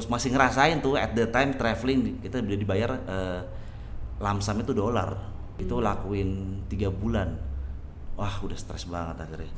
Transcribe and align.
terus 0.00 0.08
masih 0.08 0.32
ngerasain 0.32 0.80
tuh 0.80 0.96
at 0.96 1.12
the 1.12 1.28
time 1.28 1.52
traveling 1.60 2.24
kita 2.24 2.40
udah 2.40 2.56
dibayar 2.56 2.90
uh, 3.04 3.44
lamsam 4.16 4.64
itu 4.64 4.72
dolar. 4.72 5.12
Itu 5.60 5.76
lakuin 5.76 6.64
tiga 6.72 6.88
bulan. 6.88 7.36
Wah 8.16 8.32
udah 8.40 8.56
stres 8.56 8.88
banget 8.88 9.28
akhirnya. 9.28 9.52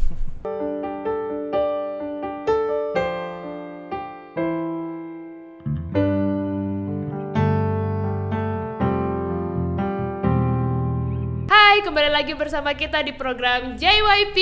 Hai, 11.47 11.87
kembali 11.87 12.11
lagi 12.11 12.35
bersama 12.35 12.75
kita 12.75 12.99
di 13.07 13.15
program 13.15 13.79
JYP 13.79 14.39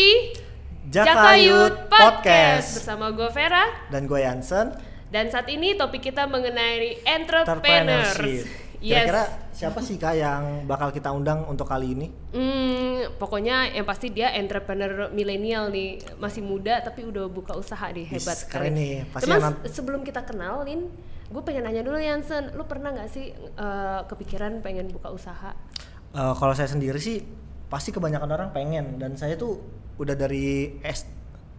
Jakayut 0.89 1.93
Podcast. 1.93 2.81
bersama 2.81 3.13
gue 3.13 3.29
Vera. 3.37 3.69
Dan 3.93 4.09
gue 4.09 4.25
Yansen 4.25 4.89
dan 5.11 5.27
saat 5.27 5.47
ini 5.47 5.75
topik 5.75 6.01
kita 6.05 6.25
mengenai 6.25 7.03
entrepreneurs. 7.05 8.17
Kira-kira 8.81 9.29
Yes. 9.29 9.61
siapa 9.61 9.85
sih 9.85 9.95
kak 9.95 10.17
yang 10.17 10.65
bakal 10.65 10.89
kita 10.89 11.13
undang 11.13 11.45
untuk 11.45 11.69
kali 11.69 11.93
ini? 11.93 12.09
Hmm, 12.33 13.13
pokoknya 13.15 13.69
yang 13.69 13.85
pasti 13.85 14.09
dia 14.09 14.33
entrepreneur 14.33 15.13
milenial 15.13 15.69
nih, 15.69 16.01
masih 16.17 16.41
muda 16.41 16.81
tapi 16.81 17.05
udah 17.05 17.29
buka 17.29 17.53
usaha 17.53 17.85
nih, 17.87 18.09
hebat 18.09 18.41
keren 18.49 18.73
sekali. 18.73 18.73
nih. 18.73 18.95
Pasti 19.07 19.29
Cuman 19.29 19.41
se- 19.61 19.77
sebelum 19.77 20.01
kita 20.01 20.25
kenalin, 20.25 20.89
gue 21.29 21.43
pengen 21.45 21.63
nanya 21.63 21.85
dulu 21.85 22.01
Yansen, 22.01 22.57
lu 22.57 22.65
pernah 22.65 22.89
nggak 22.91 23.11
sih 23.13 23.37
eh, 23.37 24.01
kepikiran 24.07 24.65
pengen 24.65 24.89
buka 24.89 25.13
usaha? 25.13 25.53
Eh, 26.11 26.35
kalau 26.35 26.57
saya 26.57 26.67
sendiri 26.67 26.97
sih 26.97 27.21
pasti 27.69 27.93
kebanyakan 27.93 28.33
orang 28.33 28.49
pengen 28.51 28.97
dan 28.97 29.13
saya 29.13 29.37
tuh 29.37 29.61
udah 29.95 30.17
dari 30.17 30.81
S- 30.81 31.05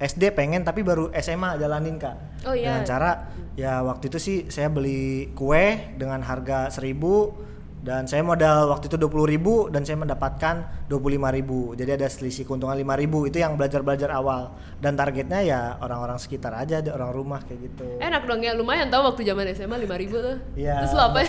SD 0.01 0.33
pengen 0.33 0.65
tapi 0.65 0.81
baru 0.81 1.13
SMA 1.21 1.61
jalanin 1.61 2.01
kak. 2.01 2.41
Oh, 2.49 2.57
iya. 2.57 2.73
Dengan 2.73 2.83
cara 2.89 3.11
ya 3.53 3.85
waktu 3.85 4.09
itu 4.09 4.17
sih 4.17 4.37
saya 4.49 4.73
beli 4.73 5.29
kue 5.37 5.93
dengan 5.93 6.25
harga 6.25 6.73
1000 6.73 7.60
dan 7.81 8.05
saya 8.05 8.21
modal 8.21 8.69
waktu 8.69 8.93
itu 8.93 8.97
20.000 9.01 9.73
dan 9.73 9.81
saya 9.81 9.97
mendapatkan 9.97 10.85
25.000. 10.85 11.81
Jadi 11.81 11.91
ada 11.97 12.07
selisih 12.13 12.45
keuntungan 12.45 12.77
5.000 12.77 13.29
itu 13.33 13.37
yang 13.41 13.57
belajar-belajar 13.57 14.13
awal 14.13 14.53
dan 14.77 14.93
targetnya 14.93 15.41
ya 15.41 15.81
orang-orang 15.81 16.21
sekitar 16.21 16.53
aja, 16.53 16.77
ada 16.77 16.93
orang 16.93 17.09
rumah 17.09 17.41
kayak 17.41 17.73
gitu. 17.73 17.97
Enak 17.97 18.29
dong 18.29 18.45
ya, 18.45 18.53
lumayan 18.53 18.93
tau 18.93 19.09
waktu 19.09 19.25
zaman 19.25 19.49
SMA 19.57 19.81
5000 19.81 20.13
tuh. 20.13 20.37
Iya, 20.53 20.85
Terus 20.85 20.93
lo 20.93 21.03
apa? 21.09 21.19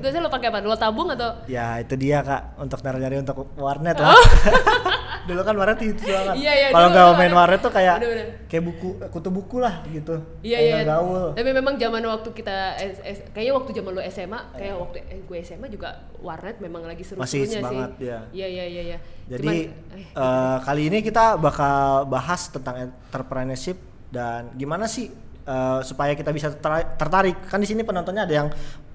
Biasanya 0.00 0.22
lo 0.26 0.30
pakai 0.32 0.48
apa? 0.48 0.58
Lo 0.64 0.76
tabung 0.80 1.12
atau? 1.12 1.44
Ya 1.44 1.76
itu 1.84 1.92
dia 2.00 2.24
kak 2.24 2.56
untuk 2.56 2.80
nyari-nyari 2.80 3.20
untuk 3.20 3.36
warnet 3.60 4.00
lah. 4.00 4.16
Dulu 5.28 5.40
kan 5.44 5.52
warnet 5.52 5.84
itu 5.84 6.00
banget. 6.00 6.32
Oh. 6.32 6.40
Iya, 6.40 6.52
iya, 6.56 6.66
Kalau 6.72 6.88
nggak 6.88 7.06
main 7.20 7.34
warnet 7.36 7.60
tuh 7.60 7.72
kayak 7.76 8.00
Bener-bener. 8.00 8.26
kayak 8.48 8.62
buku 8.64 8.88
kutu 9.12 9.28
buku 9.28 9.56
lah 9.60 9.84
gitu. 9.92 10.16
Iya 10.40 10.58
iya. 10.64 10.76
gaul. 10.88 11.36
Tapi 11.36 11.50
memang 11.52 11.76
zaman 11.76 12.00
waktu 12.08 12.28
kita 12.32 12.56
kayaknya 13.36 13.52
waktu 13.52 13.70
zaman 13.76 13.92
lo 13.92 14.02
SMA, 14.08 14.40
kayak 14.56 14.74
waktu 14.80 14.96
eh, 15.12 15.20
gue 15.20 15.38
SMA 15.44 15.68
juga 15.68 15.89
warnet 16.20 16.56
memang 16.58 16.84
lagi 16.84 17.00
Masih 17.00 17.16
seru-serunya 17.44 17.48
sih. 17.48 17.56
semangat, 17.56 17.92
ya. 17.96 18.18
Iya 18.30 18.46
iya 18.46 18.64
iya 18.66 18.82
iya. 18.84 18.98
Jadi 19.26 19.46
Cuman, 19.66 19.96
eh, 19.96 20.04
eh, 20.12 20.56
kali 20.60 20.82
ini 20.86 20.98
kita 21.00 21.24
bakal 21.36 21.78
bahas 22.06 22.46
tentang 22.46 22.76
entrepreneurship 22.84 23.78
dan 24.08 24.52
gimana 24.54 24.84
sih 24.84 25.08
eh, 25.40 25.80
supaya 25.82 26.12
kita 26.12 26.30
bisa 26.30 26.52
terta- 26.52 26.94
tertarik. 26.94 27.40
Kan 27.44 27.58
di 27.58 27.66
sini 27.66 27.80
penontonnya 27.80 28.22
ada 28.22 28.34
yang 28.36 28.48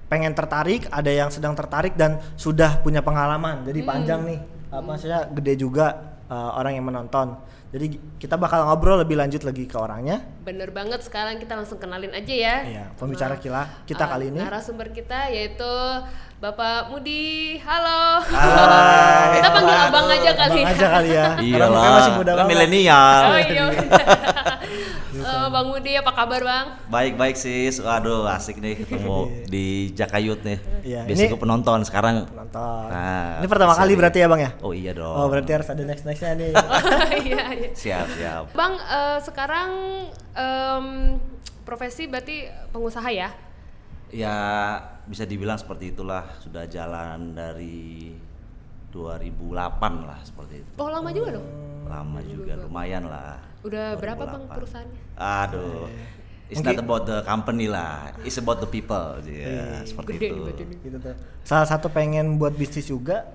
pengen 0.06 0.30
tertarik, 0.32 0.86
ada 0.88 1.10
yang 1.10 1.28
sedang 1.28 1.52
tertarik 1.52 1.92
dan 1.94 2.16
sudah 2.34 2.78
punya 2.78 3.02
pengalaman. 3.02 3.62
Jadi 3.62 3.82
Hmm. 3.82 3.88
panjang 3.88 4.20
nih. 4.24 4.38
Apa 4.68 4.82
maksudnya 4.82 5.26
gede 5.28 5.54
juga 5.58 5.86
eh, 6.26 6.50
orang 6.54 6.74
yang 6.74 6.82
menonton. 6.84 7.38
Jadi 7.74 7.98
kita 8.22 8.38
bakal 8.38 8.62
ngobrol 8.62 9.02
lebih 9.02 9.18
lanjut 9.18 9.42
lagi 9.42 9.66
ke 9.66 9.74
orangnya. 9.74 10.22
bener 10.46 10.70
banget 10.70 11.02
sekarang 11.02 11.42
kita 11.42 11.58
langsung 11.58 11.82
kenalin 11.82 12.14
aja 12.14 12.30
ya. 12.30 12.56
Iya, 12.62 12.84
pembicara 12.94 13.34
kita 13.34 13.82
kita 13.82 14.06
eh, 14.06 14.10
kali 14.14 14.24
ini. 14.30 14.38
Narasumber 14.38 14.94
kita 14.94 15.26
yaitu 15.34 15.72
Bapak 16.38 16.94
Mudi. 16.94 17.58
Halo. 17.64 18.22
Hai. 18.22 19.42
kita 19.42 19.48
panggil 19.50 19.76
abang 19.90 20.06
aja 20.06 20.32
kali. 20.36 20.60
Abang 20.62 20.72
aja 20.78 20.86
kali 20.94 21.10
ya. 21.10 21.26
iya 21.46 21.64
masih 21.66 22.12
muda 22.14 22.32
kan 22.38 22.46
banget. 22.46 22.50
milenial 22.54 23.22
Oh 23.26 23.38
iya. 23.40 23.64
Eh, 25.16 25.46
Bang 25.48 25.66
Mudi 25.66 25.92
apa 25.92 26.12
kabar 26.12 26.40
Bang? 26.40 26.66
baik 26.86 27.14
baik 27.14 27.34
sis 27.34 27.78
waduh 27.78 28.28
asik 28.28 28.56
nih 28.56 28.78
ketemu 28.78 29.18
di 29.52 29.66
Jakayut 29.90 30.40
nih 30.40 30.58
Iya, 30.82 31.00
biasanya 31.02 31.30
ini- 31.30 31.40
penonton 31.40 31.78
sekarang 31.82 32.14
Nonton. 32.28 32.86
Nah, 32.86 33.38
ini 33.38 33.46
pertama 33.46 33.72
kali 33.72 33.92
berarti 33.94 34.18
ya 34.18 34.28
bang 34.28 34.40
ya? 34.40 34.50
oh 34.60 34.70
iya 34.70 34.92
dong 34.92 35.14
Oh 35.14 35.26
berarti 35.26 35.50
harus 35.52 35.66
ada 35.66 35.82
next 35.82 36.04
nextnya 36.04 36.34
nih. 36.34 36.52
Iya 37.26 37.44
iya. 37.52 37.70
siap 37.72 38.06
siap 38.10 38.42
Bang, 38.52 38.76
eh, 38.76 39.18
sekarang 39.20 39.70
em, 40.32 40.86
profesi 41.62 42.04
berarti 42.04 42.44
pengusaha 42.70 43.08
ya? 43.08 43.30
ya 44.08 44.36
bisa 45.02 45.24
dibilang 45.24 45.56
seperti 45.56 45.90
itulah 45.90 46.22
sudah 46.38 46.62
jalan 46.64 47.32
dari 47.32 48.14
2008 48.90 49.52
lah 50.00 50.18
seperti 50.22 50.54
itu 50.56 50.70
Oh 50.76 50.88
lama 50.88 51.10
juga 51.10 51.34
dong? 51.34 51.46
lama 51.84 52.18
juga 52.20 52.54
lumayan 52.56 53.06
lah 53.06 53.38
Udah 53.66 53.86
berapa 53.96 54.22
bang 54.22 54.42
2008. 54.44 54.54
perusahaannya? 54.54 54.98
aduh 55.16 55.84
it's 56.46 56.56
Mungkin- 56.56 56.76
not 56.76 56.86
about 56.86 57.02
the 57.04 57.18
company 57.22 57.66
lah 57.66 58.14
it's 58.22 58.36
about 58.36 58.58
the 58.58 58.68
people 58.68 59.18
ya 59.20 59.82
seperti 59.82 60.16
Gede 60.16 60.28
itu 60.30 60.62
gitu 60.80 60.96
tuh. 61.00 61.14
Salah 61.42 61.66
satu 61.66 61.88
pengen 61.88 62.36
buat 62.36 62.54
bisnis 62.54 62.86
juga, 62.86 63.26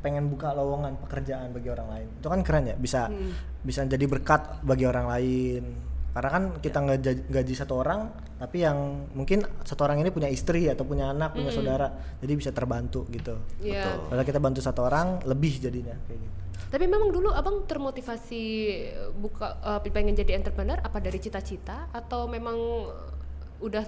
pengen 0.00 0.26
buka 0.26 0.50
lowongan 0.50 0.98
pekerjaan 0.98 1.50
bagi 1.50 1.68
orang 1.68 1.88
lain. 1.88 2.08
Itu 2.16 2.26
kan 2.26 2.40
keren 2.40 2.64
ya, 2.64 2.76
bisa 2.76 3.06
Hmm. 3.06 3.30
bisa 3.60 3.82
jadi 3.82 4.02
berkat 4.04 4.62
bagi 4.62 4.82
orang 4.82 5.06
lain. 5.06 5.62
Karena 6.10 6.30
kan 6.32 6.44
kita 6.56 6.78
nggak 6.80 6.98
gaji, 6.98 7.22
gaji 7.28 7.54
satu 7.54 7.76
orang, 7.76 8.08
tapi 8.34 8.64
yang 8.64 9.04
mungkin 9.12 9.44
satu 9.62 9.84
orang 9.84 10.00
ini 10.00 10.08
punya 10.08 10.26
istri 10.26 10.64
atau 10.64 10.82
punya 10.82 11.12
anak, 11.12 11.36
punya 11.36 11.52
saudara, 11.52 11.92
jadi 12.18 12.32
bisa 12.32 12.50
terbantu 12.50 13.04
gitu. 13.10 13.36
Iya. 13.60 13.84
Betul. 13.84 13.96
Kalau 14.10 14.24
kita 14.24 14.40
bantu 14.40 14.60
satu 14.60 14.80
orang, 14.82 15.20
lebih 15.22 15.60
jadinya 15.60 15.92
kayak 16.08 16.18
gitu. 16.18 16.34
Tapi 16.66 16.84
memang 16.84 17.08
dulu 17.08 17.30
abang 17.30 17.62
termotivasi 17.64 18.42
buka 19.16 19.60
eh, 19.78 19.90
pengen 19.90 20.14
jadi 20.14 20.34
entrepreneur 20.34 20.76
apa 20.80 20.98
dari 20.98 21.16
cita-cita 21.16 21.88
atau 21.90 22.26
memang 22.26 22.56
udah 23.62 23.84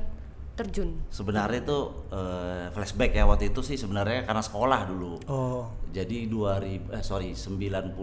terjun? 0.55 0.91
sebenarnya 1.07 1.63
itu 1.63 1.79
eh, 2.11 2.67
flashback 2.75 3.15
ya 3.15 3.23
waktu 3.27 3.55
itu 3.55 3.63
sih 3.63 3.79
sebenarnya 3.79 4.27
karena 4.27 4.43
sekolah 4.43 4.81
dulu 4.91 5.15
Oh, 5.31 5.71
jadi 5.95 6.27
2000 6.27 6.99
eh 6.99 7.03
sorry 7.07 7.31
99 7.31 7.95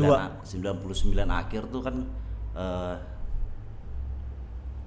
Dua. 0.00 0.40
99 0.40 0.88
akhir 1.28 1.62
tuh 1.68 1.80
kan 1.84 1.96
eh, 2.56 2.96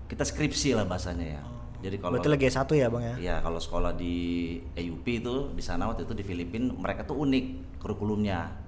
kita 0.05 0.21
skripsi 0.21 0.73
lah 0.73 0.85
bahasanya 0.85 1.25
ya 1.37 1.43
jadi 1.83 1.95
kalau 1.99 2.17
berarti 2.17 2.29
lagi 2.31 2.45
S1 2.47 2.69
ya 2.75 2.87
bang 2.87 3.03
ya? 3.03 3.15
Ya 3.19 3.35
kalau 3.43 3.59
sekolah 3.59 3.91
di 3.95 4.15
EUP 4.75 5.05
itu 5.07 5.35
di 5.51 5.63
sana 5.63 5.89
waktu 5.89 6.07
itu 6.07 6.13
di 6.15 6.23
Filipina 6.23 6.71
mereka 6.71 7.03
tuh 7.03 7.23
unik 7.25 7.77
kurikulumnya. 7.81 8.63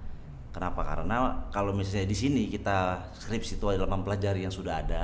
Kenapa? 0.51 0.81
Karena 0.81 1.47
kalau 1.53 1.71
misalnya 1.71 2.09
di 2.09 2.17
sini 2.17 2.43
kita 2.49 3.09
skripsi 3.13 3.61
itu 3.61 3.65
adalah 3.69 3.93
mempelajari 3.93 4.41
yang 4.41 4.53
sudah 4.53 4.81
ada. 4.81 5.03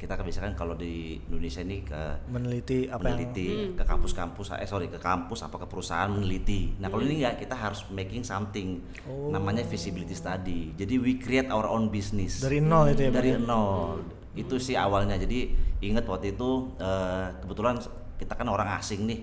Kita 0.00 0.16
kebiasaan 0.16 0.56
kalau 0.56 0.80
di 0.80 1.20
Indonesia 1.28 1.60
ini 1.60 1.84
ke 1.84 2.24
Meneliti 2.32 2.88
apa 2.88 3.04
yang 3.12 3.20
meneliti 3.20 3.76
ke 3.76 3.84
kampus-kampus 3.84 4.56
eh 4.56 4.64
sorry 4.64 4.88
ke 4.88 4.96
kampus 4.96 5.44
apa 5.44 5.60
ke 5.60 5.66
perusahaan 5.68 6.08
meneliti. 6.08 6.72
Nah 6.80 6.88
kalau 6.88 7.04
ini 7.04 7.20
enggak 7.20 7.44
kita 7.44 7.52
harus 7.52 7.84
making 7.92 8.24
something 8.24 8.80
namanya 9.28 9.60
feasibility 9.68 10.16
study. 10.16 10.72
Jadi 10.72 10.96
we 10.96 11.20
create 11.20 11.52
our 11.52 11.68
own 11.68 11.92
business 11.92 12.40
dari 12.40 12.64
nol 12.64 12.88
itu 12.88 13.08
ya 13.08 13.10
bang? 13.12 13.16
dari 13.20 13.30
ya? 13.36 13.38
nol 13.44 14.00
itu 14.32 14.56
sih 14.56 14.78
awalnya 14.78 15.20
jadi 15.20 15.52
ingat 15.80 16.04
waktu 16.04 16.36
itu 16.36 16.76
eh, 16.76 17.26
kebetulan 17.40 17.80
kita 18.20 18.36
kan 18.36 18.46
orang 18.52 18.76
asing 18.76 19.08
nih. 19.08 19.20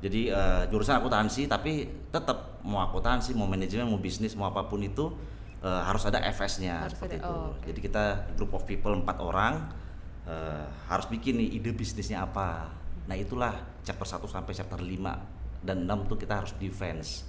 Jadi 0.00 0.30
eh, 0.30 0.62
jurusan 0.70 1.02
akuntansi 1.02 1.50
tapi 1.50 1.86
tetap 2.14 2.62
mau 2.62 2.82
akuntansi 2.82 3.34
mau 3.34 3.50
manajemen 3.50 3.90
mau 3.90 3.98
bisnis 3.98 4.38
mau 4.38 4.46
apa 4.50 4.66
pun 4.70 4.78
itu 4.82 5.10
eh, 5.66 5.82
harus 5.82 6.06
ada 6.06 6.22
FS-nya 6.30 6.86
seperti 6.86 7.18
ada, 7.18 7.26
itu. 7.26 7.32
oh, 7.32 7.46
oke. 7.54 7.64
jadi 7.66 7.78
kita 7.80 8.04
group 8.38 8.52
of 8.54 8.62
people 8.68 8.94
empat 8.94 9.18
orang 9.18 9.66
eh, 10.30 10.66
harus 10.86 11.06
bikin 11.10 11.42
nih 11.42 11.58
ide 11.58 11.74
bisnisnya 11.74 12.22
apa. 12.22 12.70
Nah 13.06 13.16
itulah 13.18 13.54
chapter 13.82 14.06
1 14.06 14.26
sampai 14.26 14.52
chapter 14.54 14.78
5 14.82 15.66
dan 15.66 15.86
6 15.86 16.10
tuh 16.10 16.18
kita 16.18 16.42
harus 16.42 16.52
defense. 16.58 17.26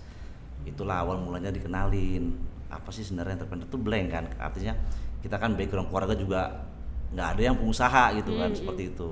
Itulah 0.66 1.06
awal 1.06 1.18
mulanya 1.22 1.54
dikenalin. 1.54 2.34
Apa 2.68 2.92
sih 2.92 3.06
sebenarnya 3.06 3.42
entrepreneur? 3.42 3.66
Itu 3.70 3.80
blank 3.80 4.08
kan? 4.12 4.26
Artinya 4.42 4.74
kita 5.22 5.38
kan 5.40 5.56
background 5.56 5.88
keluarga 5.90 6.14
juga 6.18 6.42
nggak 7.08 7.28
ada 7.34 7.42
yang 7.44 7.56
pengusaha 7.56 8.04
gitu 8.16 8.32
kan 8.36 8.52
seperti 8.52 8.84
itu. 8.92 9.10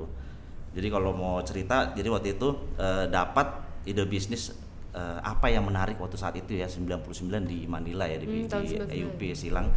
Jadi 0.71 0.88
kalau 0.89 1.12
mau 1.12 1.39
cerita 1.42 1.92
jadi 1.92 2.07
waktu 2.07 2.36
itu 2.36 2.47
eh, 2.75 3.07
dapat 3.07 3.47
ide 3.83 4.03
bisnis 4.03 4.51
eh, 4.92 5.19
apa 5.21 5.47
yang 5.47 5.63
menarik 5.63 5.95
waktu 5.95 6.15
saat 6.15 6.36
itu 6.36 6.51
ya 6.53 6.68
99 6.68 7.07
di 7.45 7.63
Manila 7.65 8.03
ya 8.03 8.18
di, 8.18 8.27
Hmm, 8.27 8.44
di 8.44 8.75
99. 8.75 8.92
EUP 8.92 9.21
Silang. 9.33 9.71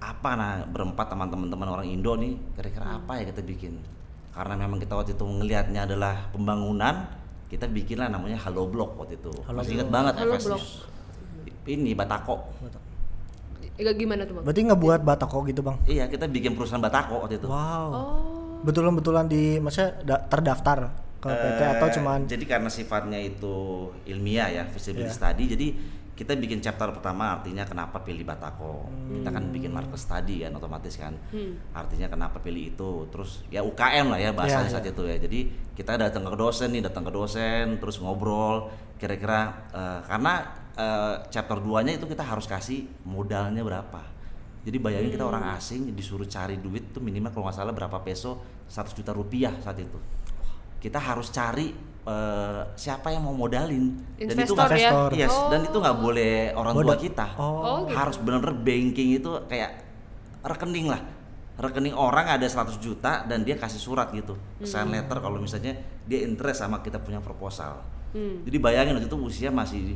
Apa 0.00 0.32
nah 0.32 0.64
berempat 0.64 1.12
teman 1.12 1.28
teman 1.28 1.68
orang 1.68 1.84
Indo 1.84 2.16
nih 2.16 2.32
kira-kira 2.54 2.88
Hmm. 2.88 2.98
apa 3.04 3.20
ya 3.20 3.28
kita 3.28 3.42
bikin? 3.42 3.76
Karena 4.30 4.54
memang 4.56 4.78
kita 4.78 4.94
waktu 4.94 5.12
itu 5.12 5.24
ngelihatnya 5.26 5.84
adalah 5.84 6.30
pembangunan 6.30 7.04
kita 7.50 7.66
bikinlah 7.66 8.08
namanya 8.08 8.38
Halo 8.38 8.64
Block 8.64 8.96
waktu 8.96 9.18
itu. 9.18 9.28
Halo 9.44 9.60
masih 9.60 9.76
ingat 9.76 9.90
banget 9.90 10.14
Halo 10.16 10.32
FS 10.32 10.46
Block. 10.46 10.62
ini 11.66 11.92
Batako 11.92 12.36
Eh, 13.80 13.94
gimana 13.96 14.22
tuh 14.22 14.34
bang? 14.34 14.44
Berarti 14.44 14.60
ngebuat 14.62 15.00
batako 15.00 15.38
gitu 15.44 15.60
bang? 15.60 15.76
iya 15.86 16.04
kita 16.04 16.28
bikin 16.28 16.52
perusahaan 16.52 16.78
Batako 16.78 17.24
waktu 17.24 17.36
itu 17.36 17.48
Wow. 17.48 17.88
Oh. 17.88 18.60
betulan-betulan 18.60 19.24
di 19.24 19.56
maksudnya 19.56 19.96
da- 20.04 20.22
terdaftar 20.22 20.78
ke 21.16 21.28
PT 21.28 21.60
atau 21.70 21.88
cuman 21.90 22.20
jadi 22.24 22.44
karena 22.46 22.68
sifatnya 22.68 23.16
itu 23.18 23.56
ilmiah 24.04 24.48
ya 24.50 24.62
feasibility 24.66 25.04
Iya. 25.06 25.16
study 25.16 25.44
jadi 25.48 25.66
kita 26.12 26.36
bikin 26.36 26.60
chapter 26.60 26.88
pertama 26.90 27.32
artinya 27.34 27.64
kenapa 27.64 27.96
pilih 27.98 28.20
Batako 28.22 28.84
kita 29.10 29.28
kan 29.30 29.48
bikin 29.48 29.68
market 29.70 29.96
study 29.96 30.44
kan 30.44 30.52
otomatis 30.52 30.92
kan 30.94 31.16
artinya 31.72 32.04
kenapa 32.06 32.36
pilih 32.38 32.68
itu 32.70 32.90
terus 33.08 33.40
ya 33.46 33.60
UKM 33.60 34.06
lah 34.08 34.18
ya 34.18 34.30
bahasanya 34.30 34.64
Iya, 34.66 34.74
saat 34.74 34.86
itu 34.86 35.02
ya 35.02 35.16
jadi 35.18 35.40
kita 35.72 35.96
datang 35.96 36.22
ke 36.22 36.36
dosen 36.36 36.68
nih 36.70 36.82
datang 36.82 37.02
ke 37.02 37.10
dosen 37.10 37.80
terus 37.80 37.96
ngobrol 37.96 38.68
kira-kira 38.96 39.40
eh, 39.72 40.00
karena 40.04 40.44
eh, 40.80 41.14
chapter 41.28 41.58
2 41.58 41.84
nya 41.84 41.92
itu 41.94 42.06
kita 42.06 42.24
harus 42.24 42.44
kasih 42.44 42.88
modalnya 43.04 43.60
berapa 43.60 44.00
jadi 44.60 44.76
bayangin 44.76 45.10
kita 45.10 45.24
orang 45.24 45.44
asing 45.54 45.92
disuruh 45.92 46.24
cari 46.26 46.56
duit 46.56 46.88
tuh 46.90 47.00
minimal 47.00 47.28
kalau 47.30 47.44
nggak 47.46 47.56
salah 47.56 47.72
berapa 47.72 48.00
peso 48.00 48.40
100 48.66 48.92
juta 48.94 49.12
rupiah 49.12 49.52
saat 49.58 49.76
itu 49.76 49.96
kita 50.78 50.96
harus 50.96 51.28
cari 51.30 51.72
eh, 52.02 52.60
siapa 52.74 53.08
yang 53.08 53.22
mau 53.22 53.34
modalin 53.34 53.92
dan 54.16 54.32
itu 54.32 54.52
Investor 54.52 54.56
nggak 54.58 54.72
ya? 54.74 54.88
Investor. 54.88 55.10
yes 55.14 55.30
Oh. 55.30 55.48
dan 55.48 55.60
itu 55.62 55.76
nggak 55.76 55.98
boleh 55.98 56.32
orang 56.54 56.72
tua 56.74 56.84
Modal- 56.86 57.02
kita 57.02 57.26
Oh. 57.36 57.44
Oh, 57.44 57.78
gitu. 57.82 57.92
harus 57.94 58.16
bener-bener 58.16 58.56
banking 58.58 59.08
itu 59.14 59.30
kayak 59.46 59.70
rekening 60.42 60.88
lah 60.88 61.00
rekening 61.56 61.92
orang 61.92 62.24
ada 62.26 62.46
100 62.46 62.80
juta 62.80 63.20
dan 63.22 63.44
dia 63.44 63.52
kasih 63.54 63.76
surat 63.78 64.08
gitu 64.10 64.32
sign 64.62 64.88
letter 64.88 65.20
kalau 65.20 65.36
misalnya 65.36 65.76
dia 66.02 66.24
interest 66.24 66.60
sama 66.60 66.80
kita 66.80 66.96
punya 66.96 67.20
proposal 67.20 67.84
Hmm. 68.10 68.42
jadi 68.42 68.58
bayangin 68.58 68.96
waktu 68.96 69.06
itu 69.06 69.18
usia 69.20 69.48
masih 69.50 69.94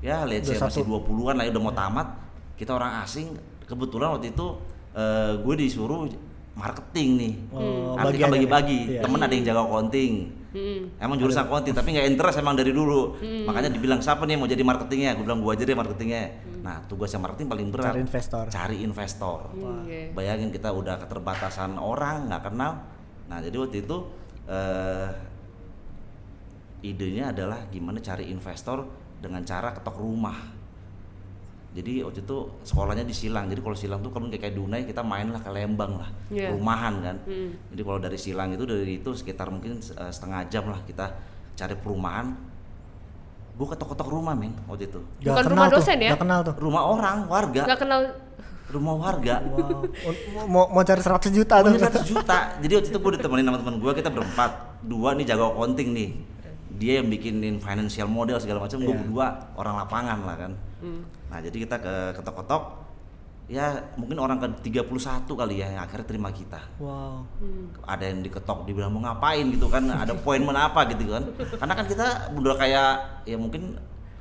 ya 0.00 0.24
let's 0.24 0.48
say 0.48 0.56
21. 0.56 0.64
masih 0.66 0.82
20-an 0.84 1.34
lah 1.36 1.44
ya 1.44 1.50
udah 1.52 1.62
mau 1.62 1.74
tamat 1.76 2.08
kita 2.56 2.72
orang 2.76 3.04
asing 3.04 3.36
kebetulan 3.64 4.16
waktu 4.16 4.32
itu 4.32 4.46
eh, 4.96 5.32
gue 5.40 5.54
disuruh 5.56 6.08
marketing 6.56 7.08
nih 7.16 7.34
Oh, 7.54 7.94
artinya 7.96 8.26
bagiannya 8.26 8.34
bagi-bagi. 8.34 8.80
Iya. 8.96 9.00
temen 9.06 9.20
ada 9.22 9.32
yang 9.32 9.44
jaga 9.46 9.62
accounting 9.64 10.14
Hmm. 10.50 10.90
Emang 10.98 11.14
jurusan 11.14 11.46
accounting 11.46 11.70
tapi 11.78 11.94
nggak 11.94 12.10
interest 12.10 12.42
emang 12.42 12.58
dari 12.58 12.74
dulu. 12.74 13.14
Makanya 13.22 13.70
dibilang 13.70 14.02
siapa 14.02 14.26
nih 14.26 14.34
yang 14.34 14.42
mau 14.42 14.50
jadi 14.50 14.62
marketingnya? 14.66 15.14
Gue 15.14 15.22
bilang 15.22 15.46
gua 15.46 15.54
aja 15.54 15.62
deh 15.62 15.78
marketingnya. 15.78 16.42
Nah 16.66 16.82
tugasnya 16.90 17.22
marketing 17.22 17.46
paling 17.46 17.68
berat. 17.70 17.94
Cari 17.94 18.02
investor. 18.02 18.44
Cari 18.50 18.76
investor. 18.82 19.38
Hmm. 19.54 20.10
Bayangin 20.10 20.50
kita 20.50 20.74
udah 20.74 20.98
keterbatasan 20.98 21.78
orang 21.78 22.26
nggak 22.26 22.50
kenal. 22.50 22.82
Nah 23.30 23.38
jadi 23.38 23.56
waktu 23.62 23.86
itu 23.86 23.96
eh, 24.50 25.08
idenya 26.82 27.30
adalah 27.30 27.70
gimana 27.70 28.02
cari 28.02 28.26
investor 28.34 28.90
dengan 29.20 29.44
cara 29.44 29.70
ketok 29.70 29.96
rumah. 30.00 30.36
Jadi 31.70 32.02
waktu 32.02 32.26
itu 32.26 32.36
sekolahnya 32.66 33.06
di 33.06 33.14
Silang. 33.14 33.46
Jadi 33.46 33.62
kalau 33.62 33.76
Silang 33.78 34.00
tuh 34.02 34.10
kan 34.10 34.26
kayak 34.26 34.42
kayak 34.42 34.54
Dunai 34.58 34.82
kita 34.82 35.06
main 35.06 35.30
lah 35.30 35.38
ke 35.38 35.50
Lembang 35.54 36.02
lah, 36.02 36.10
Iya. 36.26 36.50
rumahan 36.50 36.98
kan. 36.98 37.16
Hmm. 37.22 37.54
Jadi 37.70 37.82
kalau 37.86 37.98
dari 38.02 38.18
Silang 38.18 38.50
itu 38.50 38.66
dari 38.66 38.98
itu 38.98 39.10
sekitar 39.14 39.54
mungkin 39.54 39.78
eh, 39.78 40.10
setengah 40.10 40.50
jam 40.50 40.66
lah 40.66 40.82
kita 40.82 41.14
cari 41.54 41.78
perumahan. 41.78 42.34
Gue 43.54 43.66
ketok-ketok 43.70 44.08
rumah 44.10 44.34
men 44.34 44.56
waktu 44.66 44.90
itu. 44.90 44.98
Gak 45.22 45.30
Bukan 45.30 45.44
kenal 45.46 45.54
rumah 45.54 45.66
tuh, 45.70 45.78
dosen 45.78 45.98
ya? 46.00 46.10
gak 46.16 46.22
kenal 46.26 46.40
tuh. 46.42 46.54
Rumah 46.58 46.82
orang, 46.82 47.16
warga, 47.30 47.62
Nggak 47.68 47.80
kenal 47.86 48.00
rumah 48.70 48.94
warga. 48.96 49.34
Wow. 49.42 49.82
mau 50.46 50.64
mau 50.70 50.82
cari 50.82 51.02
100 51.02 51.30
juta 51.30 51.54
tuh. 51.60 51.70
Punya 51.70 51.86
100 51.86 52.02
juta. 52.02 52.38
Jadi 52.58 52.72
waktu 52.72 52.88
itu 52.90 52.98
gue 52.98 53.12
ditemenin 53.14 53.46
sama 53.46 53.58
teman 53.62 53.76
gue, 53.78 53.92
kita 53.94 54.10
berempat. 54.10 54.50
Dua 54.80 55.14
nih 55.14 55.26
jago 55.28 55.54
accounting 55.54 55.90
nih. 55.92 56.10
Dia 56.80 56.92
yang 56.96 57.06
bikinin 57.06 57.60
financial 57.60 58.08
model 58.08 58.40
segala 58.40 58.58
macam, 58.58 58.80
gue 58.80 58.88
Iya. 58.88 58.96
berdua 58.98 59.26
orang 59.54 59.74
lapangan 59.78 60.18
lah 60.24 60.36
kan. 60.38 60.52
Hmm. 60.80 61.04
Nah, 61.28 61.38
jadi 61.38 61.56
kita 61.60 61.76
ke 61.76 61.94
ketok-ketok 62.16 62.80
ya 63.46 63.66
mungkin 63.94 64.14
orang 64.16 64.38
ke 64.38 64.46
31 64.64 64.86
kali 65.34 65.58
ya 65.58 65.68
yang 65.68 65.82
akhirnya 65.82 66.06
terima 66.06 66.30
kita. 66.30 66.56
Wow. 66.78 67.26
Ada 67.84 68.08
yang 68.08 68.22
diketok 68.22 68.64
dibilang 68.64 68.88
mau 68.88 69.02
ngapain 69.02 69.44
gitu 69.44 69.66
kan, 69.66 69.84
ada 69.86 70.10
appointment 70.10 70.56
apa 70.56 70.88
gitu 70.88 71.10
kan. 71.10 71.22
Karena 71.52 71.74
kan 71.74 71.84
kita 71.84 72.06
udah 72.32 72.54
kayak 72.56 72.90
ya 73.24 73.36
mungkin 73.36 73.76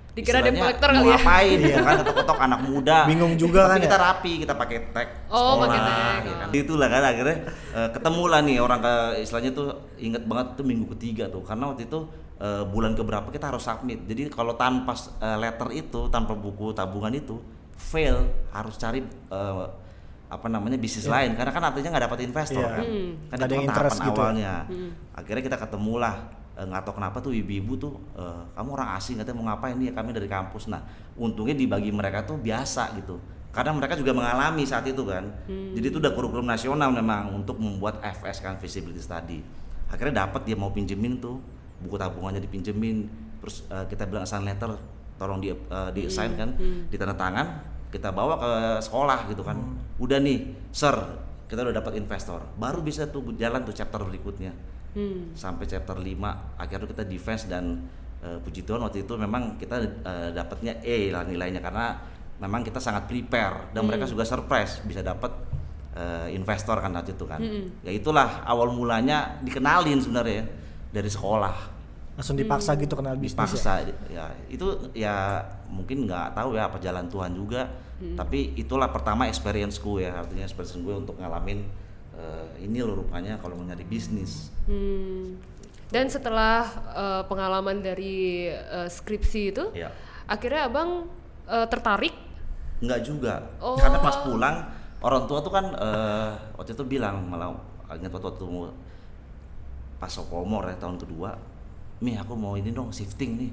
Dikira 0.10 0.42
debt 0.42 0.58
collector 0.58 0.90
mau 0.90 0.98
kali 0.98 1.06
ya. 1.06 1.16
ngapain 1.16 1.58
gitu 1.62 1.80
kan 1.80 1.94
ketok-ketok 2.02 2.40
anak 2.42 2.60
muda. 2.66 2.98
Bingung 3.06 3.34
juga 3.38 3.62
Tapi 3.62 3.72
kan 3.72 3.80
kita 3.80 3.96
ya? 3.96 4.04
rapi, 4.04 4.32
kita 4.42 4.54
pakai 4.54 4.78
tag 4.90 5.08
Oh, 5.30 5.38
sekolah, 5.56 5.62
pakai 5.64 5.80
tag. 5.80 6.22
ya 6.26 6.36
kan. 6.36 6.48
Itulah 6.52 6.88
kan 6.90 7.04
akhirnya 7.06 7.38
eh, 7.72 7.90
ketemu 7.94 8.24
lah 8.26 8.40
nih 8.42 8.58
orang 8.58 8.80
ke 8.82 8.94
istilahnya 9.22 9.52
tuh 9.54 9.68
inget 9.96 10.24
banget 10.26 10.48
tuh 10.58 10.66
minggu 10.66 10.86
ketiga 10.98 11.30
tuh 11.30 11.40
karena 11.40 11.70
waktu 11.70 11.86
itu 11.86 12.00
eh, 12.40 12.64
bulan 12.66 12.96
keberapa 12.96 13.28
kita 13.30 13.52
harus 13.52 13.62
submit. 13.62 14.04
Jadi 14.04 14.32
kalau 14.32 14.56
tanpa 14.56 14.96
eh, 14.96 15.38
letter 15.38 15.70
itu, 15.72 16.08
tanpa 16.08 16.34
buku 16.34 16.72
tabungan 16.72 17.12
itu 17.12 17.38
fail 17.76 18.28
harus 18.52 18.76
cari 18.76 19.04
eh, 19.06 19.66
apa 20.30 20.46
namanya 20.46 20.78
bisnis 20.78 21.10
lain 21.10 21.34
karena 21.34 21.50
kan 21.50 21.64
artinya 21.66 21.90
nggak 21.90 22.06
dapat 22.06 22.20
investor 22.22 22.62
Iya. 22.62 22.78
kan. 22.78 22.86
Hmm. 22.86 23.12
Kan 23.28 23.38
ada 23.40 23.48
kan 23.50 23.62
interest 23.66 23.98
tahapan 23.98 24.08
gitu 24.08 24.20
ya. 24.20 24.24
awalnya. 24.24 24.54
Akhirnya 25.16 25.44
kita 25.44 25.58
ketemu 25.58 25.94
lah 25.98 26.16
nggak 26.60 26.84
tahu 26.84 26.94
kenapa 27.00 27.18
tuh 27.24 27.32
ibu-ibu 27.32 27.80
tuh 27.80 27.96
kamu 28.52 28.70
orang 28.76 29.00
asing 29.00 29.16
katanya 29.16 29.38
mau 29.40 29.46
ngapain 29.48 29.80
nih 29.80 29.96
kami 29.96 30.12
dari 30.12 30.28
kampus 30.28 30.68
nah 30.68 30.84
untungnya 31.16 31.56
dibagi 31.56 31.88
mereka 31.88 32.28
tuh 32.28 32.36
biasa 32.36 33.00
gitu 33.00 33.16
karena 33.56 33.72
mereka 33.72 33.96
juga 33.96 34.12
mengalami 34.12 34.68
saat 34.68 34.84
itu 34.84 35.08
kan 35.08 35.24
jadi 35.48 35.88
itu 35.88 36.04
udah 36.04 36.12
kurikulum 36.12 36.44
nasional 36.44 36.92
memang 36.92 37.32
untuk 37.32 37.56
membuat 37.56 38.04
FS 38.04 38.44
kan 38.44 38.60
feasibility 38.60 39.00
study 39.00 39.40
akhirnya 39.88 40.28
dapat 40.28 40.44
dia 40.44 40.60
mau 40.60 40.68
pinjemin 40.68 41.24
tuh 41.24 41.40
buku 41.84 41.96
tabungannya 41.96 42.44
dipinjemin 42.44 43.08
terus 43.40 43.64
eh, 43.72 43.86
kita 43.88 44.08
bilang 44.08 44.28
assign 44.28 44.44
letter 44.44 44.76
tolong 45.20 45.40
di 45.40 45.52
eh, 45.52 45.90
di 45.96 46.08
assign 46.08 46.32
kan 46.36 46.50
di 46.88 46.96
tanda 46.96 47.16
tangan 47.16 47.48
kita 47.90 48.14
bawa 48.14 48.38
ke 48.38 48.52
sekolah 48.86 49.26
gitu 49.34 49.42
kan. 49.42 49.58
Udah 49.98 50.22
nih 50.22 50.70
sir 50.70 50.94
kita 51.50 51.66
udah 51.66 51.76
dapat 51.82 51.98
investor. 51.98 52.46
Baru 52.56 52.86
bisa 52.86 53.10
tuh 53.10 53.34
jalan 53.34 53.66
tuh 53.66 53.74
chapter 53.74 54.04
berikutnya. 54.06 54.54
Hmm. 54.90 55.38
sampai 55.38 55.70
chapter 55.70 56.02
5 56.02 56.02
akhirnya 56.58 56.90
kita 56.90 57.06
defense 57.06 57.46
dan 57.46 57.78
eh, 58.26 58.42
puji 58.42 58.66
Tuhan 58.66 58.82
waktu 58.82 59.06
itu 59.06 59.14
memang 59.22 59.54
kita 59.62 59.78
eh, 59.86 60.30
dapatnya 60.34 60.82
E 60.82 61.14
lah 61.14 61.22
nilainya 61.30 61.62
karena 61.62 61.94
memang 62.42 62.66
kita 62.66 62.82
sangat 62.82 63.06
prepare 63.06 63.70
dan 63.70 63.86
mereka 63.86 64.10
juga 64.10 64.26
surprise 64.26 64.82
bisa 64.82 65.06
dapat 65.06 65.30
eh, 65.94 66.34
investor 66.34 66.82
kan 66.82 66.90
waktu 66.90 67.14
itu 67.14 67.26
kan. 67.30 67.38
Ya 67.86 67.92
itulah 67.94 68.42
awal 68.50 68.74
mulanya 68.74 69.38
dikenalin 69.46 70.02
sebenarnya 70.02 70.42
ya, 70.42 70.46
dari 70.90 71.10
sekolah 71.10 71.78
Langsung 72.20 72.36
dipaksa 72.36 72.76
gitu 72.76 73.00
kenal 73.00 73.16
bisnis. 73.16 73.32
ya? 73.32 73.48
dipaksa 73.48 73.74
ya 74.12 74.26
itu 74.52 74.68
ya 74.92 75.40
mungkin 75.72 76.04
nggak 76.04 76.36
tahu 76.36 76.60
ya 76.60 76.68
apa 76.68 76.78
jalan 76.84 77.08
Tuhan 77.08 77.32
juga 77.32 77.64
tapi 78.16 78.56
itulah 78.56 78.92
pertama 78.92 79.28
experienceku 79.28 80.00
ya 80.00 80.20
artinya 80.20 80.44
experience 80.44 80.76
gue 80.80 80.96
untuk 80.96 81.16
ngalamin 81.20 81.64
eh, 82.16 82.64
ini 82.64 82.80
loh 82.80 83.04
rupanya 83.04 83.40
kalau 83.40 83.56
mau 83.60 83.68
nyari 83.68 83.84
bisnis 83.84 84.52
Hmm. 84.70 85.42
Dan 85.90 86.06
setelah 86.06 86.70
eh, 86.94 87.24
pengalaman 87.26 87.82
dari 87.82 88.46
eh, 88.54 88.86
skripsi 88.86 89.42
itu, 89.50 89.74
ya 89.74 89.90
akhirnya 90.30 90.70
abang 90.70 91.10
eh, 91.50 91.66
tertarik. 91.66 92.14
Nggak 92.86 93.00
juga. 93.02 93.50
Oh. 93.58 93.74
Karena 93.74 93.98
pas 93.98 94.22
pulang 94.22 94.56
orang 95.02 95.26
tua 95.26 95.42
tuh 95.42 95.50
kan 95.50 95.66
eh, 95.74 96.30
waktu 96.54 96.78
itu 96.78 96.86
bilang 96.86 97.26
malah 97.26 97.58
ingat 97.90 98.14
waktu, 98.14 98.30
waktu 98.38 98.46
pas 100.00 100.08
sophomore 100.08 100.72
ya 100.72 100.78
tahun 100.80 100.96
kedua, 100.98 101.36
mi 102.00 102.16
aku 102.16 102.34
mau 102.34 102.56
ini 102.56 102.72
dong 102.72 102.90
shifting 102.90 103.36
nih. 103.36 103.52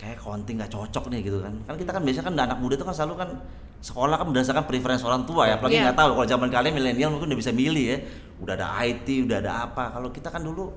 Kayak 0.00 0.20
accounting 0.24 0.56
nggak 0.56 0.72
cocok 0.72 1.12
nih 1.12 1.20
gitu 1.24 1.44
kan. 1.44 1.52
Kan 1.64 1.74
kita 1.76 1.90
kan 1.92 2.00
biasa 2.00 2.20
kan 2.24 2.32
anak 2.32 2.56
muda 2.56 2.76
tuh 2.76 2.88
kan 2.88 2.96
selalu 2.96 3.14
kan 3.20 3.30
sekolah 3.80 4.16
kan 4.16 4.26
berdasarkan 4.32 4.64
preference 4.64 5.04
orang 5.04 5.28
tua 5.28 5.44
ya. 5.44 5.60
Apalagi 5.60 5.76
Iya. 5.76 5.92
nggak 5.92 5.98
tahu 6.00 6.10
kalau 6.16 6.28
zaman 6.28 6.48
kalian 6.48 6.72
milenial 6.72 7.08
mungkin 7.12 7.28
udah 7.32 7.40
bisa 7.40 7.52
milih 7.52 7.84
ya. 7.84 7.98
Udah 8.40 8.56
ada 8.56 8.80
IT, 8.80 9.28
udah 9.28 9.36
ada 9.44 9.52
apa. 9.68 9.92
Kalau 9.92 10.08
kita 10.08 10.32
kan 10.32 10.40
dulu 10.40 10.72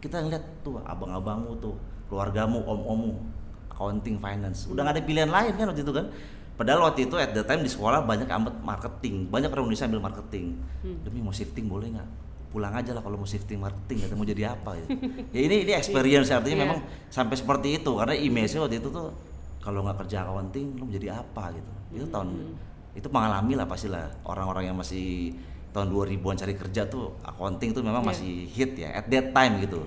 kita 0.00 0.24
ngeliat 0.24 0.44
tuh 0.64 0.80
abang-abangmu 0.80 1.60
tuh, 1.60 1.76
keluargamu, 2.08 2.64
om-ommu, 2.64 3.20
accounting, 3.68 4.16
finance. 4.16 4.64
Udah 4.64 4.80
nggak 4.86 4.96
ada 4.96 5.04
pilihan 5.04 5.28
lain 5.28 5.52
kan 5.52 5.68
waktu 5.68 5.84
itu 5.84 5.92
kan. 5.92 6.08
Padahal 6.56 6.80
waktu 6.88 7.06
itu 7.06 7.14
at 7.20 7.30
the 7.30 7.44
time 7.44 7.60
di 7.60 7.70
sekolah 7.70 8.02
banyak 8.02 8.26
amat 8.26 8.54
marketing, 8.64 9.28
banyak 9.28 9.52
orang 9.52 9.68
Indonesia 9.68 9.86
ambil 9.86 10.02
marketing. 10.02 10.56
Demi 11.04 11.20
mau 11.20 11.30
shifting 11.30 11.68
boleh 11.68 11.92
nggak? 11.94 12.08
Pulang 12.48 12.72
aja 12.72 12.96
lah 12.96 13.04
kalau 13.04 13.20
mau 13.20 13.28
shifting 13.28 13.60
marketing, 13.60 14.08
atau 14.08 14.16
mau 14.16 14.24
jadi 14.24 14.48
apa 14.48 14.72
ya? 14.72 14.86
ya 15.30 15.40
ini 15.44 15.68
ini 15.68 15.72
experience 15.76 16.32
artinya 16.32 16.56
Iya. 16.56 16.64
memang 16.64 16.78
sampai 17.06 17.36
seperti 17.36 17.76
itu 17.76 17.92
karena 17.92 18.16
image-nya 18.16 18.64
waktu 18.64 18.80
itu 18.80 18.88
tuh 18.88 19.12
kalau 19.60 19.84
nggak 19.84 20.00
kerja 20.00 20.24
accounting 20.24 20.80
lu 20.80 20.88
mau 20.88 20.92
jadi 20.92 21.08
apa 21.12 21.52
gitu. 21.52 21.70
Itu 21.92 22.06
tahun 22.08 22.56
itu 22.96 23.08
mengalami 23.12 23.52
lah 23.52 23.68
pastilah 23.68 24.08
orang-orang 24.24 24.64
yang 24.66 24.76
masih 24.76 25.36
tahun 25.70 25.92
2000-an 25.92 26.40
cari 26.40 26.56
kerja 26.56 26.88
tuh 26.88 27.12
accounting 27.20 27.76
tuh 27.76 27.84
memang 27.84 28.00
Iya. 28.00 28.08
masih 28.16 28.32
hit 28.48 28.72
ya 28.74 28.96
at 28.96 29.06
that 29.06 29.28
time 29.30 29.60
gitu. 29.60 29.84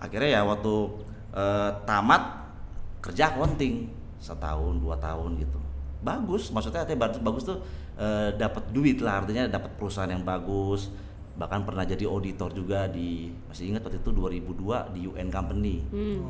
Akhirnya 0.00 0.40
ya 0.40 0.42
waktu 0.42 0.74
eh, 1.30 1.70
tamat 1.84 2.22
kerja 3.00 3.28
accounting 3.28 3.92
setahun 4.16 4.80
dua 4.80 4.96
tahun 4.96 5.36
gitu. 5.36 5.60
Bagus, 6.00 6.48
maksudnya 6.48 6.80
artinya 6.80 7.04
bagus, 7.04 7.20
bagus 7.20 7.42
tuh 7.44 7.58
eh, 8.00 8.32
dapat 8.34 8.72
duit 8.72 9.04
lah 9.04 9.20
artinya 9.20 9.44
dapat 9.46 9.68
perusahaan 9.76 10.08
yang 10.08 10.24
bagus. 10.24 10.88
Bahkan 11.40 11.64
pernah 11.64 11.88
jadi 11.88 12.04
auditor 12.04 12.52
juga 12.52 12.84
di 12.84 13.32
masih 13.48 13.72
ingat 13.72 13.80
waktu 13.80 13.96
itu 14.04 14.12
2002 14.12 14.92
di 14.92 15.08
UN 15.08 15.28
company. 15.32 15.80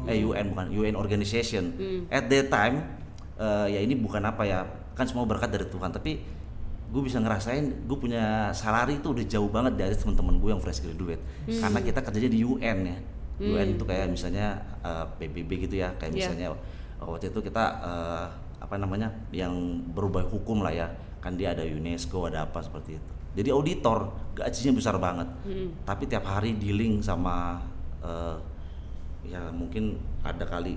Eh 0.06 0.22
UN 0.22 0.54
bukan 0.54 0.66
UN 0.70 0.94
organization. 0.94 1.74
At 2.06 2.30
that 2.30 2.46
time 2.46 2.86
eh, 3.34 3.66
ya 3.74 3.80
ini 3.82 3.98
bukan 3.98 4.22
apa 4.22 4.46
ya 4.46 4.62
kan 4.94 5.10
semua 5.10 5.26
berkat 5.26 5.50
dari 5.50 5.66
Tuhan. 5.66 5.90
Tapi 5.90 6.12
gue 6.90 7.02
bisa 7.02 7.18
ngerasain 7.18 7.90
gue 7.90 7.98
punya 7.98 8.54
salary 8.54 9.02
itu 9.02 9.10
udah 9.10 9.26
jauh 9.26 9.50
banget 9.50 9.74
dari 9.74 9.94
teman-teman 9.98 10.38
gue 10.38 10.50
yang 10.54 10.62
fresh 10.62 10.78
graduate. 10.78 11.18
Karena 11.50 11.78
kita 11.82 12.06
kerjanya 12.06 12.30
di 12.30 12.40
UN 12.46 12.78
ya. 12.86 12.98
UN 13.40 13.68
itu 13.74 13.82
kayak 13.82 14.14
misalnya 14.14 14.62
eh, 14.86 15.04
PBB 15.18 15.66
gitu 15.66 15.74
ya. 15.82 15.90
Kayak 15.98 16.12
Iya. 16.14 16.18
misalnya 16.22 16.48
waktu 17.02 17.34
itu 17.34 17.42
kita 17.42 17.64
eh, 17.82 18.26
apa 18.62 18.78
namanya 18.78 19.10
yang 19.34 19.58
berubah 19.90 20.22
hukum 20.30 20.62
lah 20.62 20.70
ya. 20.70 20.86
Kan 21.18 21.34
dia 21.34 21.50
ada 21.50 21.66
UNESCO 21.66 22.30
ada 22.30 22.46
apa 22.46 22.62
seperti 22.62 22.94
itu 22.94 23.12
jadi 23.34 23.50
auditor 23.54 24.10
gajinya 24.34 24.72
besar 24.74 24.96
banget. 24.98 25.28
Tapi 25.86 26.04
tiap 26.10 26.24
hari 26.26 26.56
dealing 26.58 27.02
sama 27.04 27.62
eh, 28.02 28.36
ya 29.30 29.52
mungkin 29.54 29.98
ada 30.26 30.42
kali 30.48 30.74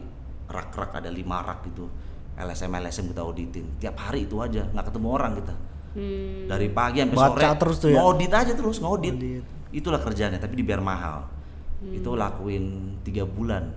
rak-rak 0.50 0.94
ada 0.94 1.10
lima 1.10 1.42
rak 1.42 1.66
gitu. 1.70 1.90
LSM 2.34 2.74
LSM 2.74 3.06
kita 3.14 3.22
auditin. 3.22 3.66
Tiap 3.78 3.96
hari 3.98 4.26
itu 4.26 4.38
aja 4.42 4.66
nggak 4.70 4.86
ketemu 4.90 5.08
orang 5.10 5.34
kita. 5.42 5.56
Hmm. 5.94 6.50
dari 6.50 6.74
pagi 6.74 7.06
sampai 7.06 7.14
Baca 7.14 7.30
sore 7.38 7.54
terus 7.62 7.78
tuh 7.78 7.90
ya? 7.94 8.02
ngaudit 8.02 8.34
aja 8.34 8.54
terus 8.58 8.82
ngaudit. 8.82 9.14
Ngaudit. 9.14 9.44
itulah 9.70 10.02
kerjanya 10.02 10.42
tapi 10.42 10.58
dibayar 10.58 10.82
mahal. 10.82 11.30
Itu 11.86 12.18
lakuin 12.18 12.98
tiga 13.06 13.30
bulan. 13.30 13.70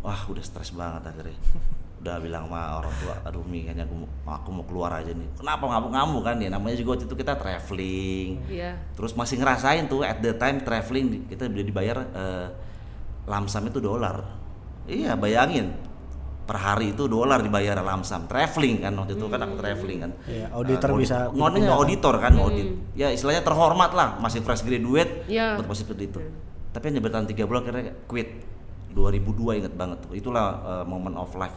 Wah 0.00 0.20
udah 0.24 0.40
stres 0.40 0.72
banget 0.72 1.04
akhirnya 1.04 1.36
udah 2.04 2.20
bilang 2.20 2.44
sama 2.44 2.76
orang 2.76 2.94
tua 3.00 3.14
aduh 3.24 3.40
mi 3.42 3.64
kayaknya 3.64 3.88
aku, 3.88 3.96
mau- 3.96 4.12
aku 4.30 4.48
mau 4.52 4.64
keluar 4.64 4.92
aja 4.92 5.08
nih. 5.08 5.24
Kenapa 5.34 5.64
ngamuk-ngamuk 5.64 6.20
kan 6.22 6.36
ya? 6.36 6.48
Namanya 6.48 6.76
juga 6.76 6.90
waktu 6.92 7.08
itu 7.08 7.16
kita 7.16 7.32
traveling. 7.34 8.28
Iya. 8.46 8.76
terus 8.92 9.12
masih 9.12 9.40
ngerasain 9.40 9.88
tuh 9.88 10.04
at 10.04 10.20
the 10.20 10.32
time 10.32 10.60
traveling 10.60 11.24
kita 11.26 11.48
udah 11.48 11.64
dibayar 11.64 11.96
eh, 12.04 12.46
lamsam 13.24 13.64
itu 13.64 13.80
dolar. 13.80 14.20
Iya 14.84 15.16
bayangin. 15.16 15.72
Per 16.44 16.60
hari 16.60 16.92
itu 16.92 17.08
dolar 17.08 17.40
dibayar 17.40 17.80
lamsam. 17.80 18.28
Traveling 18.28 18.84
kan 18.84 18.92
waktu 18.94 19.16
itu 19.16 19.24
kan 19.24 19.40
aku 19.40 19.54
traveling 19.56 19.98
kan. 19.98 20.12
Iya, 20.28 20.46
auditor 20.52 20.88
Eh, 20.90 20.96
bisa 21.00 21.16
dipindahkan. 21.32 21.72
auditor 21.72 22.14
kan 22.20 22.32
audit. 22.36 22.68
Ya 22.92 23.08
istilahnya 23.08 23.40
terhormat 23.40 23.90
lah. 23.90 24.20
Masih 24.20 24.44
fresh 24.44 24.60
graduate 24.60 25.24
Iya. 25.24 25.56
dapat 25.56 25.64
posisi 25.66 25.88
seperti 25.88 26.04
itu. 26.06 26.20
Tapi 26.68 26.84
hanya 26.84 27.00
bertahan 27.00 27.24
tiga 27.24 27.48
bulan 27.48 27.64
akhirnya 27.64 27.96
quit. 28.04 28.44
2002 28.92 29.24
inget 29.56 29.72
banget 29.72 30.04
tuh. 30.04 30.12
Itulah 30.12 30.44
eh, 30.62 30.84
moment 30.84 31.16
of 31.16 31.32
life 31.34 31.56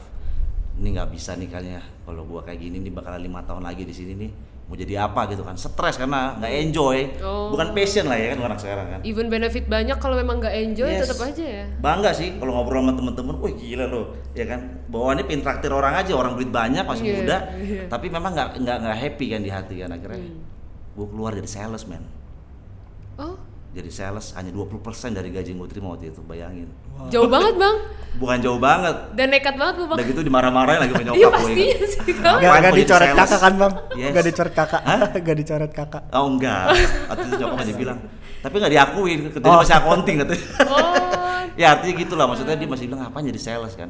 ini 0.78 0.88
nggak 0.92 1.10
bisa 1.10 1.34
nih 1.34 1.48
kayaknya 1.48 1.82
kalau 2.04 2.22
gua 2.24 2.42
kayak 2.42 2.60
gini 2.60 2.78
nih 2.80 2.92
bakalan 2.92 3.20
lima 3.20 3.42
tahun 3.42 3.62
lagi 3.62 3.82
di 3.82 3.92
sini 3.92 4.14
nih 4.16 4.32
mau 4.64 4.76
jadi 4.76 5.00
apa 5.02 5.26
gitu 5.28 5.42
kan 5.42 5.56
stres 5.56 5.96
karena 5.96 6.36
nggak 6.36 6.54
enjoy 6.62 6.98
Oh. 7.24 7.50
bukan 7.50 7.72
passion 7.72 8.04
lah 8.04 8.14
ya 8.14 8.36
kan 8.36 8.40
orang 8.42 8.58
sekarang 8.58 8.88
kan 8.90 9.00
Even 9.02 9.28
benefit 9.28 9.64
banyak 9.66 9.96
kalau 9.96 10.14
memang 10.14 10.38
nggak 10.38 10.52
enjoy 10.52 10.86
Yes. 10.86 11.08
tetap 11.08 11.24
aja 11.24 11.40
ya. 11.40 11.66
bangga 11.80 12.12
sih 12.12 12.36
kalau 12.36 12.52
ngobrol 12.54 12.84
sama 12.84 12.92
temen-temen, 12.92 13.36
wih 13.40 13.56
gila 13.56 13.86
loh, 13.88 14.06
ya 14.34 14.44
kan 14.46 14.60
bawaannya 14.86 15.24
pin 15.24 15.40
traktir 15.40 15.72
orang 15.72 15.96
aja, 15.96 16.12
orang 16.12 16.36
duit 16.36 16.52
banyak 16.52 16.84
masih 16.84 17.04
Iya, 17.06 17.16
muda, 17.18 17.38
iya. 17.58 17.84
tapi 17.88 18.08
memang 18.08 18.32
nggak 18.34 18.50
nggak 18.60 18.78
nggak 18.78 18.98
happy 19.00 19.26
kan 19.30 19.40
di 19.40 19.50
hati 19.50 19.76
kan 19.80 19.90
akhirnya, 19.90 20.20
Hmm. 20.20 20.44
gue 20.94 21.08
keluar 21.08 21.32
jadi 21.32 21.48
sales 21.48 21.88
man, 21.88 22.04
Oh, 23.16 23.40
jadi 23.78 23.90
sales 23.90 24.34
hanya 24.34 24.50
20% 24.50 24.82
dari 25.12 25.30
gaji 25.30 25.50
yang 25.50 25.60
gue 25.60 25.70
terima 25.70 25.88
waktu 25.92 26.10
itu, 26.10 26.22
bayangin, 26.22 26.68
jauh 27.08 27.26
banget 27.26 27.54
bang. 27.56 27.76
bukan 28.16 28.38
jauh 28.40 28.58
banget, 28.58 28.96
Dan 29.14 29.30
nekat 29.30 29.54
banget 29.54 29.76
lu 29.78 29.86
bang. 29.86 29.98
udah 29.98 30.06
gitu 30.08 30.22
dimarah-marahin 30.22 30.80
lagi 30.82 30.94
sama 30.94 31.04
Iya 31.14 31.14
gue. 31.24 31.32
pastinya 31.32 31.78
sih 31.86 32.00
Gak, 32.02 32.18
kamu. 32.18 32.38
Ngapain 32.38 32.50
gak 32.58 32.66
jadi 32.68 32.80
dicoret 32.80 33.08
sales? 33.08 33.20
kakak 33.20 33.40
kan 33.40 33.54
bang? 33.56 33.74
Yes. 33.94 34.12
Gak 34.12 34.26
dicoret 34.26 34.54
kakak, 34.54 34.82
Hah? 34.82 35.00
gak 35.28 35.38
dicoret 35.38 35.72
kakak. 35.72 36.04
Oh 36.10 36.26
enggak, 36.28 36.64
waktu 37.08 37.24
itu 37.24 37.36
nyokap 37.38 37.58
masih 37.58 37.76
bilang, 37.76 37.98
tapi 38.38 38.56
nggak 38.56 38.74
diakuin, 38.74 39.20
jadi 39.30 39.46
Oh. 39.46 39.58
masih 39.58 39.76
accounting 39.76 40.16
katanya. 40.20 40.46
Oh, 40.66 40.94
ya 41.62 41.68
artinya 41.72 41.94
gitulah 41.96 42.26
maksudnya 42.26 42.54
dia 42.54 42.68
masih 42.68 42.86
bilang 42.86 43.02
apa 43.04 43.18
jadi 43.20 43.40
sales 43.40 43.74
kan 43.74 43.90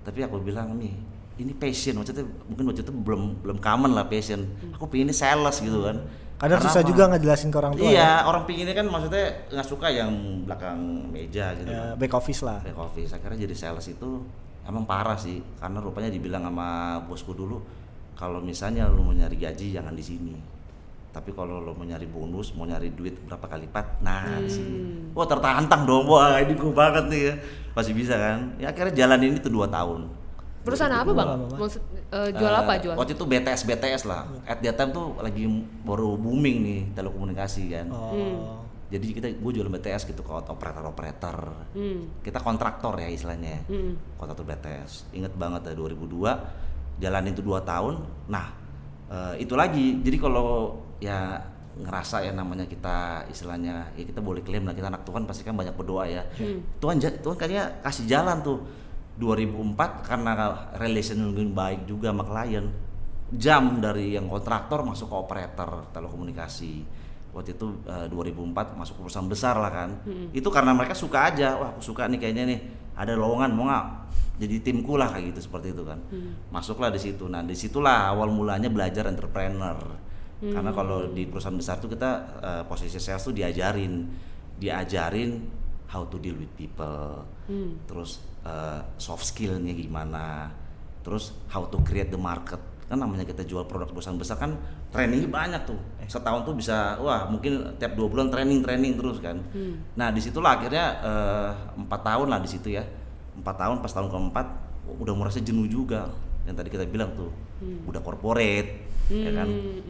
tapi 0.00 0.22
aku 0.22 0.38
bilang 0.38 0.72
nih 0.76 0.96
ini 1.36 1.52
passion 1.52 1.92
maksudnya 1.94 2.24
mungkin 2.46 2.64
waktu 2.64 2.80
itu 2.80 2.88
belum 2.88 3.22
belum 3.42 3.58
common 3.58 3.92
lah 3.92 4.06
passion 4.06 4.48
aku 4.72 4.86
pengen 4.86 5.10
ini 5.10 5.14
sales 5.14 5.58
gitu 5.58 5.82
kan 5.82 6.00
Kadang 6.36 6.60
susah 6.60 6.82
apa? 6.84 6.88
juga 6.88 7.02
ngejelasin 7.08 7.48
ke 7.48 7.56
orang 7.56 7.72
tua. 7.72 7.88
iya 7.88 7.96
ya. 7.96 8.10
orang 8.28 8.44
pinginnya 8.44 8.76
kan 8.76 8.86
maksudnya 8.86 9.24
nggak 9.48 9.66
suka 9.66 9.88
yang 9.88 10.12
belakang 10.44 10.78
meja 11.08 11.56
gitu 11.56 11.72
Ya, 11.72 11.96
kan 11.96 11.96
back 11.96 12.12
office 12.12 12.40
lah. 12.44 12.60
back 12.60 12.76
office 12.76 13.10
akhirnya 13.16 13.48
jadi 13.48 13.54
sales 13.56 13.86
itu 13.88 14.10
emang 14.68 14.84
parah 14.84 15.16
sih 15.16 15.40
karena 15.56 15.78
rupanya 15.80 16.12
dibilang 16.12 16.44
sama 16.44 17.00
bosku 17.08 17.32
dulu 17.32 17.64
kalau 18.12 18.40
misalnya 18.40 18.84
lu 18.88 19.00
mau 19.00 19.16
nyari 19.16 19.36
gaji 19.36 19.72
jangan 19.72 19.96
di 19.96 20.04
sini 20.04 20.34
tapi 21.08 21.32
kalau 21.32 21.64
lo 21.64 21.72
mau 21.72 21.88
nyari 21.88 22.04
bonus 22.04 22.52
mau 22.52 22.68
nyari 22.68 22.92
duit 22.92 23.16
berapa 23.24 23.40
kali 23.48 23.64
lipat 23.64 24.04
nah 24.04 24.36
di 24.36 24.52
sini 24.52 24.78
wah 25.16 25.24
tertantang 25.24 25.88
dong 25.88 26.04
wah 26.04 26.36
ini 26.36 26.52
gue 26.52 26.72
banget 26.76 27.04
nih 27.08 27.20
ya 27.32 27.34
masih 27.72 27.96
bisa 27.96 28.12
kan 28.20 28.52
ya 28.60 28.68
akhirnya 28.68 28.92
jalan 28.92 29.24
ini 29.24 29.40
tuh 29.40 29.48
dua 29.48 29.64
tahun 29.64 30.04
perusahaan 30.66 30.90
apa 30.92 31.10
bang? 31.12 31.28
Maksud 31.48 31.82
eh, 32.10 32.30
jual 32.32 32.50
Eh, 32.50 32.58
apa 32.58 32.72
jual? 32.76 32.94
waktu 32.94 33.14
itu 33.14 33.24
BTS 33.24 33.62
BTS 33.64 34.02
lah. 34.04 34.26
At 34.44 34.58
that 34.58 34.74
time 34.74 34.90
tuh 34.90 35.14
lagi 35.16 35.46
baru 35.80 36.14
booming 36.14 36.56
nih 36.60 36.80
telekomunikasi 36.92 37.62
kan. 37.70 37.86
Oh. 37.88 38.66
jadi 38.86 39.02
kita 39.08 39.26
gue 39.32 39.52
jual 39.52 39.66
BTS 39.68 40.06
gitu 40.06 40.20
ke 40.20 40.30
operator 40.30 40.82
operator 40.84 41.36
Hmm. 41.72 42.06
kita 42.20 42.38
kontraktor 42.38 42.94
ya 42.94 43.06
istilahnya. 43.08 43.62
Hmm. 43.64 43.98
kontraktor 44.14 44.42
BTS 44.44 45.10
inget 45.12 45.34
banget 45.34 45.62
ya 45.64 45.74
2002 45.74 46.38
jalan 46.96 47.22
itu 47.24 47.40
dua 47.40 47.62
tahun. 47.62 47.98
Nah 48.26 48.46
eh, 49.06 49.34
itu 49.40 49.54
lagi. 49.54 49.98
Jadi 50.00 50.16
kalau 50.16 50.78
ya 50.98 51.38
ngerasa 51.76 52.22
ya 52.22 52.32
namanya 52.32 52.64
kita 52.64 53.26
istilahnya 53.26 53.92
ya 53.92 54.04
kita 54.04 54.18
boleh 54.18 54.40
klaim 54.40 54.64
lah 54.64 54.72
kita 54.72 54.86
anak 54.86 55.02
Tuhan 55.02 55.22
pasti 55.24 55.42
kan 55.42 55.52
banyak 55.52 55.74
berdoa 55.74 56.06
ya. 56.06 56.22
Tuhan 56.78 56.96
ja- 56.96 57.12
Tuhan 57.12 57.34
kayaknya 57.34 57.82
kasih 57.82 58.06
jalan 58.06 58.38
tuh 58.40 58.62
2004 59.16 60.04
karena 60.04 60.32
relation 60.76 61.32
yang 61.32 61.52
baik 61.56 61.88
juga 61.88 62.12
sama 62.12 62.24
klien. 62.24 62.68
Jam 63.32 63.82
dari 63.82 64.14
yang 64.14 64.30
kontraktor 64.30 64.86
masuk 64.86 65.10
ke 65.10 65.16
operator 65.16 65.70
telekomunikasi. 65.90 66.84
Waktu 67.32 67.56
itu 67.56 67.66
eh, 67.88 68.06
2004 68.12 68.78
masuk 68.78 68.94
ke 68.96 69.00
perusahaan 69.08 69.28
besar 69.28 69.56
lah 69.58 69.72
kan. 69.72 69.90
Itu 70.36 70.48
karena 70.52 70.76
mereka 70.76 70.94
suka 70.94 71.32
aja 71.32 71.56
wah 71.56 71.68
aku 71.74 71.82
suka 71.82 72.06
nih 72.06 72.20
kayaknya 72.20 72.44
nih 72.48 72.60
ada 72.96 73.12
lowongan 73.12 73.50
mau 73.52 73.68
nggak 73.68 73.86
jadi 74.36 74.56
timku 74.60 75.00
lah 75.00 75.08
kayak 75.12 75.32
gitu 75.32 75.48
seperti 75.48 75.72
itu 75.72 75.82
kan. 75.82 75.98
Masuklah 76.52 76.92
di 76.92 77.00
situ. 77.00 77.24
Nah 77.26 77.40
di 77.40 77.56
situlah 77.56 78.12
awal 78.12 78.28
mulanya 78.30 78.68
belajar 78.68 79.08
entrepreneur. 79.08 79.76
Karena 80.36 80.68
kalau 80.68 81.08
di 81.16 81.24
perusahaan 81.24 81.56
besar 81.56 81.80
tuh 81.80 81.88
kita 81.88 82.10
eh, 82.44 82.62
posisi 82.68 83.00
sales 83.00 83.24
tuh 83.24 83.32
diajarin. 83.32 84.06
Diajarin 84.56 85.30
how 85.90 86.04
to 86.08 86.16
deal 86.20 86.36
with 86.36 86.52
people. 86.56 87.24
Terus 87.90 88.22
eh, 88.46 88.78
soft 88.96 89.26
skillnya 89.26 89.74
gimana 89.74 90.54
terus 91.02 91.34
how 91.50 91.66
to 91.66 91.82
create 91.82 92.10
the 92.10 92.18
market. 92.18 92.58
Kan 92.86 93.02
namanya 93.02 93.26
kita 93.26 93.42
jual 93.42 93.66
produk 93.66 93.90
perusahaan 93.90 94.14
besar 94.14 94.38
kan 94.38 94.54
trainingnya 94.94 95.26
banyak 95.26 95.62
tuh. 95.66 95.78
Setahun 96.06 96.46
tuh 96.46 96.54
bisa 96.54 96.98
wah 97.02 97.26
mungkin 97.26 97.74
tiap 97.82 97.98
dua 97.98 98.06
bulan 98.06 98.30
training 98.30 98.62
training 98.62 98.94
terus 98.94 99.18
kan. 99.18 99.42
Nah 99.98 100.14
di 100.14 100.22
situlah 100.22 100.58
akhirnya 100.58 100.84
eh, 101.02 101.50
empat 101.82 102.00
tahun 102.06 102.26
lah 102.30 102.38
di 102.38 102.46
situ 102.46 102.70
ya. 102.70 102.86
Empat 103.34 103.58
tahun 103.58 103.82
pas 103.82 103.90
tahun 103.90 104.06
keempat 104.10 104.46
udah 105.02 105.14
merasa 105.18 105.42
jenuh 105.42 105.66
juga. 105.66 106.06
Yang 106.46 106.62
tadi 106.62 106.68
kita 106.70 106.84
bilang 106.86 107.10
tuh 107.18 107.30
udah 107.90 107.98
corporate 108.02 108.86
ya 109.10 109.30
kan? 109.34 109.48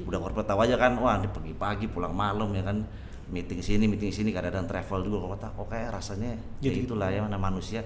Udah 0.08 0.18
corporate 0.20 0.48
tahu 0.48 0.60
aja 0.64 0.76
kan 0.76 0.96
wah 0.96 1.20
ini 1.20 1.28
pagi-pagi 1.28 1.92
pulang 1.92 2.16
malam 2.16 2.48
ya 2.56 2.64
kan? 2.64 2.80
Meeting 3.26 3.58
sini 3.58 3.84
meeting 3.90 4.08
sini 4.14 4.30
kadang-kadang 4.30 4.70
travel 4.70 5.02
juga 5.04 5.36
kok 5.36 5.52
kok 5.52 5.66
kayak 5.68 5.98
rasanya 5.98 6.38
ya 6.62 6.70
Gitu. 6.70 6.86
itulah 6.86 7.10
ya 7.10 7.26
mana 7.26 7.34
manusia 7.36 7.82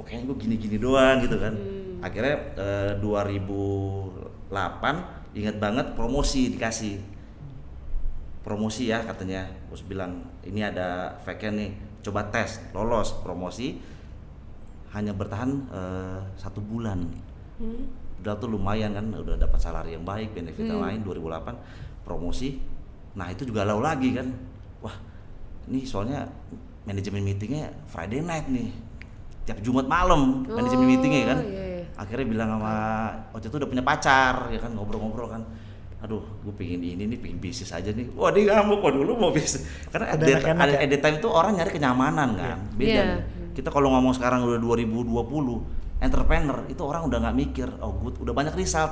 kok 0.00 0.08
kayaknya 0.08 0.32
gue 0.32 0.38
gini-gini 0.40 0.80
doang 0.80 1.20
gitu 1.20 1.36
kan. 1.36 1.52
Akhirnya 2.00 2.56
eh, 2.56 2.96
2008 3.04 4.48
ingat 5.36 5.60
banget 5.60 5.92
promosi 5.92 6.56
dikasih. 6.56 6.96
Promosi 8.40 8.88
ya 8.88 9.04
katanya. 9.04 9.44
Bos 9.68 9.84
bilang 9.84 10.24
ini 10.40 10.64
ada 10.64 11.20
vacant 11.20 11.52
nih 11.52 11.76
coba 12.00 12.32
tes. 12.32 12.64
Lolos 12.72 13.12
promosi. 13.20 13.76
Hanya 14.96 15.12
bertahan 15.12 15.68
eh, 15.68 16.20
satu 16.40 16.64
bulan. 16.64 17.04
Udah 18.24 18.40
tuh 18.40 18.56
lumayan 18.56 18.96
kan 18.96 19.04
udah 19.12 19.36
dapat 19.36 19.60
salari 19.60 19.92
yang 19.92 20.08
baik 20.08 20.32
benefit 20.32 20.64
yang 20.64 20.80
lain 20.80 21.04
2008 21.04 22.08
promosi. 22.08 22.56
Nah 23.20 23.28
itu 23.28 23.44
juga 23.44 23.68
lau 23.68 23.84
lagi 23.84 24.16
kan. 24.16 24.32
Wah 24.80 24.96
ini 25.68 25.84
soalnya 25.84 26.24
manajemen 26.88 27.20
meetingnya 27.20 27.68
Friday 27.84 28.24
night 28.24 28.48
nih 28.48 28.89
tiap 29.50 29.58
Jumat 29.66 29.90
malam 29.90 30.46
manajemen 30.46 30.86
Oh, 30.86 30.90
meetingnya 30.94 31.22
kan 31.26 31.38
iya, 31.42 31.82
iya. 31.82 31.84
akhirnya 31.98 32.26
bilang 32.30 32.48
sama 32.54 32.74
waktu 33.34 33.46
itu 33.50 33.56
udah 33.58 33.68
punya 33.68 33.82
pacar 33.82 34.46
ya 34.54 34.58
kan 34.62 34.70
ngobrol-ngobrol 34.78 35.26
kan 35.26 35.42
aduh 36.00 36.22
gue 36.46 36.54
pengen 36.54 36.80
ini 36.80 37.02
nih 37.10 37.18
pengen 37.18 37.42
bisnis 37.42 37.74
aja 37.74 37.90
nih 37.90 38.08
wah 38.14 38.30
dia 38.30 38.54
ngamuk 38.56 38.78
kok 38.80 38.94
dulu 38.94 39.12
mau 39.18 39.34
bisnis 39.34 39.66
karena 39.90 40.06
at 40.08 40.16
Ada 40.16 40.22
that, 40.24 40.32
enak-enak 40.38 40.64
at, 40.64 40.70
ya? 40.72 40.78
at 40.80 40.88
that 40.94 41.02
time 41.02 41.16
itu 41.18 41.28
orang 41.28 41.52
nyari 41.58 41.70
kenyamanan 41.74 42.28
kan 42.38 42.58
beda 42.78 42.88
Iya. 42.88 43.02
nih. 43.04 43.20
kita 43.58 43.68
kalau 43.68 43.88
ngomong 43.92 44.14
sekarang 44.16 44.46
udah 44.46 44.56
2020 44.56 46.00
entrepreneur 46.00 46.58
itu 46.72 46.82
orang 46.86 47.02
udah 47.04 47.18
nggak 47.26 47.36
mikir 47.36 47.68
oh 47.84 47.92
good 48.00 48.16
udah 48.22 48.32
banyak 48.32 48.54
result 48.56 48.88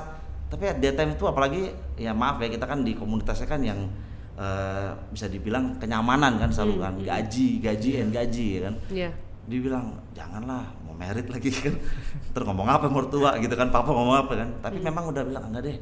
tapi 0.53 0.69
at 0.69 0.81
time 0.81 1.17
itu 1.17 1.25
apalagi 1.25 1.73
ya 1.97 2.13
maaf 2.13 2.41
ya 2.45 2.49
kita 2.53 2.65
kan 2.69 2.85
di 2.85 2.93
komunitasnya 2.93 3.49
kan 3.49 3.61
yang 3.65 3.89
eh, 4.37 4.91
bisa 5.09 5.33
dibilang 5.33 5.81
kenyamanan 5.81 6.37
kan 6.37 6.53
selalu 6.53 6.75
kan 6.81 6.93
gaji 7.01 7.61
gaji 7.65 7.91
and 8.05 8.11
gaji 8.13 8.47
ya 8.59 8.61
kan 8.69 8.75
Iya. 8.93 9.11
Dia 9.49 9.61
bilang 9.65 9.97
janganlah 10.13 10.69
mau 10.85 10.93
merit 10.93 11.25
lagi 11.33 11.49
kan. 11.49 11.73
Terus 12.37 12.45
ngomong 12.45 12.69
apa 12.69 12.87
mertua 12.93 13.41
gitu 13.41 13.57
kan 13.57 13.73
papa 13.73 13.89
ngomong 13.89 14.17
apa 14.29 14.33
kan. 14.37 14.49
Tapi 14.61 14.79
memang 14.85 15.09
udah 15.09 15.25
bilang 15.25 15.49
enggak 15.49 15.65
deh 15.65 15.77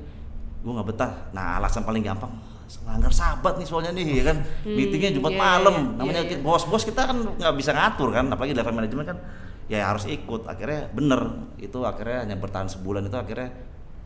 gue 0.62 0.72
nggak 0.72 0.86
betah. 0.86 1.12
Nah 1.34 1.58
alasan 1.58 1.82
paling 1.82 2.06
gampang 2.06 2.30
melanggar 2.82 3.14
sahabat 3.14 3.58
nih 3.58 3.66
soalnya 3.66 3.90
nih 3.90 4.22
ya 4.22 4.24
kan. 4.30 4.38
Meetingnya 4.62 5.10
Jumat 5.18 5.34
iya, 5.34 5.42
malam 5.42 5.74
iya, 5.74 5.98
namanya 5.98 6.22
iya, 6.22 6.38
iya. 6.38 6.42
bos-bos 6.46 6.86
kita 6.86 7.10
kan 7.10 7.18
nggak 7.18 7.54
bisa 7.58 7.70
ngatur 7.74 8.08
kan 8.14 8.24
apalagi 8.30 8.54
level 8.54 8.74
manajemen 8.74 9.04
kan. 9.04 9.18
Ya 9.66 9.82
harus 9.90 10.06
ikut 10.06 10.46
akhirnya 10.46 10.86
bener 10.94 11.50
itu 11.58 11.78
akhirnya 11.82 12.22
hanya 12.22 12.38
bertahan 12.38 12.70
sebulan 12.70 13.10
itu 13.10 13.18
akhirnya 13.18 13.50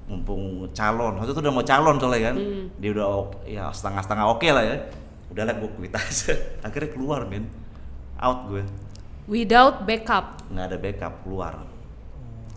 mumpung 0.09 0.73
calon 0.75 1.21
waktu 1.21 1.37
itu 1.37 1.41
udah 1.45 1.53
mau 1.53 1.65
calon 1.69 1.97
soalnya 2.01 2.33
kan. 2.33 2.37
Hmm. 2.41 2.65
dia 2.81 2.91
udah 2.97 3.09
ya 3.45 3.65
setengah-setengah 3.69 4.25
oke 4.25 4.49
lah 4.49 4.65
ya. 4.65 4.77
Udahlah 5.29 5.53
gue 5.61 5.71
quit 5.77 5.95
aja. 5.95 6.35
Akhirnya 6.67 6.91
keluar 6.91 7.23
men. 7.29 7.47
Out 8.19 8.51
gue 8.51 8.67
Without 9.31 9.87
backup. 9.87 10.43
nggak 10.51 10.67
ada 10.67 10.77
backup 10.77 11.15
keluar 11.23 11.55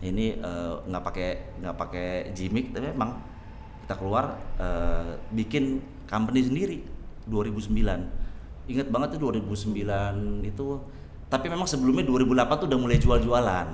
ini 0.02 0.34
eh, 0.36 0.74
nggak 0.84 1.04
pakai 1.06 1.30
nggak 1.62 1.76
pakai 1.78 2.08
gimmick 2.34 2.74
tapi 2.74 2.90
memang 2.90 3.22
kita 3.86 3.94
keluar 3.96 4.26
eh, 4.58 5.22
bikin 5.30 5.78
company 6.04 6.42
sendiri 6.42 6.78
2009 7.26 7.70
ingat 8.66 8.88
banget 8.90 9.08
tuh 9.14 9.30
2009 9.30 9.78
itu 10.44 10.68
tapi 11.30 11.46
memang 11.48 11.64
sebelumnya 11.64 12.04
2008 12.04 12.26
tuh 12.58 12.68
udah 12.68 12.80
mulai 12.80 12.98
jual-jualan 12.98 13.68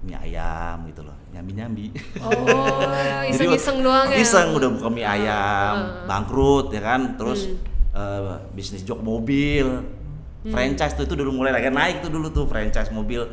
mie 0.00 0.16
ayam 0.16 0.82
gitu 0.88 1.04
loh 1.04 1.14
nyambi-nyambi 1.30 1.92
Oh, 2.18 2.32
Jadi, 3.30 3.36
iseng-iseng 3.36 3.78
doang 3.80 4.08
ya. 4.08 4.16
Iseng 4.18 4.48
udah 4.50 4.68
buka 4.72 4.88
mie 4.88 5.04
ayam, 5.04 5.74
ah. 5.76 6.08
bangkrut 6.08 6.72
ya 6.72 6.80
kan, 6.80 7.14
terus 7.14 7.46
Hmm. 7.46 7.60
eh, 7.92 8.36
bisnis 8.50 8.80
jok 8.80 8.98
mobil, 8.98 9.66
franchise 10.48 10.96
tuh 10.96 11.04
itu 11.04 11.14
dulu 11.18 11.44
mulai 11.44 11.52
lagi 11.52 11.68
naik 11.68 12.00
tuh 12.00 12.10
dulu 12.12 12.32
tuh 12.32 12.44
franchise 12.48 12.88
mobil. 12.88 13.28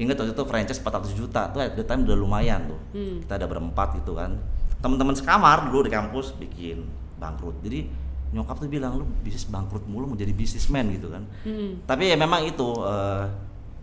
Ingat 0.00 0.16
waktu 0.16 0.32
itu 0.32 0.44
franchise 0.48 0.80
400 0.80 1.12
juta 1.16 1.48
tuh 1.52 1.60
at 1.60 1.76
the 1.76 1.84
time 1.84 2.04
udah 2.04 2.16
lumayan 2.16 2.68
tuh. 2.68 2.80
Hmm. 2.96 3.16
Kita 3.24 3.40
ada 3.40 3.46
berempat 3.48 3.96
gitu 4.00 4.16
kan. 4.16 4.36
Teman-teman 4.80 5.16
sekamar 5.16 5.68
dulu 5.68 5.88
di 5.88 5.92
kampus 5.92 6.36
bikin 6.36 6.84
bangkrut. 7.20 7.60
Jadi 7.60 7.88
nyokap 8.30 8.62
tuh 8.62 8.70
bilang 8.70 8.96
lu 9.02 9.04
bisnis 9.20 9.44
bangkrut 9.50 9.84
mulu 9.90 10.14
mau 10.14 10.16
jadi 10.16 10.32
bisnismen 10.32 10.96
gitu 10.96 11.12
kan. 11.12 11.24
Hmm. 11.44 11.84
Tapi 11.84 12.12
ya 12.12 12.16
memang 12.16 12.44
itu 12.44 12.68
eh, 12.84 13.24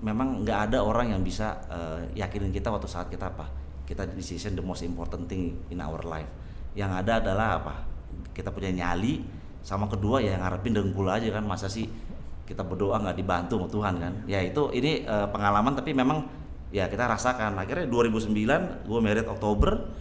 memang 0.02 0.46
nggak 0.46 0.60
ada 0.72 0.82
orang 0.86 1.14
yang 1.14 1.22
bisa 1.22 1.58
eh, 1.70 2.02
yakinin 2.18 2.54
kita 2.54 2.70
waktu 2.70 2.90
saat 2.90 3.10
kita 3.10 3.34
apa 3.34 3.46
kita 3.86 4.04
decision 4.14 4.54
the 4.54 4.64
most 4.64 4.82
important 4.86 5.26
thing 5.26 5.54
in 5.70 5.82
our 5.82 6.02
life. 6.06 6.30
Yang 6.74 6.92
ada 7.06 7.14
adalah 7.22 7.50
apa 7.62 7.76
kita 8.34 8.50
punya 8.50 8.74
nyali 8.74 9.22
sama 9.68 9.86
kedua 9.92 10.24
ya 10.24 10.40
ngarepin 10.40 10.74
dengkul 10.80 11.12
aja 11.12 11.28
kan 11.28 11.44
masa 11.44 11.68
sih 11.68 11.92
kita 12.48 12.64
berdoa 12.64 12.98
nggak 13.04 13.18
dibantu 13.20 13.60
sama 13.60 13.68
Tuhan 13.68 13.94
kan 14.00 14.14
ya 14.26 14.40
itu 14.40 14.72
ini 14.72 15.04
eh, 15.04 15.28
pengalaman 15.28 15.76
tapi 15.76 15.92
memang 15.92 16.24
ya 16.72 16.88
kita 16.88 17.08
rasakan 17.08 17.60
akhirnya 17.60 17.88
2009 17.92 18.88
gue 18.88 19.00
merit 19.04 19.28
Oktober 19.28 19.92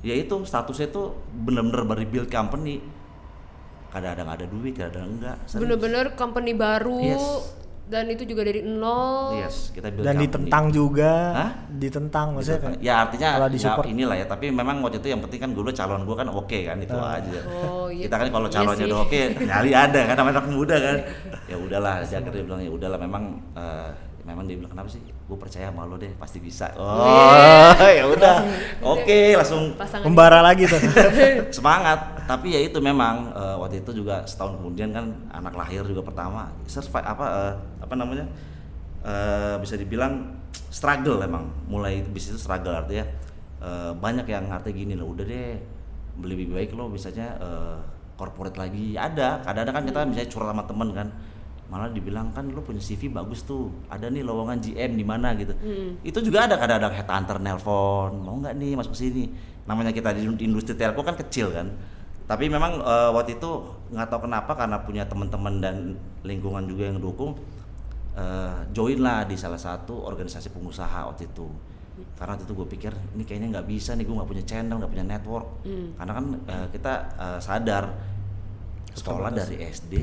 ya 0.00 0.14
itu 0.16 0.40
statusnya 0.42 0.88
itu 0.88 1.12
bener-bener 1.36 1.84
baru 1.84 2.02
build 2.08 2.28
company 2.32 2.80
kadang-kadang 3.92 4.28
ada 4.28 4.44
duit 4.44 4.74
kadang-kadang 4.76 5.08
enggak. 5.16 5.36
Bener-bener 5.56 6.04
company 6.18 6.52
baru 6.52 6.98
Yes. 7.00 7.26
Dan 7.86 8.04
itu 8.06 8.26
juga 8.26 8.42
dari 8.42 8.60
nol. 8.60 9.38
yes 9.38 9.70
kita 9.70 9.88
build 9.88 10.02
Dan 10.02 10.12
company. 10.12 10.24
ditentang 10.26 10.64
juga. 10.70 11.12
Hah? 11.32 11.50
Ditentang 11.68 12.26
maksudnya 12.34 12.60
kan. 12.60 12.72
ya 12.78 12.94
artinya 13.00 13.28
kalau 13.28 13.38
nggak 13.40 13.54
disupport. 13.54 13.86
inilah 13.86 14.16
ya 14.16 14.26
tapi 14.26 14.44
memang 14.50 14.76
waktu 14.80 14.98
itu 14.98 15.08
yang 15.08 15.22
penting 15.22 15.40
kan 15.40 15.50
dulu 15.50 15.70
calon 15.70 16.02
gue 16.02 16.16
kan 16.16 16.28
oke 16.28 16.58
kan 16.60 16.76
itu 16.76 16.96
aja 16.96 17.40
Oh, 17.62 17.86
iya. 17.86 18.04
kita 18.04 18.16
kan 18.16 18.28
kalau 18.28 18.46
Iya 18.46 18.54
calonnya 18.56 18.78
sih. 18.80 18.90
udah 18.90 19.00
oke 19.00 19.20
nyali 19.48 19.70
ada 19.72 20.00
kan 20.04 20.14
namanya 20.14 20.34
anak 20.36 20.46
muda 20.48 20.76
kan 20.76 20.96
ya 21.46 21.56
udahlah 21.56 21.94
dia 22.02 22.16
akhirnya 22.16 22.42
bilang 22.42 22.60
ya 22.60 22.70
udahlah 22.70 22.98
memang 22.98 23.22
eh, 23.54 23.90
memang 24.22 24.44
dia 24.44 24.56
bilang 24.56 24.72
kenapa 24.72 24.88
sih 24.88 25.00
gue 25.26 25.34
percaya 25.34 25.74
sama 25.74 25.82
lo 25.90 25.98
deh 25.98 26.14
pasti 26.14 26.38
bisa. 26.38 26.70
Oh 26.78 27.74
ya 27.82 28.06
udah. 28.06 28.46
Oke 28.78 29.34
langsung 29.34 29.74
Pasangan 29.74 30.06
Membara 30.06 30.38
lagi 30.38 30.70
tuh. 30.70 30.78
semangat. 31.56 32.22
Tapi 32.30 32.54
ya 32.54 32.60
itu 32.62 32.78
memang 32.78 33.34
eh, 33.34 33.56
waktu 33.58 33.82
itu 33.82 33.90
juga 34.02 34.22
setahun 34.22 34.54
kemudian 34.62 34.94
kan 34.94 35.10
anak 35.34 35.58
lahir 35.58 35.82
juga 35.82 36.06
pertama. 36.06 36.54
Survive 36.70 37.02
apa 37.02 37.26
eh, 37.26 37.52
apa 37.82 37.94
namanya? 37.98 38.26
Eh, 39.02 39.54
bisa 39.58 39.74
dibilang 39.74 40.38
struggle 40.70 41.18
emang. 41.18 41.50
Mulai 41.66 42.06
bisnis 42.06 42.38
itu 42.38 42.46
struggle 42.46 42.78
artinya 42.78 43.10
eh, 43.66 43.92
banyak 43.98 44.30
yang 44.30 44.46
artinya 44.54 44.78
gini 44.78 44.94
loh 44.94 45.10
udah 45.10 45.26
deh 45.26 45.58
beli 46.16 46.38
lebih 46.38 46.54
baik 46.54 46.70
lo 46.78 46.86
misalnya 46.86 47.34
eh, 47.42 47.78
corporate 48.14 48.62
lagi. 48.62 48.94
Ada 48.94 49.42
kadang-kadang 49.42 49.74
kan 49.74 49.84
kita 49.90 50.00
misalnya 50.06 50.30
curhat 50.30 50.54
sama 50.54 50.64
temen 50.70 50.88
kan 50.94 51.08
malah 51.66 51.90
dibilang 51.90 52.30
kan 52.30 52.46
lo 52.46 52.62
punya 52.62 52.78
CV 52.78 53.10
bagus 53.10 53.42
tuh. 53.42 53.70
Ada 53.90 54.06
nih 54.06 54.22
lowongan 54.22 54.62
GM 54.62 54.94
di 54.94 55.04
mana 55.04 55.34
gitu. 55.34 55.54
Itu 56.06 56.22
juga 56.22 56.46
ada 56.46 56.54
kadang-kadang 56.54 56.94
headhunter 56.94 57.36
nelpon 57.42 58.22
mau 58.22 58.38
nggak 58.38 58.54
nih 58.54 58.78
masuk 58.78 58.94
ke 58.94 59.00
sini? 59.02 59.24
Namanya 59.66 59.90
kita 59.90 60.14
di 60.14 60.22
industri 60.46 60.78
telco 60.78 61.02
kan 61.02 61.18
kecil 61.18 61.50
kan. 61.50 61.66
Tapi 62.26 62.50
memang 62.50 62.82
eh, 62.82 63.10
waktu 63.14 63.38
itu 63.38 63.50
nggak 63.94 64.06
tahu 64.10 64.26
kenapa 64.26 64.52
karena 64.54 64.82
punya 64.82 65.06
teman-teman 65.06 65.54
dan 65.62 65.76
lingkungan 66.26 66.66
juga 66.66 66.90
yang 66.90 66.98
dukung 66.98 67.38
eh, 68.14 68.58
join 68.74 69.02
lah 69.02 69.26
di 69.26 69.34
salah 69.38 69.58
satu 69.58 70.06
organisasi 70.06 70.54
pengusaha 70.54 71.06
waktu 71.10 71.26
itu. 71.30 71.46
Karena 72.14 72.36
waktu 72.36 72.44
itu 72.44 72.54
gue 72.54 72.68
pikir 72.76 72.92
ini 73.16 73.24
kayaknya 73.24 73.58
nggak 73.58 73.66
bisa 73.66 73.96
nih 73.96 74.04
gue 74.04 74.14
nggak 74.14 74.30
punya 74.30 74.44
channel 74.46 74.76
nggak 74.78 74.92
punya 74.92 75.06
network. 75.06 75.46
Karena 75.98 76.12
kan 76.14 76.26
eh, 76.46 76.66
kita 76.70 76.92
eh, 77.18 77.40
sadar 77.42 77.84
sekolah 78.94 79.34
dari 79.34 79.66
SD 79.66 79.94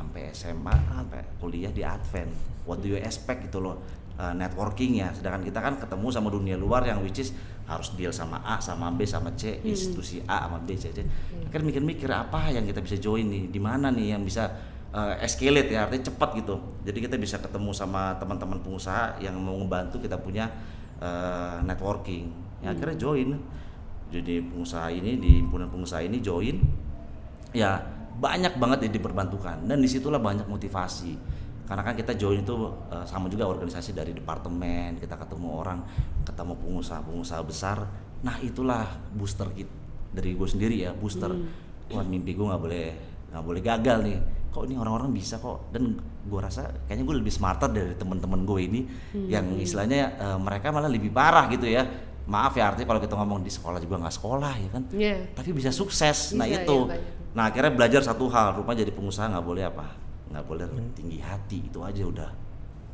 sampai 0.00 0.32
SMA 0.32 0.74
sampai 0.88 1.20
kuliah 1.36 1.68
di 1.68 1.84
Advent. 1.84 2.32
What 2.64 2.80
do 2.80 2.88
you 2.88 2.98
expect 2.98 3.50
gitu 3.50 3.60
loh 3.60 3.80
eh, 4.16 4.32
networking 4.32 4.96
ya 5.00 5.12
sedangkan 5.12 5.44
kita 5.44 5.60
kan 5.60 5.74
ketemu 5.76 6.06
sama 6.08 6.28
dunia 6.32 6.56
luar 6.56 6.84
yang 6.88 7.04
which 7.04 7.20
is 7.20 7.36
harus 7.70 7.94
deal 7.94 8.10
sama 8.10 8.42
A 8.42 8.58
sama 8.58 8.90
B 8.90 9.06
sama 9.06 9.30
C 9.38 9.62
institusi 9.62 10.18
A 10.26 10.50
sama 10.50 10.58
B 10.58 10.74
C 10.74 10.90
C. 10.90 11.06
Kan 11.54 11.62
mikir-mikir 11.62 12.10
apa 12.10 12.50
yang 12.50 12.66
kita 12.66 12.82
bisa 12.82 12.98
join 12.98 13.30
nih? 13.30 13.46
Di 13.46 13.60
mana 13.62 13.94
nih 13.94 14.18
yang 14.18 14.26
bisa 14.26 14.50
eh, 14.90 15.22
escalate 15.22 15.70
ya? 15.70 15.86
Artinya 15.86 16.10
cepat 16.10 16.34
gitu. 16.42 16.58
Jadi 16.82 16.98
kita 16.98 17.14
bisa 17.14 17.38
ketemu 17.38 17.70
sama 17.70 18.18
teman-teman 18.18 18.58
pengusaha 18.58 19.22
yang 19.22 19.38
mau 19.38 19.54
ngebantu 19.54 20.02
kita 20.02 20.18
punya 20.18 20.50
eh, 20.98 21.62
networking. 21.62 22.32
Ya 22.66 22.74
akhirnya 22.74 22.98
join. 22.98 23.38
Jadi 24.10 24.42
pengusaha 24.42 24.90
ini 24.90 25.22
di 25.22 25.38
himpunan 25.38 25.70
pengusaha 25.70 26.02
ini 26.02 26.18
join. 26.18 26.58
Ya 27.54 27.99
banyak 28.18 28.58
banget 28.58 28.88
yang 28.88 28.92
diperbantukan. 28.96 29.66
Dan 29.66 29.78
di 29.78 29.88
situlah 29.88 30.18
banyak 30.18 30.48
motivasi. 30.48 31.14
Karena 31.70 31.86
kan 31.86 31.94
kita 31.94 32.18
join 32.18 32.42
itu 32.42 32.54
eh, 32.90 33.06
sama 33.06 33.30
juga 33.30 33.46
organisasi 33.46 33.94
dari 33.94 34.10
departemen 34.10 34.98
kita 34.98 35.14
ketemu 35.14 35.48
orang 35.54 35.78
ketemu 36.26 36.58
pengusaha-pengusaha 36.58 37.42
besar. 37.46 37.78
Nah 38.26 38.36
itulah 38.42 38.90
booster 39.14 39.46
kita 39.54 39.70
dari 40.10 40.34
gue 40.34 40.48
sendiri 40.50 40.82
ya 40.82 40.90
booster. 40.90 41.30
Wah 41.90 42.02
mimpi 42.02 42.34
gue 42.34 42.42
nggak 42.42 42.62
boleh 42.62 42.86
nggak 43.30 43.44
boleh 43.46 43.62
gagal 43.62 43.98
nih. 44.02 44.18
Kok 44.50 44.66
ini 44.66 44.74
orang-orang 44.82 45.14
bisa 45.14 45.38
kok? 45.38 45.70
Dan 45.70 45.94
gue 46.26 46.40
rasa 46.42 46.74
kayaknya 46.90 47.06
gue 47.06 47.16
lebih 47.22 47.30
smarter 47.30 47.70
dari 47.70 47.94
teman-teman 47.94 48.42
gue 48.42 48.60
ini 48.66 48.80
yang 49.30 49.54
istilahnya 49.54 50.18
eh, 50.18 50.38
mereka 50.42 50.74
malah 50.74 50.90
lebih 50.90 51.14
parah 51.14 51.46
gitu 51.54 51.70
ya 51.70 52.09
maaf 52.24 52.52
ya 52.52 52.68
artinya 52.68 52.88
kalau 52.88 53.00
kita 53.00 53.14
ngomong 53.14 53.40
di 53.40 53.48
sekolah 53.48 53.78
juga 53.78 53.96
nggak 53.98 54.14
sekolah 54.14 54.52
ya 54.54 54.68
kan 54.70 54.82
Iya. 54.90 55.16
tapi 55.32 55.50
bisa 55.50 55.70
sukses 55.70 56.32
nah 56.32 56.44
Bisa, 56.44 56.60
itu 56.60 56.76
iya, 56.78 56.90
banyak. 56.90 57.32
nah 57.32 57.44
akhirnya 57.46 57.72
belajar 57.72 58.00
satu 58.02 58.28
hal 58.28 58.54
rupanya 58.54 58.82
jadi 58.82 58.92
pengusaha 58.92 59.26
nggak 59.28 59.46
boleh 59.46 59.64
apa 59.64 59.86
nggak 60.28 60.44
boleh 60.44 60.64
tinggi 60.92 61.18
hati 61.18 61.58
itu 61.64 61.78
aja 61.80 62.04
udah 62.04 62.30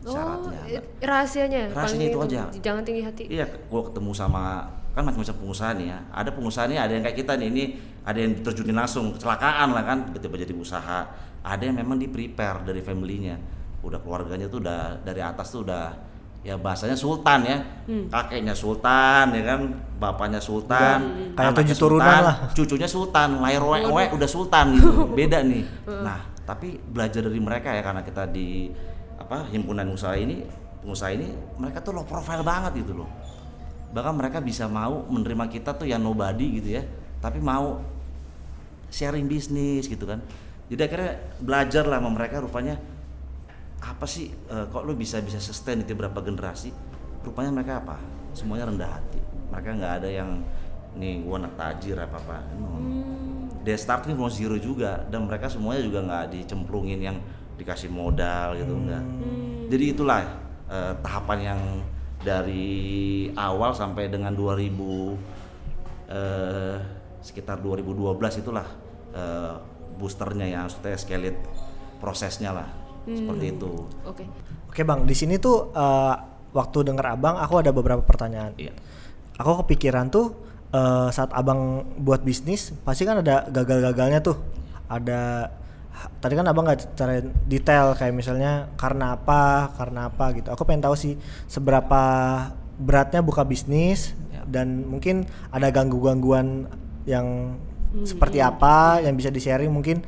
Oh, 0.06 0.14
syaratnya 0.14 0.60
eh, 0.70 0.82
rahasianya. 1.02 1.62
Rahasianya 1.74 2.06
itu 2.14 2.18
aja. 2.22 2.40
Jangan 2.62 2.86
tinggi 2.86 3.02
hati. 3.02 3.26
iya 3.26 3.42
gua 3.66 3.90
ketemu 3.90 4.14
sama 4.14 4.62
kan 4.94 5.02
macam-macam 5.02 5.34
pengusaha 5.34 5.70
nih 5.74 5.86
ya 5.90 5.98
ada 6.08 6.30
pengusaha 6.30 6.64
nih 6.70 6.78
ada 6.78 6.92
yang 6.94 7.02
kayak 7.02 7.18
kita 7.18 7.32
nih 7.34 7.48
ini 7.50 7.64
ada 8.00 8.18
yang 8.22 8.32
terjunin 8.38 8.72
langsung 8.72 9.10
kecelakaan 9.12 9.74
lah 9.74 9.82
kan 9.82 9.98
tiba-tiba 10.08 10.46
jadi 10.46 10.54
usaha 10.54 11.10
ada 11.42 11.58
yang 11.60 11.74
memang 11.74 11.98
di 11.98 12.06
prepare 12.06 12.62
dari 12.62 12.80
familynya 12.80 13.34
udah 13.82 13.98
keluarganya 13.98 14.46
tuh 14.46 14.62
udah 14.62 15.02
dari 15.02 15.20
atas 15.20 15.50
tuh 15.50 15.66
udah 15.66 15.84
ya 16.46 16.54
bahasanya 16.54 16.94
sultan 16.94 17.42
ya. 17.42 17.58
Hmm. 17.90 18.06
kakeknya 18.06 18.54
sultan 18.54 19.34
ya 19.34 19.42
kan? 19.42 19.60
Bapaknya 19.98 20.38
sultan 20.38 20.98
kayak 21.34 21.50
anaknya 21.50 21.74
tujuh 21.74 21.76
turunan 21.82 22.06
sultan, 22.06 22.22
lah. 22.22 22.36
cucunya 22.54 22.88
sultan 22.88 23.28
lahir 23.42 23.62
we 23.66 24.04
udah 24.14 24.28
sultan 24.30 24.64
gitu. 24.78 24.90
Beda 25.18 25.42
nih. 25.42 25.66
Nah 25.90 26.22
tapi 26.46 26.78
belajar 26.78 27.26
dari 27.26 27.42
mereka 27.42 27.74
ya 27.74 27.82
karena 27.82 28.06
kita 28.06 28.30
di 28.30 28.70
apa 29.18 29.50
himpunan 29.50 29.90
usaha 29.90 30.14
ini 30.14 30.46
pengusaha 30.86 31.10
ini 31.10 31.26
mereka 31.58 31.82
tuh 31.82 31.98
low 31.98 32.06
profile 32.06 32.46
banget 32.46 32.86
gitu 32.86 32.94
loh. 33.02 33.10
Bahkan 33.90 34.14
mereka 34.14 34.38
bisa 34.38 34.70
mau 34.70 35.02
menerima 35.10 35.50
kita 35.50 35.74
tuh 35.74 35.90
yang 35.90 35.98
nobody 35.98 36.62
gitu 36.62 36.78
ya. 36.78 36.86
Tapi 37.18 37.42
mau 37.42 37.82
sharing 38.94 39.26
bisnis 39.26 39.90
gitu 39.90 40.06
kan. 40.06 40.22
Jadi 40.70 40.80
akhirnya 40.82 41.12
belajar 41.42 41.84
lah 41.90 41.98
sama 41.98 42.10
mereka 42.14 42.38
rupanya 42.38 42.78
apa 43.84 44.06
sih 44.08 44.32
eh, 44.32 44.64
kok 44.68 44.82
lu 44.84 44.96
bisa 44.96 45.20
bisa 45.20 45.40
sustain 45.42 45.84
itu 45.84 45.92
berapa 45.92 46.16
generasi? 46.22 46.72
Rupanya 47.22 47.50
mereka 47.52 47.82
apa? 47.82 47.96
Semuanya 48.32 48.70
rendah 48.70 48.90
hati. 49.00 49.20
Mereka 49.52 49.68
nggak 49.76 49.92
ada 50.02 50.08
yang 50.08 50.40
nih 50.96 51.20
gua 51.24 51.44
anak 51.44 51.54
tajir 51.60 51.96
apa 52.00 52.16
apa. 52.16 52.38
No. 52.56 52.80
dia 53.66 53.74
starting 53.74 54.14
from 54.14 54.30
zero 54.30 54.54
juga 54.62 55.02
dan 55.10 55.26
mereka 55.26 55.50
semuanya 55.50 55.82
juga 55.82 55.98
nggak 56.06 56.38
dicemplungin 56.38 57.02
yang 57.02 57.18
dikasih 57.58 57.90
modal 57.90 58.54
gitu 58.54 58.78
enggak 58.78 59.02
jadi 59.66 59.84
itulah 59.90 60.22
eh, 60.70 60.94
tahapan 61.02 61.38
yang 61.42 61.60
dari 62.22 63.26
awal 63.34 63.74
sampai 63.74 64.06
dengan 64.06 64.30
2000 64.38 64.70
eh, 66.14 66.78
sekitar 67.26 67.58
2012 67.58 68.42
itulah 68.46 68.66
eh, 69.10 69.54
boosternya 69.98 70.46
ya 70.46 70.58
maksudnya 70.62 70.94
escalate 70.94 71.42
prosesnya 71.98 72.54
lah 72.54 72.68
seperti 73.06 73.46
itu 73.54 73.72
Oke. 74.02 74.24
Oke 74.66 74.84
bang, 74.84 75.08
di 75.08 75.16
sini 75.16 75.40
tuh 75.40 75.72
eh, 75.72 76.14
waktu 76.52 76.78
denger 76.84 77.16
abang, 77.16 77.40
aku 77.40 77.64
ada 77.64 77.72
beberapa 77.72 78.04
pertanyaan. 78.04 78.52
iya 78.60 78.76
Aku 79.40 79.56
kepikiran 79.64 80.12
tuh 80.12 80.36
eh, 80.68 81.08
saat 81.08 81.32
abang 81.32 81.80
buat 81.96 82.20
bisnis, 82.20 82.76
pasti 82.84 83.08
kan 83.08 83.24
ada 83.24 83.48
gagal-gagalnya 83.48 84.20
tuh. 84.20 84.36
Ada 84.92 85.48
tadi 86.20 86.36
kan 86.36 86.44
abang 86.44 86.68
nggak 86.68 86.92
cara 86.92 87.24
detail 87.48 87.96
kayak 87.96 88.12
misalnya 88.12 88.68
karena 88.76 89.16
apa, 89.16 89.72
karena 89.80 90.12
apa 90.12 90.36
gitu. 90.36 90.52
Aku 90.52 90.68
pengen 90.68 90.84
tahu 90.84 90.92
sih 90.92 91.16
seberapa 91.48 92.02
beratnya 92.76 93.24
buka 93.24 93.40
bisnis 93.48 94.12
Ya. 94.28 94.44
dan 94.44 94.84
mungkin 94.84 95.24
ada 95.48 95.72
ganggu-gangguan 95.72 96.68
yang 97.08 97.56
seperti 98.04 98.44
apa 98.44 99.00
yang 99.00 99.16
bisa 99.16 99.32
di-sharing 99.32 99.72
mungkin 99.72 100.04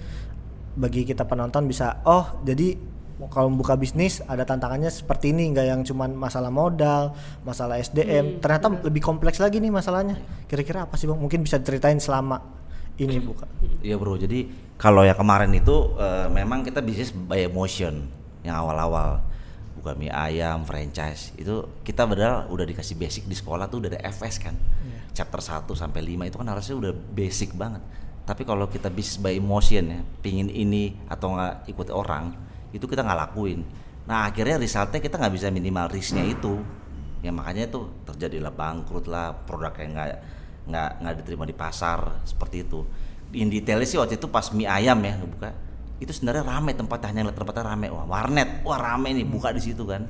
bagi 0.79 1.03
kita 1.03 1.27
penonton 1.27 1.67
bisa 1.67 2.01
oh 2.07 2.39
jadi 2.47 2.79
kalau 3.27 3.51
buka 3.51 3.75
bisnis 3.75 4.23
ada 4.31 4.47
tantangannya 4.47 4.95
seperti 4.95 5.35
ini 5.35 5.51
nggak 5.51 5.67
yang 5.67 5.81
cuman 5.83 6.15
masalah 6.15 6.55
modal 6.55 7.19
masalah 7.43 7.83
SDM 7.83 8.39
ternyata 8.39 8.71
lebih 8.87 9.03
kompleks 9.03 9.43
lagi 9.43 9.59
nih 9.59 9.75
masalahnya. 9.75 10.15
Kira-kira 10.47 10.87
apa 10.87 10.95
sih 10.95 11.11
bang? 11.11 11.19
Mungkin 11.19 11.43
bisa 11.43 11.59
ceritain 11.59 11.99
selama 11.99 12.39
ini 12.99 13.19
buka 13.19 13.51
Iya 13.83 13.99
bro, 13.99 14.15
jadi 14.15 14.47
kalau 14.79 15.03
yang 15.03 15.19
kemarin 15.19 15.51
itu 15.51 15.99
eh, 15.99 16.31
memang 16.31 16.63
kita 16.63 16.79
bisnis 16.79 17.11
by 17.11 17.51
emotion 17.51 18.07
yang 18.47 18.55
awal-awal. 18.55 19.23
Buka 19.79 19.95
mie 19.95 20.11
ayam, 20.11 20.67
franchise 20.67 21.31
itu 21.39 21.63
kita 21.87 22.03
padahal 22.03 22.51
udah 22.51 22.67
dikasih 22.67 22.99
basic 22.99 23.31
di 23.31 23.35
sekolah 23.39 23.71
tuh 23.71 23.79
udah 23.83 23.95
ada 23.95 24.01
FS 24.11 24.43
kan, 24.43 24.59
chapter 25.15 25.39
1 25.39 25.71
sampai 25.71 26.03
5 26.03 26.27
itu 26.27 26.35
kan 26.35 26.49
harusnya 26.51 26.75
udah 26.75 26.93
basic 27.15 27.55
banget. 27.55 27.79
Tapi 28.29 28.45
kalau 28.45 28.69
kita 28.69 28.93
bisnis 28.93 29.17
by 29.17 29.41
emotion 29.41 29.89
ya, 29.89 30.01
pingin 30.21 30.53
ini 30.53 30.93
atau 31.09 31.33
nggak 31.33 31.73
ikut 31.73 31.89
orang, 31.89 32.37
itu 32.77 32.85
kita 32.85 33.01
nggak 33.01 33.19
lakuin. 33.25 33.65
Nah 34.05 34.29
akhirnya 34.29 34.61
resultnya 34.61 35.01
kita 35.01 35.17
nggak 35.17 35.33
bisa 35.33 35.49
minimal 35.49 35.89
risknya 35.89 36.29
itu, 36.29 36.61
ya 37.25 37.33
makanya 37.33 37.73
itu 37.73 37.89
terjadilah 38.05 38.53
bangkrut 38.53 39.09
lah, 39.09 39.33
produk 39.33 39.73
yang 39.81 39.97
nggak 39.97 40.09
nggak 40.69 40.91
nggak 41.01 41.15
diterima 41.25 41.45
di 41.49 41.57
pasar 41.57 42.21
seperti 42.29 42.69
itu. 42.69 42.85
In 43.33 43.49
detailnya 43.49 43.89
sih 43.89 43.97
waktu 43.97 44.21
itu 44.21 44.29
pas 44.29 44.53
mie 44.53 44.69
ayam 44.69 45.01
ya 45.01 45.17
buka 45.25 45.53
itu 45.99 46.15
sebenarnya 46.15 46.47
rame 46.47 46.73
tempatnya 46.77 47.09
hanya 47.11 47.33
tempatnya 47.33 47.65
rame. 47.75 47.89
Wah 47.89 48.05
warnet 48.05 48.61
wah 48.63 48.77
rame 48.77 49.17
nih 49.17 49.25
buka 49.25 49.57
di 49.57 49.61
situ 49.65 49.89
kan. 49.89 50.05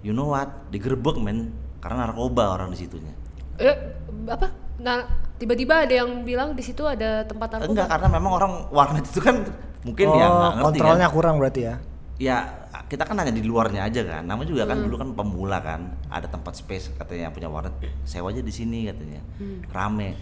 You 0.00 0.16
know 0.16 0.32
what? 0.32 0.72
Digerebek 0.72 1.20
men 1.20 1.52
karena 1.80 2.08
narkoba 2.08 2.56
orang 2.56 2.72
di 2.72 2.80
situnya. 2.80 3.12
Eh, 3.60 3.76
apa? 4.28 4.50
Nah, 4.82 5.06
tiba-tiba 5.44 5.84
ada 5.84 5.94
yang 6.00 6.24
bilang 6.24 6.56
di 6.56 6.64
situ 6.64 6.88
ada 6.88 7.28
tempat 7.28 7.60
narkoba. 7.60 7.68
enggak 7.68 7.86
karena 7.92 8.08
memang 8.08 8.32
orang 8.32 8.52
warnet 8.72 9.04
itu 9.04 9.20
kan 9.20 9.44
mungkin 9.84 10.06
ya 10.16 10.26
oh 10.32 10.40
ngerti 10.40 10.64
kontrolnya 10.64 11.08
kan 11.12 11.14
kurang 11.14 11.34
berarti 11.36 11.60
ya? 11.68 11.74
Ya 12.16 12.36
kita 12.88 13.04
kan 13.04 13.20
hanya 13.20 13.34
di 13.34 13.44
luarnya 13.44 13.84
aja 13.84 14.00
kan. 14.08 14.24
Namanya 14.24 14.48
juga 14.48 14.64
Hmm. 14.64 14.70
kan 14.72 14.78
dulu 14.88 14.96
kan 14.96 15.08
pemula 15.12 15.58
kan. 15.60 15.80
Ada 16.08 16.32
tempat 16.32 16.56
space 16.56 16.96
katanya 16.96 17.28
yang 17.28 17.34
punya 17.36 17.48
warnet. 17.52 17.76
Sewa 18.08 18.32
aja 18.32 18.40
di 18.40 18.54
sini 18.54 18.88
katanya. 18.88 19.20
Hmm. 19.36 19.60
rame. 19.68 20.16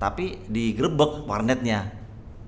Tapi 0.00 0.48
digerebek 0.48 1.28
warnetnya. 1.28 1.92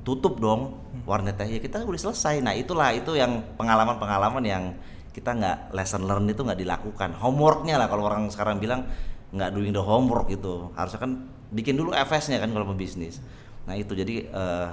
Tutup 0.01 0.41
dong 0.41 0.81
warnetnya. 1.05 1.45
Ya 1.45 1.61
kita 1.61 1.85
udah 1.85 2.01
selesai. 2.01 2.41
Nah 2.41 2.57
itulah 2.57 2.97
itu 2.97 3.13
yang 3.13 3.45
pengalaman-pengalaman 3.61 4.45
yang 4.47 4.65
kita 5.13 5.37
nggak 5.37 5.77
lesson 5.77 6.09
learn 6.09 6.25
itu 6.33 6.41
nggak 6.41 6.61
dilakukan. 6.65 7.13
Homeworknya 7.21 7.77
lah 7.77 7.93
kalau 7.93 8.09
orang 8.09 8.33
sekarang 8.33 8.57
bilang 8.57 8.89
nggak 9.35 9.51
doing 9.53 9.75
the 9.75 9.83
homework 9.83 10.31
gitu. 10.31 10.71
Harusnya 10.79 11.01
kan 11.03 11.13
bikin 11.49 11.75
dulu 11.75 11.91
FS-nya 11.93 12.39
kan 12.39 12.51
kalau 12.51 12.67
mau 12.67 12.75
bisnis 12.75 13.23
nah 13.67 13.75
itu 13.75 13.93
jadi 13.93 14.27
eh, 14.27 14.69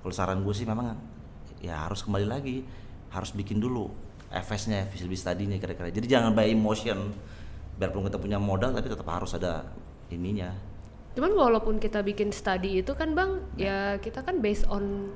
kalau 0.00 0.14
saran 0.14 0.42
gue 0.42 0.54
sih 0.54 0.66
memang 0.66 0.94
ya 1.58 1.86
harus 1.86 2.02
kembali 2.02 2.26
lagi 2.26 2.62
harus 3.10 3.30
bikin 3.32 3.58
dulu 3.58 3.90
FS-nya 4.28 4.86
feasibility 4.86 5.18
study-nya 5.18 5.56
kira-kira 5.56 5.88
jadi 5.88 6.18
jangan 6.18 6.36
by 6.36 6.46
emotion 6.46 7.10
biarpun 7.78 8.06
kita 8.06 8.18
punya 8.18 8.38
modal 8.38 8.70
tapi 8.70 8.86
tetap 8.86 9.06
harus 9.06 9.34
ada 9.34 9.66
ininya 10.10 10.50
Cuman 11.18 11.34
walaupun 11.34 11.82
kita 11.82 11.98
bikin 12.06 12.30
study 12.30 12.78
itu 12.78 12.94
kan 12.94 13.10
bang, 13.10 13.42
ya 13.58 13.98
kita 13.98 14.22
kan 14.22 14.38
based 14.38 14.62
on 14.70 15.10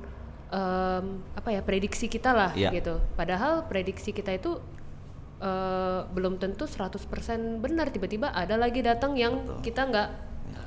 em, 0.51 1.23
apa 1.31 1.47
ya 1.47 1.63
prediksi 1.63 2.11
kita 2.11 2.35
lah 2.35 2.51
Iya. 2.51 2.75
gitu. 2.75 2.99
Padahal 3.15 3.63
prediksi 3.71 4.11
kita 4.11 4.35
itu 4.35 4.59
eh, 5.39 5.99
belum 6.11 6.43
tentu 6.43 6.67
100% 6.67 7.07
benar. 7.63 7.87
Tiba-tiba 7.87 8.35
ada 8.35 8.59
lagi 8.59 8.83
datang 8.83 9.15
yang 9.15 9.63
kita 9.63 9.87
nggak 9.87 10.09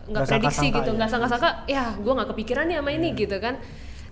nggak 0.07 0.23
prediksi 0.27 0.67
gitu, 0.71 0.91
ya. 0.91 0.97
nggak 0.97 1.11
sangka-sangka. 1.11 1.51
Ya, 1.67 1.95
gue 1.99 2.13
nggak 2.13 2.29
kepikiran 2.35 2.65
nih 2.71 2.77
sama 2.79 2.91
ini 2.95 3.09
gitu 3.15 3.37
kan. 3.43 3.59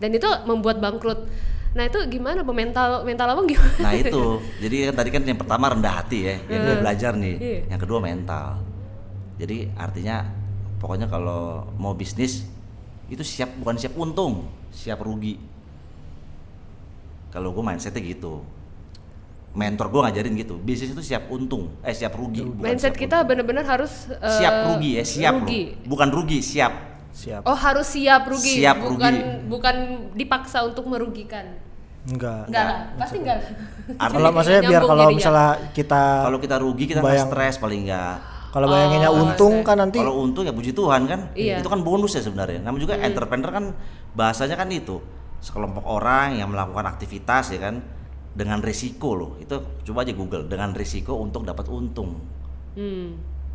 Dan 0.03 0.11
itu 0.15 0.29
membuat 0.45 0.83
bangkrut. 0.83 1.31
Nah 1.75 1.91
itu 1.91 1.99
gimana? 2.07 2.47
Mental 2.47 3.03
mental 3.03 3.27
abang 3.35 3.47
gimana? 3.51 3.79
Nah 3.83 3.93
itu, 3.99 4.39
jadi 4.63 4.91
kan 4.91 4.95
tadi 5.03 5.11
kan 5.11 5.23
yang 5.27 5.39
pertama 5.39 5.75
rendah 5.75 5.95
hati 6.03 6.19
ya, 6.23 6.35
yang 6.47 6.61
gue 6.63 6.77
belajar 6.79 7.13
nih. 7.19 7.35
Iya. 7.39 7.61
Yang 7.75 7.81
kedua 7.87 7.99
mental. 7.99 8.47
Jadi 9.35 9.71
artinya 9.75 10.23
pokoknya 10.79 11.11
kalau 11.11 11.67
mau 11.75 11.91
bisnis 11.99 12.47
itu 13.11 13.27
siap 13.27 13.59
bukan 13.59 13.75
siap 13.75 13.99
untung, 13.99 14.47
siap 14.71 15.03
rugi. 15.03 15.39
Kalau 17.35 17.51
gue 17.51 17.65
mindsetnya 17.67 17.99
gitu. 18.07 18.47
Mentor 19.55 19.87
gue 19.88 20.01
ngajarin 20.03 20.35
gitu, 20.35 20.55
bisnis 20.57 20.90
itu 20.90 20.99
siap 21.01 21.31
untung, 21.31 21.79
eh 21.81 21.90
siap 21.90 22.11
rugi. 22.12 22.43
bukan 22.43 22.59
Mindset 22.67 22.90
siap 22.90 22.99
kita 22.99 23.17
benar-benar 23.23 23.62
harus 23.64 24.11
eh, 24.11 24.19
siap 24.35 24.55
rugi 24.67 24.99
ya, 24.99 25.05
siap 25.05 25.33
loh. 25.33 25.40
rugi. 25.40 25.62
Bukan 25.81 26.09
rugi, 26.11 26.38
siap. 26.40 26.73
siap 27.09 27.43
Oh 27.45 27.55
harus 27.55 27.87
siap 27.87 28.27
rugi, 28.27 28.59
Siap 28.59 28.83
bukan 28.83 29.14
rugi. 29.14 29.47
bukan 29.47 29.77
dipaksa 30.12 30.59
untuk 30.62 30.83
merugikan. 30.85 31.55
enggak 32.05 32.51
Enggak 32.51 32.64
lah, 32.67 32.79
pasti 32.99 33.17
enggak. 33.17 33.38
kalau 34.12 34.29
maksudnya 34.29 34.61
biar 34.61 34.83
kalau 34.83 35.05
jadinya. 35.07 35.17
misalnya 35.17 35.49
kita 35.71 36.03
Kalau 36.21 36.38
kita 36.38 36.57
rugi 36.59 36.85
kita 36.85 36.99
nggak 36.99 37.14
Bayang- 37.14 37.31
stres 37.31 37.55
paling 37.57 37.81
nggak. 37.87 38.14
kalau 38.51 38.67
bayanginnya 38.69 39.09
Oh, 39.09 39.19
untung 39.21 39.55
kan 39.62 39.77
nanti 39.77 39.97
Kalau 39.97 40.14
untung 40.21 40.43
ya 40.43 40.51
puji 40.51 40.71
Tuhan 40.71 41.07
kan. 41.07 41.21
Iya. 41.33 41.59
Itu 41.59 41.67
kan 41.67 41.81
bonus 41.81 42.12
ya 42.12 42.23
sebenarnya. 42.23 42.59
Namun 42.61 42.79
juga 42.79 42.99
entrepreneur 42.99 43.51
kan 43.53 43.64
bahasanya 44.12 44.55
kan 44.55 44.67
itu 44.69 44.99
sekelompok 45.38 45.83
orang 45.83 46.35
yang 46.35 46.49
melakukan 46.49 46.85
aktivitas 46.85 47.51
ya 47.51 47.62
kan 47.62 47.79
dengan 48.35 48.59
risiko 48.61 49.14
loh. 49.14 49.33
Itu 49.38 49.83
coba 49.87 50.03
aja 50.03 50.12
Google 50.12 50.51
dengan 50.51 50.75
risiko 50.75 51.23
untuk 51.23 51.47
dapat 51.47 51.70
untung. 51.70 52.18
Hmm. 52.75 53.14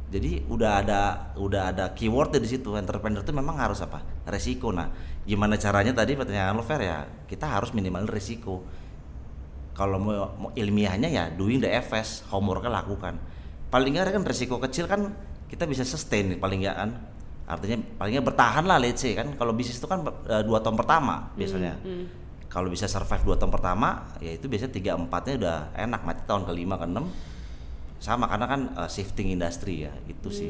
Jadi 0.10 0.42
udah 0.50 0.72
ada 0.82 1.02
udah 1.38 1.70
ada 1.70 1.86
keyword 1.94 2.42
di 2.42 2.50
situ. 2.50 2.74
Entrepreneur 2.74 3.22
itu 3.22 3.30
memang 3.36 3.62
harus 3.62 3.84
apa? 3.86 4.02
Resiko. 4.26 4.74
Nah, 4.74 4.90
gimana 5.28 5.60
caranya 5.60 5.94
tadi 5.94 6.18
pertanyaan 6.18 6.58
lo 6.58 6.66
fair 6.66 6.82
ya? 6.82 7.06
Kita 7.30 7.46
harus 7.46 7.76
minimal 7.78 8.10
risiko. 8.10 8.66
Kalau 9.78 10.02
mau, 10.02 10.34
mau 10.36 10.50
ilmiahnya 10.58 11.08
ya 11.08 11.30
doing 11.30 11.62
the 11.62 11.70
FS, 11.70 12.26
homeworknya 12.34 12.74
lakukan. 12.74 13.22
Paling 13.70 13.94
nggak 13.94 14.18
kan 14.18 14.26
resiko 14.26 14.58
kecil 14.58 14.90
kan 14.90 15.14
kita 15.46 15.70
bisa 15.70 15.86
sustain 15.86 16.42
paling 16.42 16.66
nggak 16.66 16.78
kan. 16.80 16.90
Artinya 17.46 17.78
paling 18.02 18.18
nggak 18.18 18.28
bertahan 18.34 18.66
lah 18.66 18.82
let's 18.82 19.06
say 19.06 19.14
kan. 19.14 19.38
Kalau 19.38 19.54
bisnis 19.54 19.78
itu 19.78 19.86
kan 19.86 20.02
eh, 20.26 20.42
dua 20.42 20.58
tahun 20.66 20.74
pertama 20.74 21.30
biasanya. 21.38 21.78
Kalau 22.50 22.66
bisa 22.68 22.90
survive 22.90 23.22
dua 23.24 23.38
tahun 23.38 23.54
pertama, 23.54 24.10
ya 24.18 24.34
itu 24.34 24.50
biasanya 24.50 24.74
tiga 24.74 24.92
empatnya 24.98 25.34
udah 25.38 25.58
enak 25.78 26.02
mati 26.02 26.22
tahun 26.26 26.50
kelima 26.50 26.82
ke 26.82 26.86
enam 26.90 27.06
sama 28.02 28.26
karena 28.26 28.46
kan 28.50 28.62
eh, 28.74 28.90
shifting 28.90 29.30
industri 29.30 29.86
ya 29.86 29.94
itu 30.10 30.30
sih. 30.34 30.50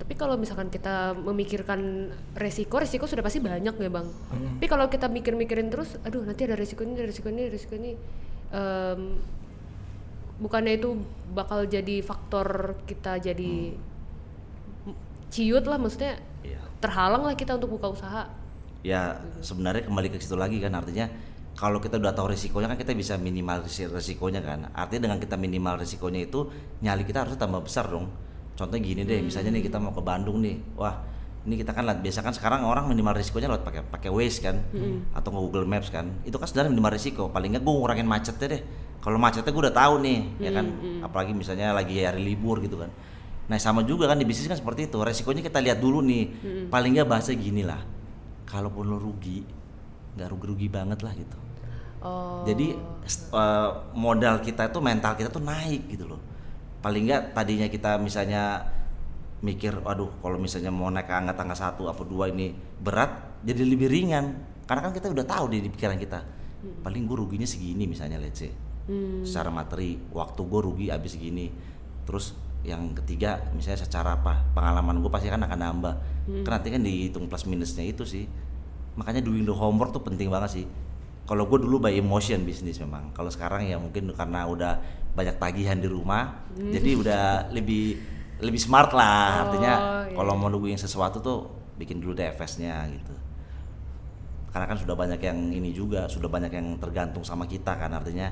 Tapi 0.00 0.16
kalau 0.16 0.34
misalkan 0.40 0.72
kita 0.72 1.12
memikirkan 1.12 2.10
resiko, 2.32 2.80
resiko 2.80 3.04
sudah 3.04 3.20
pasti 3.20 3.38
banyak 3.38 3.76
ya 3.76 3.90
bang. 3.92 4.08
Tapi 4.58 4.66
kalau 4.66 4.88
kita 4.88 5.06
mikir-mikirin 5.06 5.68
terus, 5.68 6.00
aduh 6.02 6.24
nanti 6.24 6.48
ada 6.48 6.56
resiko 6.56 6.82
ini, 6.82 6.96
ada 6.96 7.06
resiko 7.06 7.28
ini, 7.28 7.40
ada 7.46 7.52
resiko 7.52 7.74
ini, 7.76 7.92
Em, 8.50 9.22
bukannya 10.42 10.74
itu 10.74 10.98
bakal 11.30 11.70
jadi 11.70 12.02
faktor 12.02 12.74
kita 12.82 13.22
jadi 13.22 13.78
ciut 15.30 15.62
lah, 15.70 15.78
maksudnya 15.78 16.18
Iya. 16.42 16.58
terhalang 16.82 17.22
lah 17.22 17.38
kita 17.38 17.54
untuk 17.54 17.78
buka 17.78 17.94
usaha. 17.94 18.26
Ya 18.80 19.20
sebenarnya 19.44 19.84
kembali 19.84 20.08
ke 20.08 20.16
situ 20.20 20.36
lagi 20.36 20.56
kan 20.56 20.72
artinya 20.72 21.08
kalau 21.60 21.76
kita 21.76 22.00
udah 22.00 22.16
tahu 22.16 22.32
risikonya 22.32 22.72
kan 22.72 22.78
kita 22.80 22.96
bisa 22.96 23.20
minimal 23.20 23.68
risikonya 23.68 24.40
kan. 24.40 24.72
Artinya 24.72 25.12
dengan 25.12 25.18
kita 25.20 25.36
minimal 25.36 25.76
risikonya 25.76 26.24
itu 26.24 26.48
nyali 26.80 27.04
kita 27.04 27.28
harus 27.28 27.36
tambah 27.36 27.60
besar 27.60 27.92
dong. 27.92 28.08
Contohnya 28.56 28.80
gini 28.80 29.04
deh 29.04 29.20
misalnya 29.20 29.52
nih 29.52 29.68
kita 29.68 29.76
mau 29.76 29.92
ke 29.92 30.00
Bandung 30.00 30.40
nih 30.40 30.56
wah 30.76 31.04
ini 31.44 31.56
kita 31.60 31.72
kan 31.72 31.84
lihat 31.88 32.00
biasa 32.04 32.20
kan 32.20 32.32
sekarang 32.36 32.64
orang 32.64 32.88
minimal 32.88 33.16
risikonya 33.16 33.48
lewat 33.52 33.64
pakai 33.64 33.80
pakai 33.92 34.08
Waze 34.08 34.40
kan 34.40 34.56
atau 35.12 35.28
nge 35.36 35.40
Google 35.44 35.68
Maps 35.68 35.92
kan. 35.92 36.08
Itu 36.24 36.40
kan 36.40 36.48
sebenarnya 36.48 36.72
minimal 36.72 36.92
risiko 36.96 37.28
paling 37.28 37.52
nggak 37.52 37.62
gue 37.64 37.74
ngurangin 37.76 38.08
macetnya 38.08 38.56
deh. 38.56 38.62
Kalau 39.04 39.20
macetnya 39.20 39.52
gue 39.52 39.62
udah 39.68 39.76
tahu 39.76 39.94
nih 40.00 40.18
ya 40.40 40.50
kan. 40.56 40.66
Apalagi 41.04 41.36
misalnya 41.36 41.76
lagi 41.76 42.00
hari 42.00 42.24
libur 42.24 42.64
gitu 42.64 42.80
kan. 42.80 42.88
Nah 43.52 43.60
sama 43.60 43.84
juga 43.84 44.08
kan 44.08 44.16
di 44.16 44.24
bisnis 44.24 44.48
kan 44.48 44.56
seperti 44.56 44.88
itu 44.88 44.96
resikonya 44.96 45.44
kita 45.44 45.60
lihat 45.60 45.76
dulu 45.76 46.00
nih. 46.00 46.24
Paling 46.72 46.96
nggak 46.96 47.08
bahasa 47.08 47.36
gini 47.36 47.68
lah 47.68 47.99
kalaupun 48.50 48.90
lo 48.90 48.98
rugi 48.98 49.46
nggak 50.18 50.28
rugi-rugi 50.34 50.66
banget 50.66 51.00
lah 51.06 51.14
gitu. 51.14 51.38
Oh, 52.00 52.42
jadi 52.48 52.74
eh, 53.14 53.70
modal 53.94 54.42
kita 54.42 54.72
itu 54.72 54.78
mental 54.82 55.14
kita 55.14 55.30
tuh 55.30 55.44
naik 55.44 55.86
gitu 55.86 56.10
loh. 56.10 56.20
Paling 56.82 57.06
nggak 57.06 57.22
tadinya 57.36 57.70
kita 57.70 58.00
misalnya 58.02 58.66
mikir 59.40 59.80
waduh 59.80 60.20
kalau 60.20 60.36
misalnya 60.36 60.68
mau 60.68 60.92
naik 60.92 61.08
ke 61.08 61.14
angka 61.16 61.32
tangga 61.32 61.56
satu 61.56 61.88
apa 61.88 62.04
dua 62.04 62.28
ini 62.28 62.52
berat 62.82 63.40
jadi 63.46 63.62
lebih 63.62 63.86
ringan. 63.86 64.26
Karena 64.66 64.86
kan 64.86 64.92
kita 64.94 65.10
udah 65.10 65.26
tahu 65.26 65.50
di, 65.50 65.58
di 65.62 65.70
pikiran 65.70 65.98
kita 65.98 66.20
paling 66.60 67.08
gue 67.08 67.16
ruginya 67.16 67.48
segini 67.48 67.86
misalnya 67.86 68.18
let's 68.18 68.42
say. 68.42 68.52
Secara 69.22 69.54
materi 69.54 69.94
waktu 70.10 70.40
gue 70.42 70.60
rugi 70.60 70.86
habis 70.90 71.14
segini. 71.14 71.46
Terus 72.02 72.34
yang 72.60 72.92
ketiga 72.92 73.40
misalnya 73.56 73.80
secara 73.88 74.20
apa 74.20 74.44
pengalaman 74.52 75.00
gue 75.00 75.08
pasti 75.08 75.32
kan 75.32 75.40
akan 75.40 75.58
nambah. 75.58 75.94
Kan 76.44 76.50
nanti 76.60 76.68
kan 76.70 76.80
dihitung 76.84 77.26
plus 77.26 77.48
minusnya 77.48 77.84
itu 77.86 78.04
sih. 78.04 78.28
Makanya 78.94 79.24
doing 79.24 79.48
the 79.48 79.54
homework 79.54 79.90
tuh 79.90 80.02
penting 80.04 80.28
banget 80.28 80.62
sih. 80.62 80.66
Kalau 81.24 81.46
gue 81.46 81.58
dulu 81.62 81.78
by 81.78 81.94
emotion 81.94 82.42
bisnis 82.42 82.82
memang. 82.82 83.14
Kalau 83.14 83.30
sekarang 83.30 83.64
ya 83.64 83.78
mungkin 83.78 84.10
karena 84.12 84.44
udah 84.44 84.72
banyak 85.10 85.42
tagihan 85.42 85.74
di 85.78 85.90
rumah 85.90 86.46
jadi 86.54 86.90
udah 86.94 87.24
lebih 87.54 87.98
lebih 88.40 88.60
smart 88.60 88.92
lah. 88.92 89.46
Artinya 89.48 89.72
Oh, 89.80 90.02
iya. 90.10 90.16
kalau 90.16 90.32
mau 90.34 90.48
nungguin 90.50 90.80
sesuatu 90.80 91.22
tuh 91.22 91.38
bikin 91.78 92.02
dulu 92.02 92.12
DFS-nya 92.12 92.76
gitu. 92.92 93.14
Karena 94.50 94.66
kan 94.66 94.76
sudah 94.76 94.98
banyak 94.98 95.20
yang 95.22 95.38
ini 95.54 95.70
juga 95.70 96.10
sudah 96.10 96.26
banyak 96.26 96.50
yang 96.50 96.66
tergantung 96.82 97.22
sama 97.22 97.46
kita 97.46 97.78
kan. 97.78 97.94
Artinya 97.94 98.28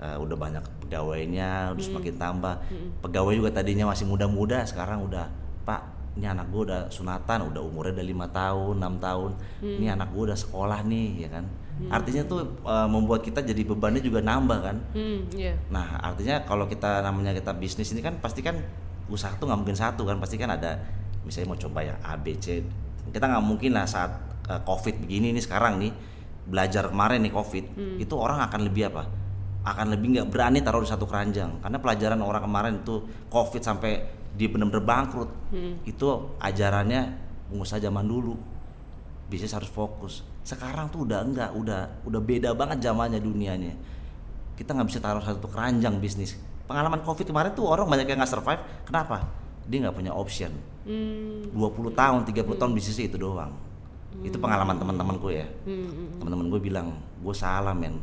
eh, 0.00 0.16
udah 0.16 0.36
banyak 0.36 0.64
pegawainya 0.86 1.72
udah 1.76 1.84
semakin 1.84 2.14
tambah. 2.16 2.54
Pegawai 3.00 3.34
juga 3.36 3.50
tadinya 3.52 3.88
masih 3.90 4.08
muda-muda 4.08 4.64
sekarang 4.64 5.04
udah 5.06 5.26
pak 5.66 5.96
ini 6.16 6.24
anak 6.24 6.48
gue 6.48 6.72
udah 6.72 6.88
sunatan 6.88 7.52
udah 7.52 7.60
umurnya 7.60 8.00
udah 8.00 8.06
lima 8.06 8.26
tahun 8.32 8.80
enam 8.80 8.96
tahun. 8.96 9.30
Ini 9.60 9.86
anak 9.96 10.08
gue 10.16 10.22
udah 10.32 10.38
sekolah 10.38 10.80
nih 10.88 11.08
ya 11.26 11.28
kan. 11.28 11.44
Artinya 11.92 12.24
tuh 12.24 12.56
eh, 12.64 12.88
membuat 12.88 13.20
kita 13.20 13.44
jadi 13.44 13.62
bebannya 13.68 14.00
juga 14.00 14.24
nambah 14.24 14.58
kan. 14.64 14.76
Hmm, 14.96 15.28
iya. 15.36 15.60
Nah, 15.68 16.00
artinya 16.00 16.40
kalau 16.48 16.64
kita 16.64 17.04
namanya 17.04 17.36
kita 17.36 17.52
bisnis 17.52 17.92
ini 17.92 18.00
kan 18.00 18.16
pasti 18.16 18.40
kan 18.40 18.56
usaha 19.12 19.36
tuh 19.36 19.44
nggak 19.44 19.60
mungkin 19.60 19.76
satu 19.76 20.08
kan, 20.08 20.16
pasti 20.16 20.40
kan 20.40 20.56
ada 20.56 20.80
misalnya 21.28 21.52
mau 21.52 21.58
coba 21.60 21.84
yang 21.84 21.98
A, 22.00 22.16
B, 22.16 22.32
C. 22.40 22.64
Kita 23.12 23.28
nggak 23.28 23.44
mungkin 23.44 23.76
lah 23.76 23.84
saat 23.84 24.16
eh, 24.48 24.60
COVID 24.64 25.04
begini 25.04 25.36
nih 25.36 25.44
sekarang 25.44 25.76
nih 25.76 25.92
belajar 26.46 26.88
kemarin 26.88 27.20
nih 27.26 27.34
COVID, 27.34 27.64
itu 27.98 28.14
orang 28.14 28.38
akan 28.38 28.60
lebih 28.70 28.88
apa? 28.88 29.04
Akan 29.66 29.90
lebih 29.90 30.14
nggak 30.14 30.30
berani 30.30 30.62
taruh 30.62 30.78
di 30.78 30.86
satu 30.86 31.10
keranjang 31.10 31.58
karena 31.58 31.78
pelajaran 31.82 32.22
orang 32.22 32.42
kemarin 32.46 32.74
itu 32.80 33.02
COVID 33.26 33.58
sampai 33.60 34.06
dia 34.38 34.46
benar-benar 34.46 34.84
bangkrut. 34.86 35.30
Itu 35.82 36.38
ajarannya 36.38 37.00
pengusaha 37.50 37.82
zaman 37.82 38.06
dulu 38.06 38.38
bisnis 39.26 39.50
harus 39.50 39.66
fokus. 39.66 40.22
Sekarang 40.46 40.86
tuh 40.86 41.02
udah 41.02 41.18
enggak, 41.26 41.50
udah 41.50 42.06
udah 42.06 42.20
beda 42.22 42.54
banget 42.54 42.86
zamannya 42.86 43.18
dunianya. 43.18 43.74
Kita 44.54 44.70
nggak 44.70 44.86
bisa 44.86 45.02
taruh 45.02 45.20
satu 45.20 45.50
keranjang 45.50 45.98
bisnis. 45.98 46.38
Pengalaman 46.66 47.02
COVID 47.02 47.26
kemarin 47.26 47.50
tuh 47.50 47.66
orang 47.66 47.90
banyak 47.90 48.06
yang 48.06 48.22
nggak 48.22 48.30
survive. 48.30 48.62
Kenapa? 48.86 49.26
Dia 49.66 49.82
nggak 49.82 49.96
punya 49.98 50.14
option. 50.14 50.54
Hmm, 50.86 51.50
20 51.50 51.90
tahun, 51.90 52.22
30 52.22 52.54
tahun 52.54 52.70
bisnisnya 52.70 53.10
itu 53.10 53.18
doang. 53.18 53.50
Itu 54.22 54.38
pengalaman 54.38 54.78
teman-temanku 54.78 55.28
ya. 55.34 55.46
hmm, 55.66 56.22
Teman-teman 56.22 56.46
gue 56.46 56.60
bilang, 56.62 56.94
gue 57.18 57.34
salah 57.34 57.74
men. 57.74 57.98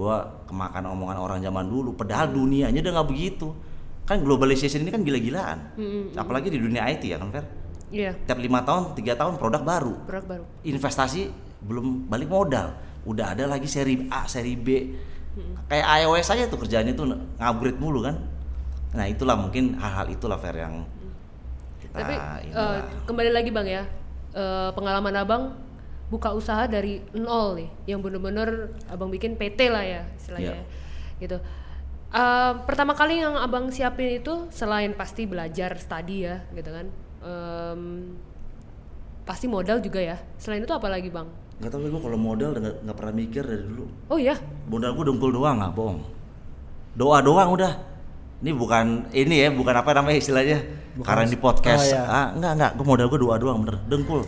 Gue 0.00 0.16
kemakan 0.48 0.88
omongan 0.88 1.20
orang 1.20 1.38
zaman 1.38 1.68
dulu. 1.68 1.92
Padahal 1.92 2.32
dunianya 2.32 2.80
udah 2.80 2.92
nggak 2.96 3.08
begitu. 3.08 3.52
Kan 4.02 4.24
globalization 4.24 4.80
ini 4.80 4.88
kan 4.88 5.04
gila-gilaan. 5.04 5.76
Apalagi 6.16 6.48
di 6.48 6.56
dunia 6.56 6.88
IT 6.88 7.04
ya 7.04 7.20
kan 7.20 7.28
Fer? 7.28 7.44
Iya, 7.90 8.14
Tiap 8.16 8.38
lima 8.38 8.62
tahun, 8.62 8.94
tiga 8.94 9.12
tahun 9.12 9.34
produk 9.36 9.60
baru 9.60 9.94
produk 10.06 10.24
baru. 10.24 10.44
investasi 10.62 11.26
belum 11.60 12.06
balik 12.06 12.30
modal 12.30 12.70
udah 13.02 13.34
ada 13.34 13.50
lagi 13.50 13.66
seri 13.66 14.06
A 14.06 14.24
seri 14.24 14.54
B 14.54 14.94
kayak 15.66 15.86
iOS 16.00 16.30
aja 16.30 16.46
tuh 16.46 16.54
kerjaannya 16.56 16.94
tuh 16.94 17.10
ngupgrade 17.34 17.82
mulu 17.82 18.00
kan 18.00 18.14
nah 18.92 19.10
itulah 19.10 19.34
mungkin 19.34 19.74
hal-hal 19.74 20.06
itulah 20.06 20.38
fair 20.38 20.62
yang 20.62 20.86
kita 21.82 21.98
Tapi 21.98 22.14
inilah. 22.46 22.78
eh, 22.78 22.80
kembali 23.04 23.30
lagi 23.32 23.50
bang 23.50 23.66
ya, 23.68 23.82
Eh, 24.30 24.70
pengalaman 24.70 25.14
abang 25.18 25.42
buka 26.10 26.34
usaha 26.34 26.66
dari 26.66 26.98
nol 27.12 27.54
nih, 27.56 27.70
yang 27.86 28.02
bener-bener 28.02 28.68
abang 28.86 29.08
bikin 29.08 29.34
PT 29.34 29.70
lah 29.70 29.80
ya 29.80 30.02
istilahnya, 30.12 30.58
Iya. 30.58 30.64
gitu. 31.18 31.38
Eh, 32.10 32.52
pertama 32.66 32.92
kali 32.92 33.22
yang 33.22 33.34
abang 33.34 33.70
siapin 33.70 34.18
itu 34.18 34.50
selain 34.50 34.90
pasti 34.92 35.24
belajar 35.24 35.78
studi 35.78 36.26
ya, 36.26 36.42
gitu 36.50 36.68
kan, 36.68 36.86
Em, 37.20 38.16
pasti 39.22 39.46
modal 39.46 39.78
juga 39.78 40.00
ya. 40.00 40.16
Selain 40.34 40.58
itu 40.58 40.72
apa 40.72 40.88
lagi 40.88 41.06
bang? 41.08 41.28
nggak 41.60 41.68
tahu 41.70 41.84
gue 41.86 42.00
kalau 42.00 42.16
modal 42.16 42.48
udah 42.50 42.62
nggak 42.64 42.76
nggak 42.82 42.96
pernah 42.96 43.14
mikir 43.14 43.42
dari 43.44 43.60
dulu 43.62 43.84
Oh 44.08 44.16
iya, 44.16 44.32
modal 44.64 44.96
gue 44.96 45.04
dengkul 45.06 45.28
doang 45.30 45.60
nggak 45.60 45.76
bohong 45.76 46.00
doa 46.90 47.20
doang 47.20 47.52
udah 47.52 47.72
ini 48.40 48.50
bukan 48.50 49.04
ini 49.12 49.44
ya 49.44 49.52
bukan 49.52 49.74
apa 49.76 49.92
namanya 49.92 50.16
istilahnya 50.16 50.56
karena 51.04 51.28
di 51.28 51.36
podcast 51.36 51.84
Oh, 51.84 51.92
iya. 51.92 52.02
ah 52.02 52.26
enggak 52.32 52.52
enggak 52.56 52.70
gue 52.74 52.86
modal 52.88 53.06
gue 53.06 53.20
doa 53.20 53.36
doang 53.36 53.58
bener 53.60 53.76
dengkul 53.84 54.24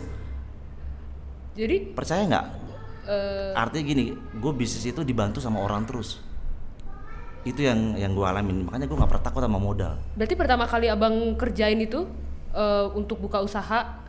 jadi 1.53 1.75
percaya 1.93 2.23
nggak? 2.25 2.45
eh, 3.07 3.51
artinya 3.55 3.83
gini 3.83 4.03
gue 4.15 4.51
bisnis 4.55 4.83
itu 4.87 5.01
dibantu 5.03 5.43
sama 5.43 5.59
orang 5.63 5.83
terus. 5.83 6.19
Itu 7.43 7.59
yang 7.59 7.99
yang 7.99 8.15
gue 8.15 8.23
alamin. 8.23 8.67
Makanya 8.67 8.87
gue 8.87 8.97
nggak 8.97 9.11
pernah 9.11 9.25
takut 9.25 9.41
sama 9.43 9.59
modal. 9.59 9.99
berarti 10.15 10.35
pertama 10.39 10.63
kali 10.63 10.87
abang 10.87 11.35
kerjain 11.35 11.79
itu 11.83 12.07
eh, 12.55 12.85
untuk 12.95 13.19
buka 13.19 13.43
usaha 13.43 13.99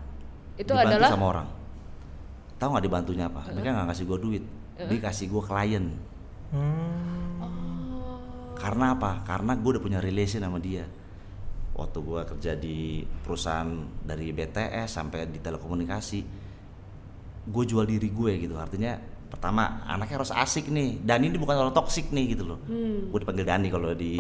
itu 0.55 0.71
dibantu 0.71 0.91
adalah 0.95 1.11
sama 1.11 1.27
orang. 1.27 1.47
Tahu 2.59 2.69
nggak 2.71 2.87
dibantunya 2.87 3.25
apa? 3.27 3.43
Mereka 3.51 3.69
nggak 3.75 3.89
kasih 3.91 4.05
gue 4.07 4.19
duit. 4.23 4.45
Dia 4.75 5.01
kasih 5.03 5.27
gue 5.31 5.43
klien. 5.43 5.87
Hmm. 6.55 7.43
karena 8.55 8.95
apa? 8.95 9.27
Karena 9.27 9.59
gue 9.59 9.71
udah 9.77 9.83
punya 9.83 9.99
relation 9.99 10.39
sama 10.39 10.63
dia. 10.63 10.87
Waktu 11.75 11.99
gue 11.99 12.21
kerja 12.31 12.53
di 12.55 13.03
perusahaan 13.03 13.67
dari 14.07 14.31
BTS 14.31 14.89
sampai 14.95 15.27
di 15.27 15.43
telekomunikasi 15.43 16.44
gue 17.45 17.65
jual 17.69 17.85
diri 17.85 18.09
gue 18.09 18.33
gitu. 18.49 18.55
Artinya 18.57 18.97
pertama 19.29 19.85
anaknya 19.85 20.23
harus 20.23 20.33
asik 20.33 20.71
nih. 20.71 21.01
Dani 21.05 21.29
ini 21.29 21.39
bukan 21.41 21.55
orang 21.59 21.75
toksik 21.75 22.11
nih 22.15 22.37
gitu 22.37 22.45
loh. 22.49 22.59
Gue 23.11 23.19
dipanggil 23.21 23.45
Dani 23.45 23.69
kalau 23.69 23.93
di 23.93 24.17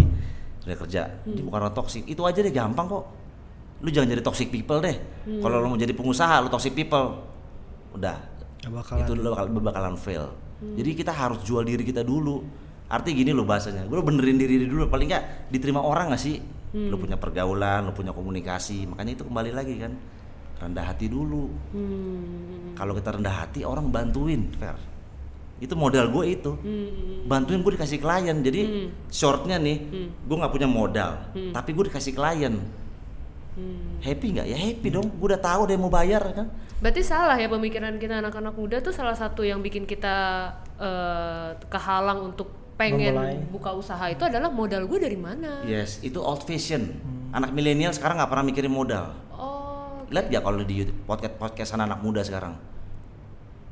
dunia 0.65 0.77
kerja. 0.77 1.03
Dia 1.25 1.43
bukan 1.45 1.59
orang 1.69 1.77
toksik 1.77 2.05
itu 2.09 2.21
aja 2.25 2.39
deh 2.41 2.53
gampang 2.53 2.87
kok. 2.89 3.05
Lu 3.85 3.89
jangan 3.93 4.17
jadi 4.17 4.23
toxic 4.25 4.49
people 4.49 4.81
deh. 4.81 4.97
Kalau 5.41 5.57
lu 5.61 5.67
mau 5.73 5.79
jadi 5.81 5.93
pengusaha 5.93 6.45
lu 6.45 6.49
toxic 6.53 6.77
people. 6.77 7.21
Udah. 7.97 8.17
Nggak 8.65 8.73
bakalan. 8.81 9.05
itu 9.05 9.13
lu 9.13 9.29
bakal, 9.29 9.45
bakalan 9.61 9.95
fail. 9.97 10.27
Jadi 10.65 10.91
kita 10.97 11.13
harus 11.13 11.45
jual 11.45 11.61
diri 11.61 11.85
kita 11.85 12.01
dulu. 12.01 12.41
Artinya 12.89 13.17
gini 13.17 13.31
loh 13.37 13.45
bahasanya. 13.45 13.85
Gue 13.89 14.01
benerin 14.01 14.41
diri 14.41 14.65
dulu. 14.65 14.89
Paling 14.89 15.09
nggak 15.09 15.25
diterima 15.53 15.81
orang 15.85 16.13
gak 16.17 16.21
sih? 16.21 16.41
Lu 16.75 16.97
punya 16.99 17.15
pergaulan 17.21 17.87
lu 17.87 17.93
punya 17.93 18.11
komunikasi. 18.17 18.89
Makanya 18.89 19.21
itu 19.21 19.25
kembali 19.29 19.53
lagi 19.53 19.75
kan 19.79 19.93
rendah 20.65 20.85
hati 20.89 21.07
dulu. 21.13 21.53
Hmm, 21.77 22.73
kalau 22.73 22.97
kita 22.97 23.21
rendah 23.21 23.45
hati 23.45 23.61
orang 23.63 23.93
bantuin 23.93 24.49
fair 24.57 24.75
itu 25.63 25.73
modal 25.79 26.11
gue 26.11 26.25
itu. 26.35 26.53
Hmm, 26.59 27.25
bantuin 27.31 27.63
gue 27.63 27.73
dikasih 27.79 28.03
klien. 28.03 28.37
Jadi 28.43 28.91
shortnya 29.09 29.61
nih 29.61 29.77
gue 30.11 30.37
nggak 30.37 30.53
punya 30.53 30.69
modal 30.69 31.31
tapi 31.53 31.71
gue 31.73 31.85
dikasih 31.93 32.13
klien. 32.17 32.57
Hmm. 33.55 34.03
happy 34.03 34.35
nggak? 34.35 34.47
Ya 34.51 34.59
happy 34.59 34.89
dong. 34.91 35.07
Gue 35.15 35.31
udah 35.31 35.39
tahu 35.39 35.71
dia 35.71 35.79
mau 35.79 35.87
bayar 35.87 36.27
kan? 36.35 36.51
Berarti 36.83 37.07
salah 37.07 37.39
ya 37.39 37.47
pemikiran 37.47 37.95
kita 38.03 38.19
anak-anak 38.19 38.51
muda 38.59 38.83
tuh 38.83 38.91
salah 38.91 39.15
satu 39.15 39.47
yang 39.47 39.63
bikin 39.63 39.87
kita 39.87 40.51
eh, 40.75 41.55
kehalang 41.71 42.35
untuk 42.35 42.51
pengen 42.75 43.15
Memulai. 43.15 43.39
buka 43.55 43.71
usaha 43.71 44.03
itu 44.11 44.27
adalah 44.27 44.51
modal 44.51 44.83
gue 44.91 44.99
dari 44.99 45.15
mana? 45.15 45.63
yes 45.63 46.03
itu 46.03 46.19
old 46.19 46.43
fashion. 46.43 46.99
Anak 47.31 47.55
milenial 47.55 47.95
sekarang 47.95 48.19
nggak 48.19 48.31
pernah 48.35 48.47
mikirin 48.51 48.75
modal. 48.75 49.15
Oh, 49.31 49.54
lihat 50.11 50.27
ya 50.29 50.41
kalau 50.41 50.61
di 50.61 50.75
YouTube, 50.83 50.99
podcast 51.05 51.35
podcastan 51.37 51.81
anak 51.81 52.01
muda 52.01 52.21
sekarang? 52.21 52.57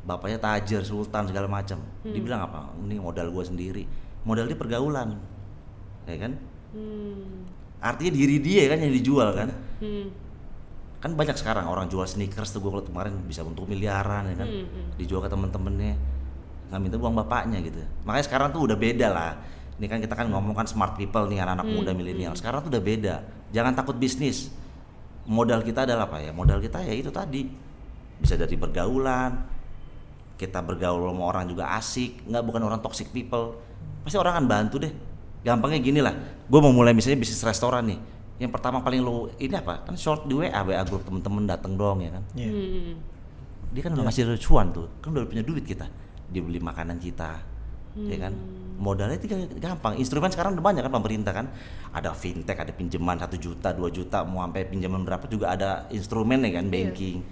Bapaknya 0.02 0.38
tajir 0.38 0.82
sultan 0.82 1.30
segala 1.30 1.46
macam. 1.46 1.78
Dibilang 2.02 2.42
apa? 2.42 2.74
Ini 2.82 2.98
modal 2.98 3.30
gue 3.30 3.44
sendiri. 3.46 3.84
Modal 4.26 4.50
dia 4.50 4.58
pergaulan. 4.58 5.14
Ya 6.06 6.16
kan? 6.18 6.32
Hmm, 6.74 7.46
artinya 7.78 8.10
diri 8.10 8.42
dia 8.42 8.66
kan 8.66 8.82
yang 8.82 8.90
dijual 8.90 9.30
kan? 9.30 9.48
Hmm, 9.78 10.10
kan 10.98 11.10
banyak 11.14 11.38
sekarang 11.38 11.66
orang 11.70 11.86
jual 11.86 12.02
sneakers 12.02 12.50
tuh 12.50 12.58
gue 12.58 12.70
kalau 12.70 12.82
kemarin 12.82 13.14
bisa 13.26 13.46
untuk 13.46 13.70
miliaran 13.70 14.26
ya 14.26 14.36
kan? 14.42 14.48
Hmm, 14.50 14.66
hmm. 14.66 14.86
dijual 14.98 15.22
ke 15.22 15.30
temen-temennya. 15.30 15.94
Nggak 16.72 16.80
minta 16.82 16.96
uang 16.98 17.14
bapaknya 17.22 17.58
gitu. 17.62 17.78
Makanya 18.02 18.24
sekarang 18.26 18.48
tuh 18.50 18.66
udah 18.66 18.78
beda 18.78 19.08
lah. 19.12 19.32
Ini 19.78 19.86
kan 19.86 19.98
kita 20.02 20.14
kan 20.18 20.26
ngomong 20.30 20.54
kan 20.54 20.66
smart 20.66 20.98
people 20.98 21.26
nih 21.30 21.38
anak-anak 21.42 21.66
Hmm, 21.70 21.76
muda 21.78 21.90
milenial. 21.94 22.34
sekarang 22.34 22.66
tuh 22.66 22.70
udah 22.74 22.82
beda. 22.82 23.14
Jangan 23.54 23.78
takut 23.78 23.94
bisnis 23.94 24.50
modal 25.28 25.60
kita 25.62 25.84
adalah 25.86 26.08
apa 26.10 26.22
ya? 26.22 26.30
Modal 26.34 26.58
kita 26.58 26.82
ya 26.82 26.94
itu 26.94 27.10
tadi. 27.12 27.46
Bisa 28.22 28.38
dari 28.38 28.54
pergaulan 28.54 29.50
kita 30.38 30.58
bergaul 30.58 31.10
sama 31.10 31.22
orang 31.26 31.44
juga 31.46 31.74
asik. 31.78 32.26
Nggak 32.26 32.42
bukan 32.42 32.62
orang 32.66 32.80
toxic 32.82 33.10
people. 33.14 33.58
Pasti 34.02 34.18
orang 34.18 34.42
akan 34.42 34.46
bantu 34.46 34.76
deh. 34.82 34.92
Gampangnya 35.42 35.78
gini 35.82 36.00
lah. 36.02 36.14
Gue 36.46 36.60
mau 36.62 36.70
mulai 36.70 36.94
misalnya 36.94 37.22
bisnis 37.22 37.42
restoran 37.42 37.86
nih. 37.86 37.98
Yang 38.42 38.50
pertama 38.58 38.82
paling 38.82 39.02
lo 39.02 39.30
ini 39.38 39.54
apa? 39.54 39.86
Kan 39.86 39.94
short 39.94 40.26
di 40.26 40.34
WA 40.34 40.50
WA 40.50 40.82
grup 40.82 41.06
temen-temen 41.06 41.46
datang 41.46 41.78
dong 41.78 42.02
ya 42.02 42.10
kan? 42.10 42.24
Iya. 42.34 42.50
hmm, 42.50 42.92
dia 43.70 43.82
kan 43.86 43.90
udah 43.94 44.04
ngasih 44.10 44.34
cuan 44.42 44.74
tuh. 44.74 44.86
Kan 44.98 45.14
udah 45.14 45.26
punya 45.26 45.46
duit 45.46 45.62
kita. 45.62 45.86
Dia 46.32 46.42
beli 46.42 46.58
makanan 46.58 46.98
kita 46.98 47.52
ya 47.92 48.16
kan 48.16 48.32
modalnya 48.82 49.14
itu 49.14 49.30
gampang. 49.62 49.94
Instrumen 49.94 50.34
sekarang 50.34 50.58
udah 50.58 50.64
banyak 50.66 50.82
kan 50.82 50.92
pemerintah 50.92 51.30
kan. 51.30 51.46
Ada 51.94 52.10
fintech 52.18 52.58
ada 52.58 52.74
pinjaman 52.74 53.14
satu 53.22 53.38
juta 53.38 53.70
dua 53.70 53.94
juta 53.94 54.26
mau 54.26 54.42
sampai 54.42 54.66
pinjaman 54.66 55.06
berapa 55.06 55.30
juga 55.30 55.54
ada 55.54 55.86
instrumen 55.94 56.42
ya 56.42 56.58
kan 56.58 56.66
banking. 56.66 57.22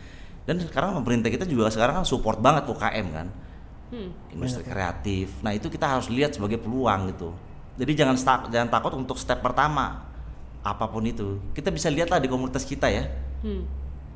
Dan 0.47 0.63
sekarang 0.63 0.95
pemerintah 1.03 1.29
kita 1.29 1.45
juga 1.51 1.67
sekarang 1.75 2.01
kan 2.01 2.07
support 2.07 2.39
banget 2.39 2.71
UKM 2.71 3.07
kan. 3.11 3.27
Industri 4.31 4.63
kreatif. 4.63 5.43
Nah 5.43 5.51
itu 5.51 5.67
kita 5.67 5.99
harus 5.99 6.07
lihat 6.07 6.39
sebagai 6.39 6.63
peluang 6.63 7.11
gitu. 7.11 7.35
Jadi 7.75 7.93
jangan 7.99 8.15
sta- 8.15 8.47
jangan 8.47 8.71
takut 8.71 8.95
untuk 8.95 9.19
step 9.19 9.43
pertama 9.43 10.07
apa 10.63 10.85
pun 10.87 11.03
itu. 11.03 11.43
Kita 11.51 11.75
bisa 11.75 11.91
lihat 11.91 12.07
lah 12.15 12.23
di 12.23 12.31
komunitas 12.31 12.63
kita 12.63 12.87
ya. 12.87 13.11
Hmm. 13.43 13.67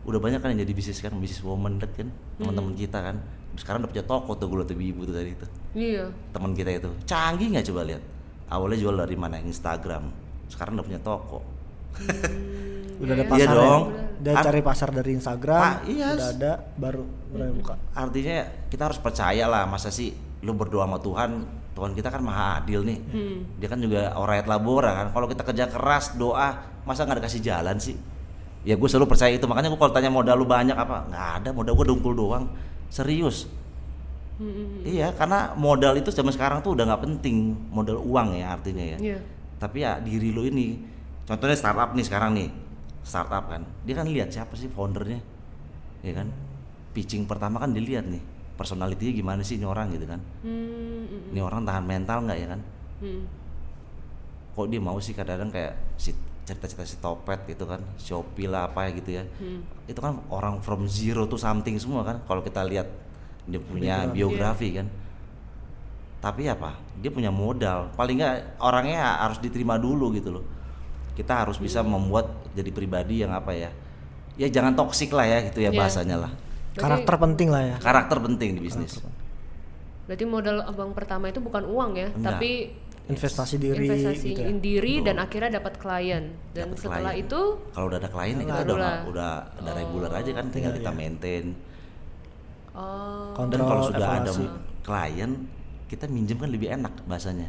Udah 0.05 0.21
banyak 0.21 0.38
kan 0.38 0.53
yang 0.53 0.61
jadi 0.62 0.73
bisnis 0.73 1.01
kan 1.01 1.12
bisnis 1.17 1.40
woman 1.40 1.81
kan? 1.81 2.09
Teman-teman 2.37 2.73
kita 2.73 3.01
kan. 3.01 3.17
Sekarang 3.55 3.83
udah 3.83 3.90
punya 3.90 4.05
toko 4.05 4.35
tuh 4.35 4.47
gue 4.51 4.64
tuh 4.64 4.75
ibu 4.75 5.01
tuh 5.03 5.14
tadi 5.14 5.31
itu 5.31 5.47
Iya. 5.75 6.05
teman 6.31 6.53
kita 6.53 6.71
itu. 6.71 6.90
Canggih 7.05 7.55
nggak 7.55 7.67
coba 7.71 7.81
lihat? 7.87 8.03
Awalnya 8.51 8.79
jual 8.79 8.95
dari 8.95 9.17
mana? 9.17 9.38
Instagram. 9.38 10.11
Sekarang 10.51 10.77
udah 10.77 10.87
punya 10.87 11.01
toko. 11.01 11.38
Udah 12.95 13.12
ada 13.12 13.25
Iya, 13.25 13.31
pasar 13.31 13.55
dong. 13.55 13.83
udah 14.25 14.35
cari 14.40 14.61
pasar 14.62 14.88
dari 14.90 15.11
Instagram 15.12 15.61
Ah, 15.61 15.77
iya. 15.85 16.14
udah 16.14 16.29
ada 16.31 16.53
baru 16.75 17.03
mulai 17.31 17.51
buka. 17.51 17.75
Artinya 17.93 18.37
kita 18.69 18.83
harus 18.87 18.99
percaya 18.99 19.45
lah 19.45 19.67
masa 19.67 19.90
sih 19.90 20.14
lu 20.40 20.53
berdoa 20.53 20.85
sama 20.85 20.99
Tuhan 21.01 21.31
Tuhan 21.75 21.90
kita 21.93 22.07
kan 22.07 22.23
maha 22.23 22.62
adil 22.62 22.87
nih. 22.87 22.99
Dia 23.59 23.67
kan 23.67 23.79
juga 23.79 24.14
orang 24.14 24.47
labora 24.47 24.90
kan. 24.95 25.07
Kalau 25.11 25.27
kita 25.27 25.43
kerja 25.43 25.64
keras 25.67 26.14
doa 26.14 26.55
masa 26.87 27.03
nggak 27.03 27.19
dikasih 27.25 27.43
jalan 27.43 27.77
sih 27.79 27.97
ya 28.64 28.74
gue 28.74 28.88
selalu 28.88 29.07
percaya 29.07 29.33
itu. 29.37 29.44
Makanya 29.44 29.68
gue 29.70 29.79
kalau 29.79 29.92
tanya 29.92 30.11
modal 30.11 30.40
lu 30.40 30.48
banyak 30.48 30.74
apa 30.74 31.07
nggak 31.12 31.27
ada. 31.40 31.48
Modal 31.53 31.72
gue 31.77 31.87
dungkul 31.94 32.12
doang. 32.16 32.48
Serius. 32.88 33.46
Iya 34.83 35.14
karena 35.14 35.55
modal 35.55 35.94
itu 35.94 36.11
zaman 36.11 36.35
sekarang 36.35 36.59
tuh 36.64 36.74
udah 36.74 36.85
nggak 36.90 37.03
penting. 37.07 37.55
Modal 37.70 38.03
uang 38.03 38.35
ya 38.35 38.57
artinya 38.57 38.85
ya. 38.85 38.98
Iya. 38.98 39.20
tapi 39.55 39.81
ya 39.81 39.96
diri 40.03 40.29
lu 40.35 40.44
ini. 40.44 40.77
Contohnya 41.24 41.57
startup 41.57 41.96
nih 41.96 42.05
sekarang 42.05 42.37
nih. 42.37 42.48
Startup 43.00 43.44
kan. 43.48 43.64
Dia 43.87 43.94
kan 43.96 44.11
lihat 44.11 44.29
siapa 44.35 44.53
sih 44.59 44.68
foundernya. 44.68 45.22
Ya 46.05 46.12
kan? 46.12 46.29
Pitching 46.92 47.24
pertama 47.24 47.57
kan 47.57 47.72
dilihat 47.72 48.05
nih. 48.05 48.20
Personalitinya 48.61 49.12
gimana 49.14 49.40
sih 49.40 49.57
ini 49.57 49.64
orang 49.64 49.88
gitu 49.96 50.05
kan? 50.05 50.20
Hmm, 50.44 51.09
hmm, 51.09 51.33
ini 51.33 51.40
orang 51.40 51.64
tahan 51.64 51.85
mental 51.88 52.29
nggak 52.29 52.38
ya 52.38 52.48
kan? 52.53 52.61
Hmm. 53.03 53.22
kok 54.55 54.70
dia 54.70 54.79
mau 54.79 54.94
sih 55.03 55.11
kadang-kadang 55.11 55.50
kayak 55.50 55.74
si 55.98 56.14
cerita-cerita 56.44 56.85
si 56.85 56.96
topet 56.98 57.40
gitu 57.46 57.64
kan 57.64 57.80
shopee 57.96 58.44
lah 58.44 58.68
apa 58.68 58.87
ya 58.87 58.90
gitu 58.94 59.11
ya. 59.12 59.24
Itu 59.85 59.98
kan 59.98 60.20
orang 60.28 60.61
from 60.61 60.85
zero 60.85 61.24
to 61.24 61.35
something 61.35 61.72
semua 61.76 62.04
kan 62.04 62.20
kalau 62.24 62.40
kita 62.40 62.61
lihat 62.62 62.88
dia 63.44 63.59
punya 63.59 64.04
biografi. 64.07 64.76
kan. 64.76 64.87
Tapi 66.20 66.48
apa? 66.48 66.76
Dia 66.96 67.12
punya 67.12 67.28
modal. 67.28 67.92
Paling 67.92 68.16
nggak 68.16 68.37
orangnya 68.59 69.20
harus 69.20 69.37
diterima 69.38 69.76
dulu 69.76 70.12
gitu 70.12 70.33
loh. 70.33 70.44
Kita 71.12 71.44
harus 71.44 71.57
bisa 71.57 71.80
membuat 71.80 72.28
jadi 72.52 72.68
pribadi 72.68 73.20
yang 73.20 73.33
apa 73.33 73.52
ya? 73.52 73.68
Ya 74.35 74.48
jangan 74.48 74.72
toksik 74.74 75.12
lah 75.12 75.24
ya 75.24 75.44
gitu 75.46 75.61
ya 75.61 75.70
Iya. 75.70 75.78
bahasanya 75.78 76.16
lah. 76.16 76.33
Berarti- 76.74 76.80
karakter 76.80 77.14
penting 77.20 77.48
lah 77.52 77.62
ya. 77.62 77.76
Karakter 77.78 78.18
penting 78.18 78.57
di 78.57 78.61
bisnis. 78.61 78.98
Berarti 80.04 80.24
modal 80.26 80.61
abang 80.61 80.92
pertama 80.92 81.30
itu 81.30 81.40
bukan 81.40 81.64
uang 81.64 81.96
ya, 81.96 82.09
Enggak. 82.12 82.37
tapi 82.37 82.50
investasi 83.05 83.61
diri 83.61 83.85
investasi 83.85 84.29
gitu 84.33 84.40
ya. 84.40 84.57
diri 84.57 84.95
dan 85.05 85.21
akhirnya 85.21 85.61
dapat 85.61 85.77
klien. 85.77 86.33
Dan 86.57 86.73
Dapet 86.73 86.79
setelah 86.81 87.12
klien. 87.12 87.25
itu 87.29 87.40
kalau 87.77 87.87
udah 87.93 87.99
ada 88.01 88.09
klien 88.09 88.37
ya 88.40 88.45
kita 88.49 88.61
udah 88.64 88.77
lah. 88.81 88.99
udah 89.05 89.33
udah 89.61 89.73
reguler 89.77 90.12
aja 90.12 90.31
kan 90.33 90.47
tinggal 90.49 90.73
kita 90.73 90.90
maintain. 90.97 91.45
Oh. 92.73 93.37
Dan 93.45 93.61
kalau 93.61 93.83
sudah 93.93 94.09
ada 94.25 94.33
klien 94.81 95.31
kita 95.85 96.09
minjem 96.09 96.40
kan 96.40 96.49
lebih 96.49 96.73
enak 96.73 97.05
bahasanya. 97.05 97.49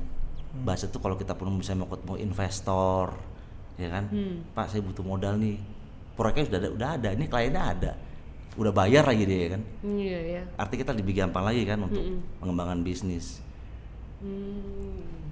Bahasa 0.67 0.91
tuh 0.91 0.99
kalau 0.99 1.15
kita 1.15 1.31
pun 1.35 1.55
bisa 1.55 1.71
mau 1.71 1.87
mau 2.03 2.19
investor 2.19 3.15
ya 3.79 3.87
kan? 3.87 4.11
Pak 4.51 4.75
saya 4.75 4.83
butuh 4.83 5.07
modal 5.07 5.39
nih. 5.39 5.55
Proyeknya 6.19 6.43
sudah 6.51 6.59
ada 6.59 6.69
udah 6.75 6.89
ada 6.99 7.09
ini 7.15 7.25
kliennya 7.31 7.63
ada. 7.63 7.91
Udah 8.59 8.71
bayar 8.75 9.07
lagi 9.07 9.23
dia 9.23 9.39
ya 9.39 9.49
kan? 9.55 9.61
Iya 9.83 10.19
ya. 10.19 10.43
artinya 10.59 10.79
kita 10.83 10.91
lebih 10.95 11.13
gampang 11.15 11.43
lagi 11.47 11.63
kan 11.63 11.79
untuk 11.79 12.03
pengembangan 12.43 12.79
bisnis. 12.83 13.39
Hmm. 14.19 15.24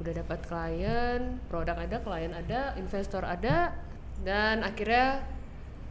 Udah 0.00 0.12
dapat 0.16 0.40
klien, 0.48 1.36
produk 1.52 1.76
ada, 1.76 1.96
klien 2.00 2.32
ada, 2.32 2.72
investor 2.80 3.20
ada, 3.20 3.76
dan 4.24 4.64
akhirnya 4.64 5.20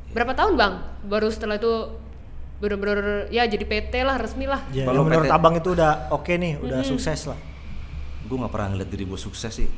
berapa 0.10 0.34
tahun 0.34 0.58
bang? 0.58 0.74
Baru 1.06 1.30
setelah 1.30 1.62
itu 1.62 1.94
bener-bener 2.60 3.30
ya 3.32 3.46
jadi 3.46 3.62
PT 3.64 3.94
lah 4.02 4.18
resmi 4.18 4.50
lah. 4.50 4.66
Ya, 4.74 4.90
Kalau 4.90 5.06
menurut 5.06 5.30
PT 5.30 5.34
abang 5.38 5.56
itu 5.56 5.70
udah 5.78 6.10
oke 6.10 6.34
nih 6.36 6.58
udah 6.58 6.82
sukses 6.82 7.30
lah. 7.30 7.40
Gue 8.26 8.36
nggak 8.42 8.52
pernah 8.52 8.74
ngeliat 8.74 8.90
diri 8.90 9.06
gue 9.06 9.20
sukses 9.20 9.54
sih. 9.54 9.70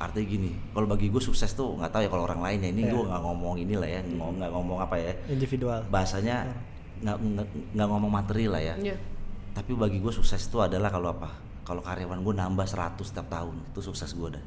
Artinya 0.00 0.26
gini 0.28 0.52
kalau 0.76 0.86
bagi 0.88 1.08
gue 1.08 1.22
sukses 1.24 1.48
tuh 1.52 1.76
nggak 1.80 1.90
tahu 1.90 2.00
ya 2.04 2.08
kalau 2.12 2.24
orang 2.28 2.40
lain 2.44 2.58
ya. 2.60 2.68
Ini 2.70 2.82
gue 2.86 3.02
nggak 3.08 3.22
ngomong 3.24 3.54
inilah 3.64 3.88
ya 3.88 4.00
ngomong 4.04 4.36
nggak 4.38 4.52
ngomong 4.52 4.78
apa 4.84 4.94
ya. 5.00 5.12
Individual. 5.32 5.88
Bahasanya 5.88 6.52
nggak 7.00 7.16
nggak 7.16 7.46
nggak 7.74 7.88
ngomong 7.88 8.12
materi 8.12 8.44
lah 8.44 8.60
ya. 8.60 8.76
Iya. 8.76 8.96
tapi 9.50 9.74
bagi 9.74 9.98
gue 9.98 10.14
sukses 10.14 10.46
itu 10.46 10.62
adalah 10.62 10.94
kalau 10.94 11.10
apa 11.10 11.49
kalau 11.70 11.86
karyawan 11.86 12.18
gue 12.26 12.34
nambah 12.34 12.66
100 12.66 12.98
setiap 12.98 13.30
tahun 13.30 13.54
itu 13.70 13.78
sukses 13.78 14.10
gue 14.18 14.34
dah. 14.34 14.44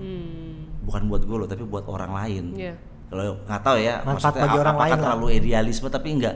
Hmm. 0.00 0.80
bukan 0.80 1.12
buat 1.12 1.28
gue 1.28 1.36
loh 1.36 1.48
tapi 1.50 1.66
buat 1.66 1.84
orang 1.90 2.14
lain. 2.14 2.44
Iya. 2.54 2.74
kalau 3.10 3.36
nggak 3.42 3.60
tahu 3.66 3.76
ya 3.82 4.00
Manfaat 4.00 4.38
maksudnya 4.38 4.42
bagi 4.46 4.58
orang 4.62 4.76
apakah 4.78 4.86
lain 4.86 4.94
lah. 4.94 5.02
terlalu 5.02 5.26
idealisme 5.34 5.88
tapi 5.90 6.08
enggak. 6.14 6.34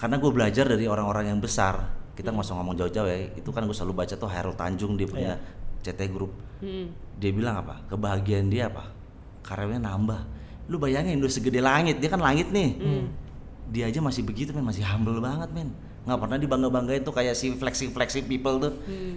Karena 0.00 0.16
gue 0.16 0.30
belajar 0.32 0.64
dari 0.64 0.84
orang-orang 0.88 1.28
yang 1.28 1.38
besar. 1.44 1.92
Kita 2.16 2.32
nggak 2.32 2.48
usah 2.48 2.56
ngomong 2.56 2.74
jauh-jauh 2.80 3.04
ya 3.04 3.18
itu 3.36 3.50
kan 3.52 3.68
gue 3.68 3.76
selalu 3.76 3.94
baca 4.00 4.14
tuh 4.16 4.30
Harold 4.32 4.56
Tanjung 4.56 4.96
dia 4.96 5.04
punya 5.04 5.36
CT 5.84 6.00
Group. 6.08 6.32
Hmm. 6.64 6.88
dia 7.20 7.30
bilang 7.36 7.60
apa? 7.60 7.84
Kebahagiaan 7.92 8.48
dia 8.48 8.72
apa? 8.72 8.88
Karyawannya 9.44 9.84
nambah. 9.84 10.20
Lu 10.72 10.80
bayangin 10.80 11.20
udah 11.20 11.30
segede 11.30 11.60
langit 11.60 12.00
dia 12.00 12.08
kan 12.08 12.24
langit 12.24 12.48
nih. 12.48 12.80
Dia 13.68 13.92
aja 13.92 14.00
masih 14.00 14.24
begitu 14.24 14.56
men 14.56 14.64
masih 14.64 14.88
humble 14.88 15.20
banget 15.20 15.52
men 15.52 15.68
nggak 16.06 16.18
pernah 16.22 16.36
dibangga 16.38 16.68
banggain 16.70 17.02
tuh 17.02 17.10
kayak 17.10 17.34
si 17.34 17.50
flexing 17.52 17.90
flexing 17.90 18.24
people 18.24 18.56
tuh. 18.56 18.72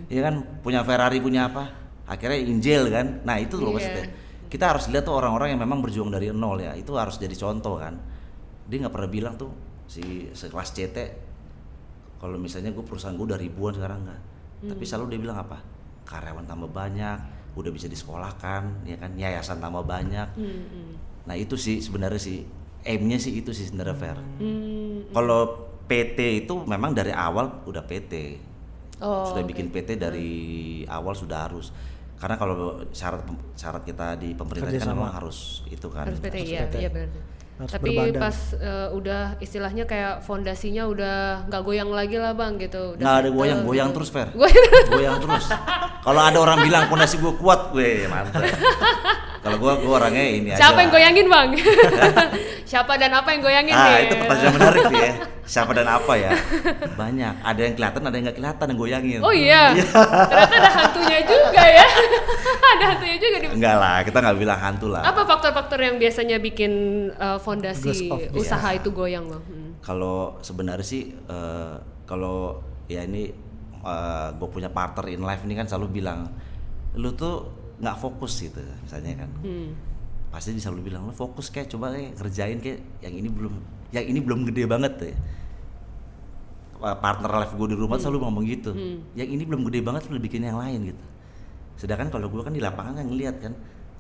Ya 0.10 0.26
kan? 0.26 0.42
Punya 0.60 0.82
Ferrari 0.82 1.22
punya 1.22 1.48
apa? 1.48 1.70
Akhirnya 2.10 2.42
injil 2.42 2.90
kan? 2.90 3.22
Nah 3.24 3.38
itu 3.38 3.56
loh 3.56 3.72
Iya. 3.72 3.76
maksudnya. 3.78 4.06
Kita 4.50 4.74
harus 4.74 4.90
lihat 4.90 5.06
tuh 5.06 5.14
orang-orang 5.14 5.54
yang 5.54 5.62
memang 5.62 5.80
berjuang 5.80 6.10
dari 6.10 6.34
nol 6.34 6.58
ya. 6.58 6.74
Itu 6.74 6.98
harus 6.98 7.16
jadi 7.16 7.38
contoh 7.38 7.78
kan. 7.78 8.02
Dia 8.66 8.82
nggak 8.82 8.94
pernah 8.94 9.06
bilang 9.08 9.38
tuh 9.38 9.54
si 9.86 10.02
sekelas 10.34 10.74
CT 10.74 10.98
kalau 12.18 12.36
misalnya 12.36 12.74
gue 12.74 12.82
perusahaan 12.82 13.14
gue 13.14 13.26
udah 13.26 13.38
ribuan 13.38 13.72
sekarang 13.72 14.02
nggak. 14.04 14.22
Tapi 14.68 14.84
selalu 14.84 15.14
dia 15.14 15.20
bilang 15.22 15.38
apa? 15.40 15.62
Karyawan 16.04 16.44
tambah 16.44 16.68
banyak 16.68 17.18
udah 17.54 17.70
bisa 17.70 17.86
disekolahkan 17.86 18.84
ya 18.84 18.98
kan? 18.98 19.14
Yayasan 19.14 19.62
tambah 19.62 19.86
banyak. 19.86 20.28
Hmm, 20.34 20.66
hmm. 20.66 20.92
nah 21.30 21.38
itu 21.38 21.54
sih 21.54 21.78
sebenarnya 21.78 22.18
sih 22.18 22.42
aimnya 22.82 23.22
sih 23.22 23.38
itu 23.38 23.54
sih 23.54 23.70
sebenarnya 23.70 23.94
fair 23.94 24.18
Hmm. 24.42 25.06
kalau 25.14 25.69
PT 25.90 26.20
itu 26.40 26.54
memang 26.64 26.94
dari 26.94 27.10
awal 27.10 27.66
udah 27.66 27.82
PT 27.82 28.14
Oh, 29.00 29.32
sudah 29.32 29.42
oke. 29.42 29.50
bikin 29.50 29.72
PT 29.72 29.96
dari 29.96 30.30
awal 30.86 31.16
sudah 31.16 31.48
harus. 31.48 31.72
Karena 32.16 32.36
kalau 32.36 32.56
syarat 32.92 33.24
syarat 33.56 33.82
kita 33.82 34.14
di 34.14 34.36
pemerintah 34.36 34.68
kan 34.70 34.92
memang 34.92 35.08
harus 35.10 35.64
itu 35.66 35.88
kan. 35.88 36.04
Harus 36.06 36.20
PT 36.20 36.36
harus 36.36 36.44
iya 36.46 36.62
PT. 36.66 36.76
iya 36.78 36.90
benar. 36.92 37.08
Harus 37.56 37.72
tapi 37.74 37.92
berbadan. 37.92 38.20
pas 38.20 38.38
eh, 38.54 38.88
udah 38.92 39.24
istilahnya 39.40 39.84
kayak 39.84 40.20
fondasinya 40.22 40.84
udah 40.86 41.18
nggak 41.48 41.62
goyang 41.64 41.88
lagi 41.90 42.20
lah 42.20 42.36
bang 42.36 42.60
gitu. 42.60 42.84
Udah 42.94 43.00
nggak 43.02 43.18
ada 43.18 43.30
goyang 43.32 43.60
gitu. 43.60 43.70
goyang 43.72 43.90
terus 43.96 44.10
fair 44.10 44.28
Goyang. 44.36 44.68
goyang 44.92 45.18
terus. 45.18 45.46
Kalau 46.00 46.22
ada 46.22 46.38
orang 46.38 46.60
bilang 46.62 46.84
pondasi 46.88 47.16
gue 47.18 47.34
kuat 47.36 47.72
gue 47.72 48.04
mantap 48.06 48.44
kalau 49.40 49.56
gue 49.58 49.74
gue 49.80 49.94
orangnya 49.96 50.26
ini 50.28 50.50
aja. 50.52 50.60
siapa 50.60 50.84
yang 50.84 50.92
lah. 50.92 50.96
goyangin 51.00 51.26
bang? 51.26 51.50
Siapa 52.70 52.94
dan 52.96 53.16
apa 53.16 53.32
yang 53.32 53.42
goyangin 53.42 53.72
ah 53.72 53.84
nih 53.90 54.06
itu 54.06 54.16
pertanyaan 54.20 54.54
menarik 54.54 54.84
nih 54.86 55.02
ya 55.02 55.14
siapa 55.50 55.74
dan 55.74 55.90
apa 55.90 56.14
ya? 56.14 56.30
Banyak. 57.02 57.42
Ada 57.42 57.62
yang 57.66 57.74
kelihatan 57.74 58.02
ada 58.06 58.14
yang 58.14 58.26
nggak 58.30 58.38
kelihatan 58.38 58.66
yang 58.70 58.78
goyangin. 58.78 59.20
Oh 59.26 59.34
iya. 59.34 59.74
Ternyata 60.30 60.56
ada 60.56 60.72
hantunya 60.72 61.20
juga 61.26 61.64
ya. 61.66 61.86
Ada 62.70 62.84
hantunya 62.94 63.18
juga 63.18 63.36
di 63.42 63.46
enggak 63.50 63.76
lah 63.76 63.98
kita 64.06 64.18
nggak 64.22 64.38
bilang 64.38 64.60
hantu 64.62 64.88
lah. 64.94 65.02
Apa 65.02 65.26
faktor-faktor 65.26 65.80
yang 65.82 65.98
biasanya 65.98 66.38
bikin 66.38 66.72
eh, 67.12 67.40
fondasi 67.42 68.08
usaha 68.32 68.70
itu 68.72 68.94
goyang 68.94 69.26
bang 69.26 69.42
Hmm. 69.42 69.72
kalau 69.82 70.38
sebenarnya 70.40 70.86
sih 70.86 71.10
eh, 71.10 71.76
kalau 72.06 72.62
ya 72.86 73.02
ini 73.02 73.34
gue 74.36 74.50
punya 74.52 74.68
partner 74.70 75.08
in 75.08 75.24
life 75.24 75.42
ini 75.42 75.56
kan 75.56 75.64
selalu 75.66 75.98
bilang 75.98 76.28
lu 76.94 77.16
tuh 77.16 77.48
nggak 77.80 77.96
fokus 77.98 78.44
gitu 78.44 78.60
misalnya 78.84 79.24
kan. 79.24 79.32
Hmm. 79.40 79.72
pasti 80.30 80.52
dia 80.52 80.62
selalu 80.62 80.92
bilang 80.92 81.08
lu 81.08 81.14
fokus 81.16 81.50
kayak 81.50 81.72
coba 81.72 81.96
kayak 81.96 82.14
kerjain 82.14 82.60
kayak 82.60 82.84
yang 83.02 83.16
ini 83.16 83.32
belum 83.32 83.56
yang 83.90 84.06
ini 84.06 84.20
belum 84.22 84.46
gede 84.50 84.64
banget 84.66 84.94
ya. 85.02 85.14
Partner 86.80 87.32
life 87.44 87.54
gue 87.60 87.68
di 87.68 87.78
rumah 87.78 88.00
tuh 88.00 88.08
selalu 88.08 88.20
ngomong 88.24 88.44
gitu. 88.48 88.72
Yang 89.12 89.30
ini 89.36 89.44
belum 89.44 89.68
gede 89.68 89.80
banget 89.84 90.08
lu 90.08 90.16
bikin 90.16 90.48
yang 90.48 90.56
lain 90.56 90.96
gitu. 90.96 91.04
Sedangkan 91.76 92.08
kalau 92.08 92.32
gue 92.32 92.40
kan 92.40 92.56
di 92.56 92.64
lapangan 92.64 93.04
kan 93.04 93.06
ngeliat 93.08 93.36
kan 93.40 93.54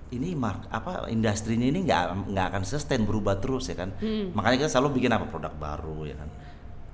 ini 0.09 0.33
mark 0.33 0.65
apa 0.73 1.05
industrinya 1.05 1.69
ini 1.69 1.85
nggak 1.85 2.33
nggak 2.33 2.45
akan 2.49 2.63
sustain 2.65 3.03
berubah 3.03 3.35
terus 3.43 3.67
ya 3.67 3.75
kan. 3.75 3.91
Makanya 4.31 4.63
kita 4.63 4.69
selalu 4.71 4.95
bikin 4.99 5.11
apa 5.11 5.27
produk 5.27 5.51
baru 5.51 6.07
ya 6.07 6.15
kan. 6.15 6.29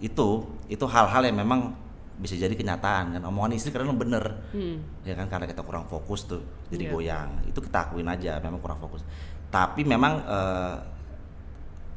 Itu 0.01 0.57
itu 0.67 0.85
hal-hal 0.89 1.21
yang 1.29 1.37
memang 1.37 1.77
bisa 2.17 2.33
jadi 2.33 2.55
kenyataan 2.57 3.19
kan. 3.19 3.21
Omongan 3.21 3.53
istri 3.53 3.69
kadang 3.69 3.93
bener. 3.93 4.41
Hmm. 4.57 4.81
ya 5.05 5.13
kan 5.13 5.29
karena 5.29 5.45
kita 5.45 5.61
kurang 5.61 5.85
fokus 5.85 6.25
tuh 6.25 6.41
jadi 6.73 6.89
Iya. 6.89 6.91
goyang. 6.97 7.29
Itu 7.45 7.61
kita 7.61 7.93
akuin 7.93 8.09
aja 8.09 8.41
memang 8.41 8.57
kurang 8.57 8.81
fokus. 8.81 9.05
Tapi 9.53 9.85
memang 9.85 10.13
eh, 10.25 10.75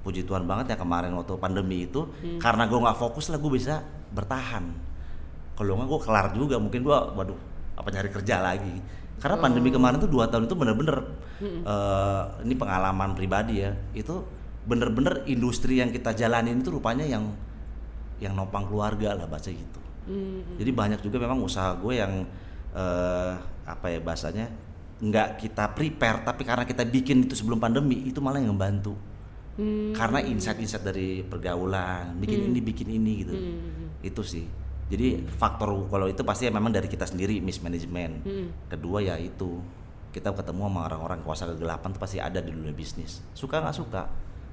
puji 0.08 0.24
Tuhan 0.24 0.42
banget 0.42 0.72
ya 0.72 0.76
kemarin 0.76 1.12
waktu 1.12 1.36
pandemi 1.36 1.84
itu 1.84 2.08
Hmm. 2.08 2.40
karena 2.40 2.64
gue 2.64 2.80
nggak 2.80 2.96
fokus 2.96 3.28
lah 3.28 3.36
gue 3.36 3.52
bisa 3.52 3.84
bertahan 4.08 4.64
kalau 5.52 5.76
nggak 5.76 5.84
gue 5.86 6.00
kelar 6.00 6.26
juga 6.32 6.56
mungkin 6.56 6.80
gue 6.80 6.96
waduh 7.12 7.36
apa 7.76 7.88
nyari 7.92 8.08
kerja 8.08 8.40
lagi 8.40 8.80
karena 9.18 9.36
Oh. 9.36 9.42
pandemi 9.42 9.68
kemarin 9.68 10.00
tuh 10.00 10.08
dua 10.08 10.24
tahun 10.26 10.48
itu 10.48 10.56
bener-bener 10.56 10.96
Hmm. 11.38 11.60
eh, 11.62 12.22
ini 12.42 12.54
pengalaman 12.56 13.12
pribadi 13.12 13.60
ya 13.60 13.76
itu 13.92 14.24
bener-bener 14.64 15.22
industri 15.24 15.76
yang 15.76 15.88
kita 15.88 16.10
jalanin 16.12 16.58
itu 16.58 16.72
rupanya 16.72 17.04
yang 17.04 17.28
yang 18.18 18.32
nopang 18.32 18.64
keluarga 18.64 19.12
lah 19.14 19.28
bahasa 19.28 19.52
gitu 19.52 19.78
Hmm. 20.08 20.56
jadi 20.56 20.72
banyak 20.72 21.00
juga 21.02 21.20
memang 21.20 21.38
usaha 21.38 21.76
gue 21.76 21.94
yang 21.94 22.24
eh, 22.72 23.32
apa 23.64 23.86
ya 23.86 24.00
bahasanya 24.00 24.48
nggak 24.98 25.38
kita 25.38 25.70
prepare 25.72 26.20
tapi 26.22 26.42
karena 26.42 26.64
kita 26.64 26.82
bikin 26.82 27.22
itu 27.22 27.32
sebelum 27.32 27.56
pandemi 27.56 28.02
itu 28.02 28.18
malah 28.18 28.42
yang 28.42 28.50
ngebantu 28.50 28.98
Hmm. 29.58 29.90
karena 29.90 30.22
insight-insight 30.22 30.86
dari 30.86 31.26
pergaulan 31.26 32.14
bikin 32.22 32.46
ini 32.46 32.60
bikin 32.62 32.88
ini 32.94 33.12
gitu. 33.26 33.34
Hmm. 33.34 33.98
itu 34.06 34.22
sih. 34.22 34.46
Jadi 34.88 35.26
faktor 35.26 35.90
kalau 35.90 36.06
itu 36.08 36.22
pasti 36.22 36.46
ya 36.46 36.52
memang 36.54 36.70
dari 36.70 36.86
kita 36.86 37.04
sendiri 37.04 37.42
mismanagement. 37.42 38.22
Hmm. 38.22 38.48
kedua 38.70 39.02
ya 39.02 39.18
itu 39.18 39.58
kita 40.14 40.32
ketemu 40.32 40.70
sama 40.70 40.80
orang-orang 40.88 41.20
kuasa 41.26 41.44
kegelapan 41.50 41.88
tuh 41.90 42.00
pasti 42.00 42.18
ada 42.22 42.38
di 42.38 42.54
dunia 42.54 42.72
bisnis. 42.72 43.20
Suka 43.34 43.60
nggak 43.60 43.76
suka? 43.76 44.02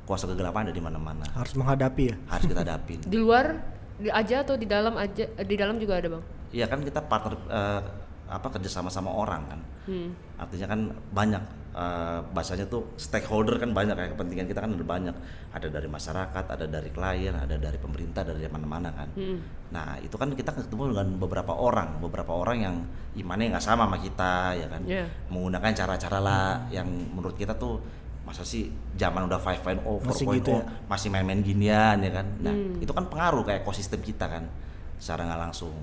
Kuasa 0.09 0.25
kegelapan 0.25 0.69
ada 0.69 0.73
di 0.75 0.83
mana-mana. 0.83 1.25
Harus 1.37 1.53
menghadapi 1.53 2.03
ya? 2.09 2.15
Harus 2.29 2.45
kita 2.49 2.61
hadapin. 2.61 2.99
Di 3.13 3.17
luar 3.17 3.57
di 3.95 4.11
aja 4.11 4.43
atau 4.43 4.59
di 4.59 4.67
dalam 4.67 4.99
aja 4.99 5.23
di 5.23 5.55
dalam 5.55 5.79
juga 5.79 6.03
ada 6.03 6.19
bang. 6.19 6.23
Iya 6.51 6.65
kan 6.67 6.83
kita 6.83 6.99
partner 7.07 7.33
eh, 7.47 7.81
apa 8.25 8.47
kerja 8.49 8.69
sama 8.69 8.89
sama 8.89 9.13
orang 9.13 9.43
kan. 9.45 9.59
Hmm. 9.85 10.09
Artinya 10.41 10.67
kan 10.67 10.79
banyak 11.13 11.43
eh, 11.75 12.19
bahasanya 12.31 12.65
tuh 12.65 12.95
stakeholder 12.95 13.59
kan 13.59 13.69
banyak 13.71 13.93
ya 13.93 14.07
kepentingan 14.15 14.47
kita 14.47 14.59
kan 14.65 14.71
ada 14.73 14.85
banyak. 14.85 15.15
Ada 15.53 15.67
dari 15.69 15.87
masyarakat, 15.87 16.45
ada 16.49 16.65
dari 16.65 16.89
klien, 16.89 17.35
ada 17.35 17.55
dari 17.55 17.77
pemerintah, 17.77 18.25
dari 18.25 18.41
mana-mana 18.49 18.89
kan. 18.91 19.09
Hmm. 19.13 19.39
Nah 19.69 19.99
itu 20.01 20.15
kan 20.17 20.33
kita 20.33 20.55
ketemu 20.55 20.95
dengan 20.95 21.07
beberapa 21.19 21.53
orang, 21.53 22.01
beberapa 22.01 22.33
orang 22.33 22.57
yang 22.63 22.75
imannya 23.13 23.53
nggak 23.53 23.65
sama 23.65 23.85
sama 23.85 23.97
kita 24.01 24.33
ya 24.57 24.67
kan. 24.71 24.81
Iya. 24.87 25.05
Menggunakan 25.29 25.71
cara-cara 25.75 26.19
lah 26.19 26.47
yang 26.73 26.87
menurut 26.89 27.37
kita 27.37 27.53
tuh 27.55 27.77
masa 28.25 28.41
sih 28.41 28.73
zaman 28.97 29.29
udah 29.29 29.37
5.0, 29.37 29.85
4.0 29.85 30.01
Masih 30.09 30.25
gitu 30.41 30.49
ya? 30.57 30.65
masih 30.89 31.07
main-main 31.13 31.45
ginian 31.45 31.97
ya 32.01 32.09
kan. 32.09 32.25
Nah, 32.41 32.57
Hmm. 32.57 32.81
itu 32.81 32.89
kan 32.89 33.05
pengaruh 33.05 33.45
ke 33.45 33.61
ekosistem 33.61 34.01
kita 34.01 34.25
kan 34.25 34.49
secara 34.97 35.29
nggak 35.29 35.41
langsung. 35.45 35.77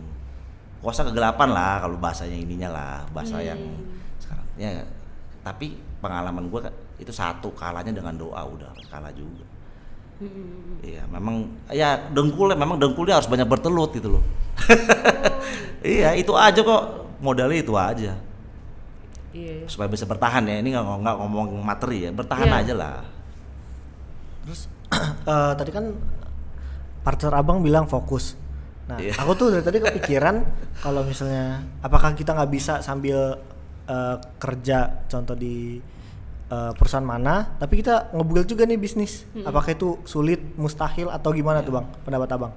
Kuasa 0.83 1.07
kegelapan 1.07 1.49
lah 1.55 1.79
kalau 1.79 1.95
bahasanya 1.95 2.35
ininya 2.35 2.69
lah, 2.69 2.97
bahasa 3.15 3.39
yang 3.39 3.59
sekarang. 4.19 4.47
Ya, 4.59 4.83
tapi 5.41 5.79
pengalaman 6.03 6.51
gue 6.51 6.61
itu 6.99 7.15
satu 7.15 7.55
kalahnya 7.55 7.95
dengan 7.95 8.19
doa 8.19 8.43
udah 8.43 8.75
kalah 8.91 9.15
juga. 9.15 9.47
Hmm. 10.19 10.83
Iya, 10.83 11.07
memang 11.07 11.47
ya 11.71 11.99
dengkulnya 12.11 12.59
memang 12.59 12.79
dengkulnya 12.83 13.19
harus 13.23 13.31
banyak 13.31 13.47
bertelut 13.47 13.95
gitu 13.95 14.19
loh. 14.19 14.25
iya, 15.87 16.15
itu 16.15 16.35
aja 16.35 16.63
kok 16.63 16.83
modalnya 17.23 17.59
itu 17.63 17.75
aja 17.79 18.15
Iya. 19.33 19.65
supaya 19.65 19.89
bisa 19.89 20.05
bertahan 20.05 20.45
ya. 20.45 20.61
Ini 20.61 20.69
nggak 20.75 20.85
nggak 21.03 21.17
ngomong 21.23 21.49
materi 21.63 22.07
ya, 22.07 22.11
bertahan 22.11 22.51
Iya. 22.51 22.59
aja 22.67 22.75
lah. 22.75 22.97
terus 24.43 24.67
eh, 25.31 25.53
tadi 25.55 25.71
kan 25.71 25.95
partner 27.07 27.33
abang 27.39 27.63
bilang 27.63 27.87
fokus 27.87 28.35
nah 28.83 28.99
Iya. 28.99 29.15
aku 29.15 29.33
tuh 29.33 29.47
dari 29.49 29.63
tadi 29.63 29.79
kepikiran 29.79 30.43
kalau 30.77 31.03
misalnya 31.03 31.63
apakah 31.79 32.13
kita 32.13 32.33
nggak 32.33 32.51
bisa 32.51 32.79
sambil 32.79 33.39
eh, 33.85 34.17
kerja 34.37 34.79
contoh 35.07 35.35
di 35.35 35.79
eh, 36.49 36.73
perusahaan 36.73 37.03
mana 37.03 37.55
tapi 37.57 37.79
kita 37.79 38.11
ngebuild 38.11 38.45
juga 38.45 38.63
nih 38.63 38.77
bisnis. 38.77 39.23
Apakah 39.41 39.71
itu 39.71 40.03
sulit 40.05 40.39
mustahil 40.55 41.09
atau 41.09 41.31
gimana 41.31 41.61
tuh 41.61 41.75
bang? 41.75 41.87
Pendapat 42.03 42.29
abang? 42.31 42.53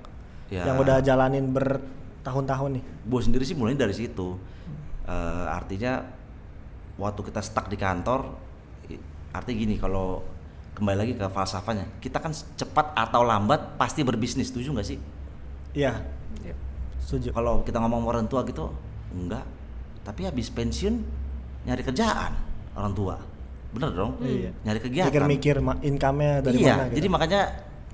Ya. 0.46 0.62
yang 0.64 0.78
udah 0.78 1.00
jalanin 1.00 1.50
bertahun-tahun 1.50 2.70
nih. 2.72 2.84
Gue 3.04 3.18
sendiri 3.20 3.42
sih 3.42 3.54
mulai 3.54 3.74
dari 3.74 3.94
situ. 3.94 4.38
Eh, 5.04 5.12
artinya 5.48 6.02
waktu 6.96 7.22
kita 7.24 7.40
stuck 7.40 7.66
di 7.66 7.76
kantor 7.76 8.34
i- 8.88 9.02
artinya 9.32 9.58
gini 9.60 9.76
kalau 9.76 10.26
kembali 10.74 10.98
lagi 10.98 11.14
ke 11.14 11.26
falsafahnya 11.26 12.00
kita 12.00 12.18
kan 12.18 12.32
cepat 12.32 12.92
atau 12.94 13.22
lambat 13.22 13.76
pasti 13.76 14.02
berbisnis 14.02 14.48
setuju 14.48 14.72
nggak 14.72 14.88
sih 14.88 15.00
iya. 15.76 15.94
Iya. 16.42 16.56
setuju. 17.04 17.30
Kalau 17.36 17.62
kita 17.62 17.78
ngomong 17.84 18.08
orang 18.08 18.26
tua 18.26 18.42
gitu 18.48 18.72
enggak. 19.14 19.46
Tapi 20.02 20.26
habis 20.26 20.50
pensiun 20.50 20.96
nyari 21.68 21.82
kerjaan 21.84 22.34
orang 22.74 22.94
tua. 22.96 23.16
Bener 23.76 23.92
dong? 23.92 24.18
Iya. 24.24 24.52
nyari 24.64 24.80
kegiatan. 24.80 25.12
Mikir-mikir 25.12 25.56
income-nya 25.84 26.34
dari 26.40 26.58
iya 26.64 26.74
mana 26.80 26.84
gitu. 26.88 26.96
jadi 27.04 27.08
makanya 27.12 27.42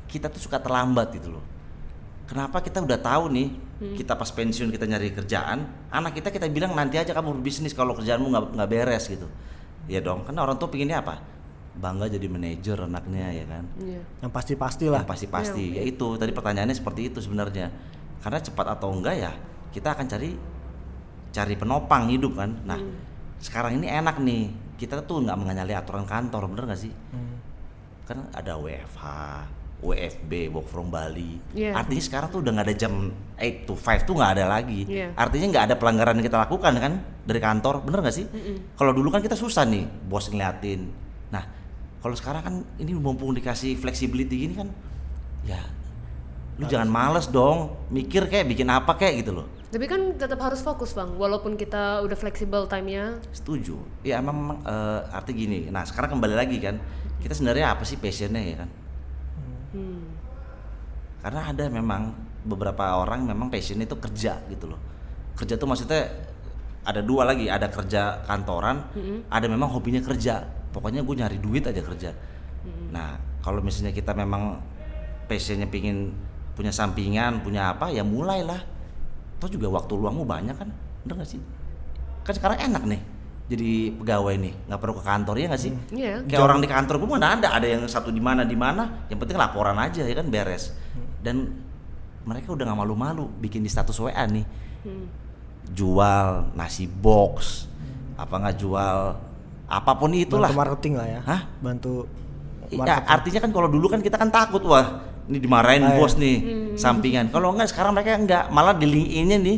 kita 0.06 0.28
tuh 0.30 0.42
suka 0.44 0.62
terlambat 0.62 1.12
gitu 1.18 1.34
loh. 1.34 1.44
Kenapa 2.30 2.64
kita 2.64 2.80
udah 2.80 3.00
tahu 3.02 3.28
nih 3.34 3.48
kita 3.98 4.14
pas 4.14 4.30
pensiun 4.30 4.70
kita 4.70 4.86
nyari 4.86 5.10
kerjaan 5.10 5.90
anak 5.90 6.22
kita 6.22 6.30
kita 6.30 6.46
bilang 6.54 6.78
nanti 6.78 7.02
aja 7.02 7.18
kamu 7.18 7.42
berbisnis 7.42 7.74
kalau 7.74 7.98
kerjaanmu 7.98 8.30
nggak 8.30 8.46
nggak 8.56 8.70
beres 8.70 9.10
gitu. 9.10 9.26
Ya 9.90 10.00
dong 10.00 10.22
karena 10.24 10.46
orang 10.46 10.56
tua 10.62 10.70
pinginnya 10.70 11.02
apa 11.02 11.41
bangga 11.72 12.12
jadi 12.12 12.28
manajer 12.28 12.78
anaknya 12.84 13.28
ya 13.32 13.46
kan? 13.48 13.64
Iya. 13.80 14.02
yang 14.20 14.32
pasti-pasti 14.32 14.86
lah 14.92 15.04
yang 15.04 15.12
pasti-pasti. 15.12 15.80
Ya 15.80 15.84
itu 15.88 16.20
tadi 16.20 16.32
pertanyaannya 16.36 16.76
seperti 16.76 17.12
itu 17.14 17.24
sebenarnya. 17.24 17.72
Karena 18.20 18.40
cepat 18.44 18.68
atau 18.76 18.92
enggak 18.92 19.16
ya 19.18 19.32
kita 19.72 19.96
akan 19.96 20.06
cari 20.06 20.36
cari 21.32 21.54
penopang 21.56 22.12
hidup 22.12 22.36
kan? 22.36 22.52
Nah 22.68 22.80
sekarang 23.40 23.80
ini 23.80 23.88
enak 23.88 24.20
nih. 24.20 24.76
Kita 24.76 25.06
tuh 25.06 25.24
nggak 25.24 25.38
mengenali 25.38 25.72
aturan 25.78 26.04
kantor 26.04 26.52
bener 26.52 26.66
nggak 26.72 26.82
sih? 26.82 26.94
Hmm. 27.14 27.38
kan 28.02 28.28
ada 28.36 28.60
WFH 28.60 29.04
WFB 29.82 30.54
work 30.54 30.68
from 30.70 30.94
Bali. 30.94 31.42
Iya. 31.58 31.74
artinya 31.74 32.04
sekarang 32.04 32.28
tuh 32.30 32.40
udah 32.46 32.52
nggak 32.54 32.68
ada 32.70 32.76
jam 32.78 32.94
8 33.40 33.66
to 33.66 33.74
5 33.74 34.06
tuh 34.06 34.14
nggak 34.14 34.32
ada 34.38 34.46
lagi. 34.46 34.86
Iya. 34.86 35.18
artinya 35.18 35.48
nggak 35.58 35.66
ada 35.72 35.76
pelanggaran 35.76 36.14
yang 36.22 36.26
kita 36.30 36.40
lakukan 36.44 36.74
kan 36.78 36.94
dari 37.26 37.40
kantor 37.42 37.82
bener 37.82 38.00
nggak 38.06 38.16
sih? 38.16 38.26
Kalau 38.78 38.92
dulu 38.94 39.10
kan 39.10 39.24
kita 39.26 39.34
susah 39.34 39.66
nih 39.66 39.88
bos 40.06 40.30
ngeliatin. 40.30 40.92
Nah 41.34 41.61
kalau 42.02 42.16
sekarang 42.18 42.42
kan 42.42 42.56
ini 42.82 42.98
mumpung 42.98 43.32
dikasih 43.38 43.78
flexibility 43.78 44.50
gini 44.50 44.54
kan 44.58 44.70
ya 45.46 45.62
lu 46.62 46.70
jangan 46.70 46.90
males 46.90 47.26
dong 47.30 47.74
mikir 47.90 48.30
kayak 48.30 48.46
bikin 48.46 48.70
apa 48.70 48.94
kayak 48.94 49.26
gitu 49.26 49.42
loh. 49.42 49.48
Tapi 49.72 49.88
kan 49.88 50.20
tetap 50.20 50.36
harus 50.44 50.60
fokus 50.60 50.92
bang, 50.92 51.16
walaupun 51.16 51.56
kita 51.56 52.04
udah 52.04 52.18
fleksibel 52.20 52.68
time-nya. 52.68 53.24
setuju. 53.32 53.80
Ya 54.04 54.20
emang, 54.20 54.36
memang, 54.36 54.60
eh, 54.68 55.16
arti 55.16 55.32
gini. 55.32 55.72
Nah 55.72 55.88
sekarang 55.88 56.20
kembali 56.20 56.36
lagi 56.36 56.60
kan 56.60 56.76
kita 57.24 57.34
sebenarnya 57.34 57.72
apa 57.72 57.88
sih 57.88 57.96
passionnya 57.98 58.42
ya 58.44 58.56
kan? 58.66 58.70
Hmm. 59.72 60.04
karena 61.24 61.54
ada 61.54 61.70
memang 61.72 62.12
beberapa 62.44 63.00
orang 63.00 63.24
memang 63.24 63.48
passionnya 63.48 63.88
itu 63.88 63.96
kerja 63.96 64.44
gitu 64.52 64.68
loh. 64.68 64.82
Kerja 65.40 65.56
tuh 65.56 65.70
maksudnya 65.70 66.12
ada 66.84 67.00
dua 67.00 67.30
lagi 67.30 67.48
ada 67.48 67.70
kerja 67.70 68.26
kantoran 68.26 68.84
ada 69.30 69.46
memang 69.46 69.70
hobinya 69.70 70.02
kerja 70.02 70.44
pokoknya 70.72 71.04
gue 71.04 71.16
nyari 71.16 71.38
duit 71.38 71.64
aja 71.68 71.82
kerja. 71.84 72.12
Nah 72.92 73.20
kalau 73.44 73.60
misalnya 73.60 73.92
kita 73.92 74.16
memang 74.16 74.60
passionnya 75.28 75.68
pingin 75.68 76.12
punya 76.56 76.72
sampingan 76.74 77.44
punya 77.44 77.72
apa 77.76 77.92
ya 77.92 78.04
mulailah. 78.04 78.64
Toh 79.42 79.50
juga 79.50 79.72
waktu 79.74 79.94
luangmu 79.98 80.24
banyak 80.28 80.56
kan 80.56 80.70
bener 81.06 81.26
gak 81.26 81.30
sih? 81.30 81.42
Kan 82.22 82.34
sekarang 82.38 82.62
enak 82.62 82.84
nih 82.86 83.02
jadi 83.52 83.92
pegawai 84.00 84.36
nih 84.40 84.54
nggak 84.64 84.80
perlu 84.80 84.96
ke 84.96 85.04
kantor 85.04 85.36
ya 85.36 85.46
nggak 85.52 85.60
sih? 85.62 85.74
Iya. 85.92 86.16
kayak 86.24 86.40
orang 86.40 86.64
di 86.64 86.70
kantor 86.72 86.96
gue 87.04 87.10
mana 87.12 87.36
ada 87.36 87.48
ada 87.52 87.68
yang 87.68 87.84
satu 87.84 88.08
di 88.08 88.24
mana 88.24 88.48
di 88.48 88.56
mana. 88.56 89.04
Yang 89.12 89.28
penting 89.28 89.36
laporan 89.36 89.76
aja 89.76 90.08
ya 90.08 90.16
kan 90.16 90.32
beres. 90.32 90.72
Dan 91.20 91.52
mereka 92.24 92.56
udah 92.56 92.64
nggak 92.64 92.80
malu-malu 92.80 93.28
bikin 93.44 93.60
di 93.60 93.68
status 93.68 94.00
WA 94.00 94.24
nih. 94.24 94.48
Hmm. 94.82 95.06
jual 95.72 96.52
nasi 96.58 96.90
box 96.90 97.70
apa 98.18 98.34
nggak 98.34 98.58
jual 98.60 98.98
apa 99.72 99.92
pun 99.96 100.12
itulah 100.12 100.46
bantu 100.46 100.60
marketing 100.60 100.94
lah 100.96 101.08
ya 101.08 101.20
Hah? 101.24 101.42
bantu 101.58 102.06
Ya, 102.72 103.04
artinya 103.04 103.40
kan 103.40 103.52
kalau 103.52 103.68
dulu 103.68 103.88
kan 103.88 104.00
kita 104.00 104.16
kan 104.16 104.28
takut 104.28 104.60
wah 104.64 105.04
ini 105.28 105.38
dimarahin 105.38 105.82
Ah, 105.82 105.92
iya. 105.92 105.98
bos 105.98 106.14
nih 106.16 106.36
sampingan 106.76 107.28
kalau 107.28 107.52
enggak 107.52 107.68
sekarang 107.68 107.92
mereka 107.92 108.16
enggak 108.16 108.44
malah 108.48 108.72
di 108.72 108.86
LinkedIn-nya 108.86 109.38
nih 109.38 109.58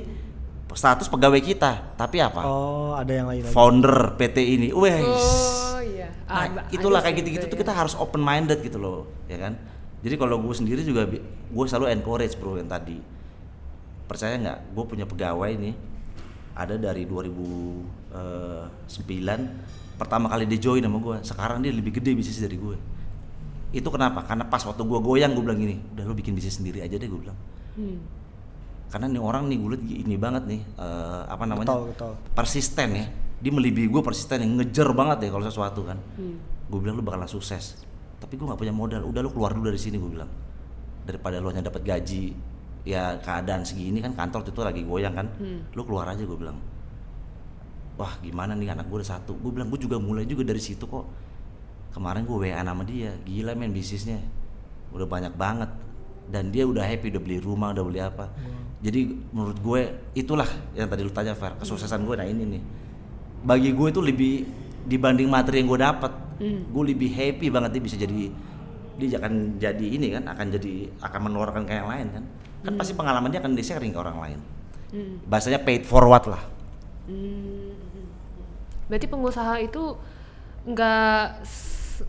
status 0.71 1.05
pegawai 1.05 1.37
kita 1.37 1.93
tapi 1.93 2.17
apa 2.17 2.41
oh 2.41 2.93
ada 2.93 3.09
yang 3.09 3.25
lain 3.29 3.41
lagi 3.41 3.49
founder 3.49 4.17
PT 4.17 4.37
ini 4.41 4.67
wes 4.73 5.05
Oh 5.05 5.77
iya. 5.77 6.09
Nah, 6.25 6.49
Ada- 6.49 6.65
itulah 6.71 6.97
ada 6.97 7.05
kayak 7.05 7.13
sih 7.13 7.19
gitu-gitu 7.21 7.45
tuh 7.45 7.53
ya. 7.53 7.61
kita 7.61 7.71
harus 7.71 7.93
open 7.93 8.17
minded 8.17 8.57
gitu 8.57 8.77
loh, 8.77 9.05
ya 9.27 9.37
kan? 9.37 9.53
Jadi 10.01 10.15
kalau 10.15 10.39
gue 10.39 10.51
sendiri 10.51 10.81
juga 10.81 11.03
gue 11.05 11.65
selalu 11.67 11.91
encourage 11.91 12.33
bro 12.33 12.55
yang 12.55 12.65
tadi. 12.65 12.97
Percaya 14.03 14.35
nggak? 14.35 14.57
Gue 14.71 14.83
punya 14.87 15.03
pegawai 15.05 15.51
nih 15.53 15.73
ada 16.55 16.75
dari 16.75 17.05
2009 17.05 18.17
pertama 19.95 20.27
kali 20.29 20.45
dia 20.49 20.59
join 20.59 20.81
sama 20.81 20.97
gue. 20.99 21.17
Sekarang 21.25 21.61
dia 21.61 21.71
lebih 21.71 21.93
gede 21.97 22.13
bisnis 22.17 22.39
dari 22.41 22.57
gue. 22.57 22.77
Itu 23.73 23.89
kenapa? 23.89 24.21
Karena 24.25 24.45
pas 24.45 24.61
waktu 24.61 24.81
gue 24.85 24.99
goyang 25.01 25.33
gue 25.33 25.43
bilang 25.45 25.57
gini, 25.57 25.75
udah 25.97 26.03
lu 26.05 26.13
bikin 26.13 26.33
bisnis 26.37 26.61
sendiri 26.61 26.81
aja 26.85 26.93
deh 26.97 27.09
gue 27.09 27.21
bilang. 27.21 27.37
Hmm. 27.73 27.97
karena 28.93 29.09
nih 29.09 29.17
orang 29.17 29.49
nih 29.49 29.57
gue 29.57 29.69
liat 29.73 29.83
ini 30.05 30.15
banget 30.21 30.43
nih 30.45 30.61
eh, 30.77 31.21
apa 31.25 31.49
namanya 31.49 31.73
Getol, 31.73 31.89
getol. 31.89 32.13
persisten 32.37 32.89
ya 32.93 33.05
dia 33.41 33.49
melebihi 33.49 33.89
gue 33.89 34.01
persisten 34.05 34.45
yang 34.45 34.61
ngejar 34.61 34.93
banget 34.93 35.25
ya 35.25 35.29
kalau 35.33 35.41
sesuatu 35.49 35.81
kan 35.81 35.97
gue 36.69 36.77
bilang 36.77 37.01
lu 37.01 37.01
bakalan 37.01 37.25
sukses 37.25 37.81
tapi 38.21 38.37
gue 38.37 38.45
nggak 38.45 38.61
punya 38.61 38.69
modal 38.69 39.01
udah 39.09 39.25
lu 39.25 39.33
keluar 39.33 39.57
dulu 39.57 39.73
dari 39.73 39.81
sini 39.81 39.97
gue 39.97 40.11
bilang 40.13 40.29
daripada 41.09 41.41
lu 41.41 41.49
hanya 41.49 41.65
dapat 41.65 41.81
gaji 41.81 42.37
ya 42.85 43.17
keadaan 43.17 43.65
segini 43.65 43.97
kan 43.97 44.13
kantor 44.13 44.45
itu 44.45 44.61
lagi 44.61 44.81
goyang 44.85 45.17
kan 45.17 45.25
lu 45.73 45.81
keluar 45.81 46.13
aja 46.13 46.21
gue 46.21 46.37
bilang 46.37 46.61
wah 47.97 48.13
gimana 48.21 48.57
nih? 48.57 48.73
Anak 48.73 48.89
gue 48.89 48.97
udah 49.01 49.09
satu. 49.17 49.37
Gue 49.37 49.51
bilang 49.53 49.69
gue 49.69 49.79
juga 49.81 50.01
mulai 50.01 50.25
juga 50.25 50.45
dari 50.45 50.61
situ 50.61 50.85
kok. 50.85 51.05
Kemarin 51.93 52.25
gue 52.25 52.37
WA 52.49 52.61
sama 52.61 52.83
dia. 52.85 53.13
Gila 53.21 53.53
men 53.53 53.73
bisnisnya. 53.73 54.17
Udah 54.93 55.05
banyak 55.05 55.33
banget. 55.37 55.69
Dan 56.23 56.49
dia 56.49 56.63
udah 56.65 56.81
happy 56.81 57.13
udah 57.13 57.21
beli 57.21 57.37
rumah 57.37 57.75
udah 57.75 57.83
beli 57.85 57.99
apa. 58.01 58.31
Jadi 58.83 59.15
menurut 59.31 59.57
gue 59.59 59.81
itulah 60.17 60.47
yang 60.73 60.89
tadi 60.89 61.01
lu 61.05 61.13
tanya 61.13 61.37
Fer. 61.37 61.53
Kesuksesan 61.59 62.03
gue 62.07 62.15
nah 62.17 62.25
ini 62.25 62.43
nih. 62.57 62.61
Bagi 63.43 63.69
gue 63.75 63.87
itu 63.91 64.01
lebih 64.01 64.33
dibanding 64.87 65.27
materi 65.27 65.63
yang 65.63 65.69
gue 65.69 65.79
dapat 65.79 66.11
gue 66.43 66.83
lebih 66.83 67.13
happy 67.13 67.47
banget. 67.53 67.77
Dia 67.77 67.83
bisa 67.83 67.95
jadi 67.99 68.31
dia 68.93 69.17
akan 69.17 69.57
jadi 69.57 69.85
ini 69.89 70.13
kan 70.13 70.29
akan 70.29 70.45
jadi 70.53 70.73
akan 71.01 71.19
menularkan 71.29 71.63
ke 71.65 71.73
yang 71.77 71.89
lain 71.89 72.07
kan. 72.09 72.23
Kan 72.63 72.73
pasti 72.79 72.95
pengalaman 72.95 73.29
dia 73.29 73.43
akan 73.43 73.53
di 73.53 73.63
sharing 73.63 73.91
ke 73.91 73.99
orang 73.99 74.17
lain. 74.17 74.39
Bahasanya 75.27 75.59
paid 75.61 75.83
forward 75.89 76.29
lah 76.29 76.43
Berarti 78.87 79.07
pengusaha 79.07 79.53
itu 79.63 79.95
nggak 80.63 81.43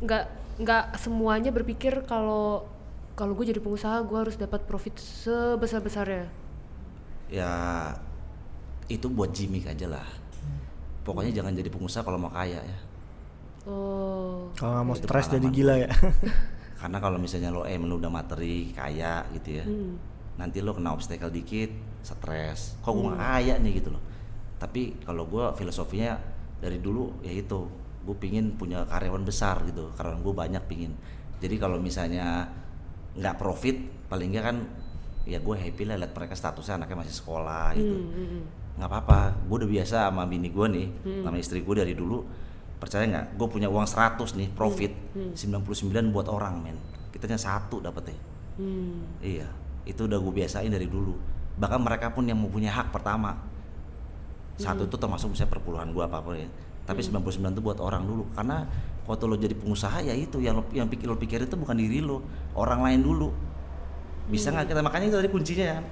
nggak 0.05 0.25
nggak 0.63 0.85
semuanya 0.97 1.51
berpikir 1.51 2.07
kalau 2.07 2.63
kalau 3.15 3.35
gue 3.35 3.47
jadi 3.51 3.59
pengusaha 3.63 4.03
gue 4.07 4.19
harus 4.19 4.35
dapat 4.39 4.63
profit 4.67 4.95
sebesar 4.99 5.83
besarnya. 5.83 6.27
ya 7.31 7.91
itu 8.87 9.09
buat 9.09 9.33
gimmick 9.33 9.65
aja 9.67 9.89
lah. 9.89 10.07
Pokoknya 11.05 11.33
jangan 11.33 11.57
jadi 11.57 11.69
pengusaha 11.73 12.05
kalau 12.05 12.21
mau 12.21 12.31
kaya 12.33 12.61
ya. 12.61 12.79
Oh, 13.65 14.53
Kalau 14.55 14.77
nggak 14.77 14.85
mau 14.87 14.97
stres 14.97 15.27
jadi 15.33 15.47
gila 15.49 15.75
ya. 15.89 15.91
karena 16.85 16.99
kalau 17.01 17.17
misalnya 17.17 17.49
lo 17.49 17.65
em 17.65 17.81
lu 17.81 17.97
udah 17.97 18.13
materi 18.13 18.71
kaya 18.77 19.25
gitu 19.33 19.49
ya. 19.63 19.65
Nanti 20.37 20.61
lo 20.61 20.77
kena 20.77 20.93
obstacle 20.93 21.33
dikit 21.33 21.71
stres. 22.05 22.77
Kok 22.85 22.93
gue 22.93 23.05
nggak 23.09 23.21
kaya 23.25 23.55
nih 23.57 23.73
gitu 23.81 23.89
loh. 23.97 24.03
Tapi 24.61 25.01
kalau 25.01 25.25
gue 25.25 25.45
filosofinya 25.57 26.21
dari 26.65 26.81
dulu 26.81 27.21
ya 27.21 27.33
itu. 27.37 27.69
Gue 28.05 28.17
pingin 28.17 28.57
punya 28.57 28.89
karyawan 28.89 29.25
besar 29.25 29.61
gitu. 29.69 29.93
Karyawan 29.93 30.21
gue 30.25 30.35
banyak 30.35 30.63
pingin. 30.65 30.93
Jadi 31.41 31.61
kalau 31.61 31.77
misalnya 31.77 32.49
nggak 33.15 33.37
profit 33.37 33.77
paling 34.09 34.33
nggak 34.33 34.45
kan 34.49 34.57
ya 35.25 35.39
gue 35.41 35.55
happy 35.57 35.89
lah 35.89 35.97
liat 35.97 36.13
mereka 36.13 36.35
statusnya 36.37 36.81
anaknya 36.81 37.05
masih 37.05 37.15
sekolah 37.21 37.77
gitu. 37.77 37.97
Nggak 38.81 38.89
apa-apa. 38.89 39.21
Gue 39.45 39.57
udah 39.65 39.71
biasa 39.71 39.97
sama 40.09 40.25
bini 40.25 40.49
gue 40.49 40.67
nih 40.73 40.87
sama 41.21 41.37
istri 41.37 41.61
gue 41.61 41.75
dari 41.77 41.93
dulu. 41.93 42.25
Percaya 42.81 43.05
nggak? 43.05 43.27
Gue 43.37 43.49
punya 43.49 43.69
uang 43.69 43.85
100 43.85 44.37
nih 44.41 44.49
profit. 44.53 44.93
99 45.37 46.13
buat 46.13 46.29
orang 46.33 46.61
men. 46.61 46.79
Kita 47.13 47.29
hanya 47.29 47.41
satu 47.41 47.81
dapetnya. 47.85 48.17
Hmm. 48.55 49.21
iya. 49.21 49.49
Itu 49.85 50.09
udah 50.09 50.17
gue 50.17 50.33
biasain 50.33 50.73
dari 50.73 50.89
dulu. 50.89 51.17
Bahkan 51.61 51.81
mereka 51.81 52.11
pun 52.11 52.25
yang 52.27 52.41
mempunyai 52.41 52.73
hak 52.73 52.91
pertama 52.91 53.54
satu 54.55 54.87
itu 54.87 54.97
termasuk 54.99 55.35
misalnya 55.35 55.51
perpuluhan 55.51 55.89
gue 55.91 56.05
apa 56.05 56.23
apa 56.23 56.31
ya. 56.39 56.49
Tapi 56.85 57.01
99 57.01 57.59
itu 57.59 57.63
buat 57.65 57.79
orang 57.81 58.05
dulu. 58.05 58.29
Karena 58.37 58.63
waktu 59.09 59.25
lo 59.27 59.37
jadi 59.41 59.55
pengusaha 59.57 60.05
ya 60.05 60.15
itu 60.15 60.39
yang 60.39 60.61
lo, 60.61 60.65
yang 60.71 60.87
pikir 60.87 61.11
lo 61.11 61.19
pikirin 61.19 61.49
itu 61.49 61.57
bukan 61.59 61.77
diri 61.77 61.99
lo 62.05 62.23
orang 62.55 62.85
lain 62.85 63.01
dulu. 63.03 63.29
Bisa 64.31 64.55
nggak 64.55 64.71
kita 64.71 64.81
makanya 64.81 65.07
itu 65.11 65.17
tadi 65.19 65.31
kuncinya 65.33 65.67
kan 65.81 65.85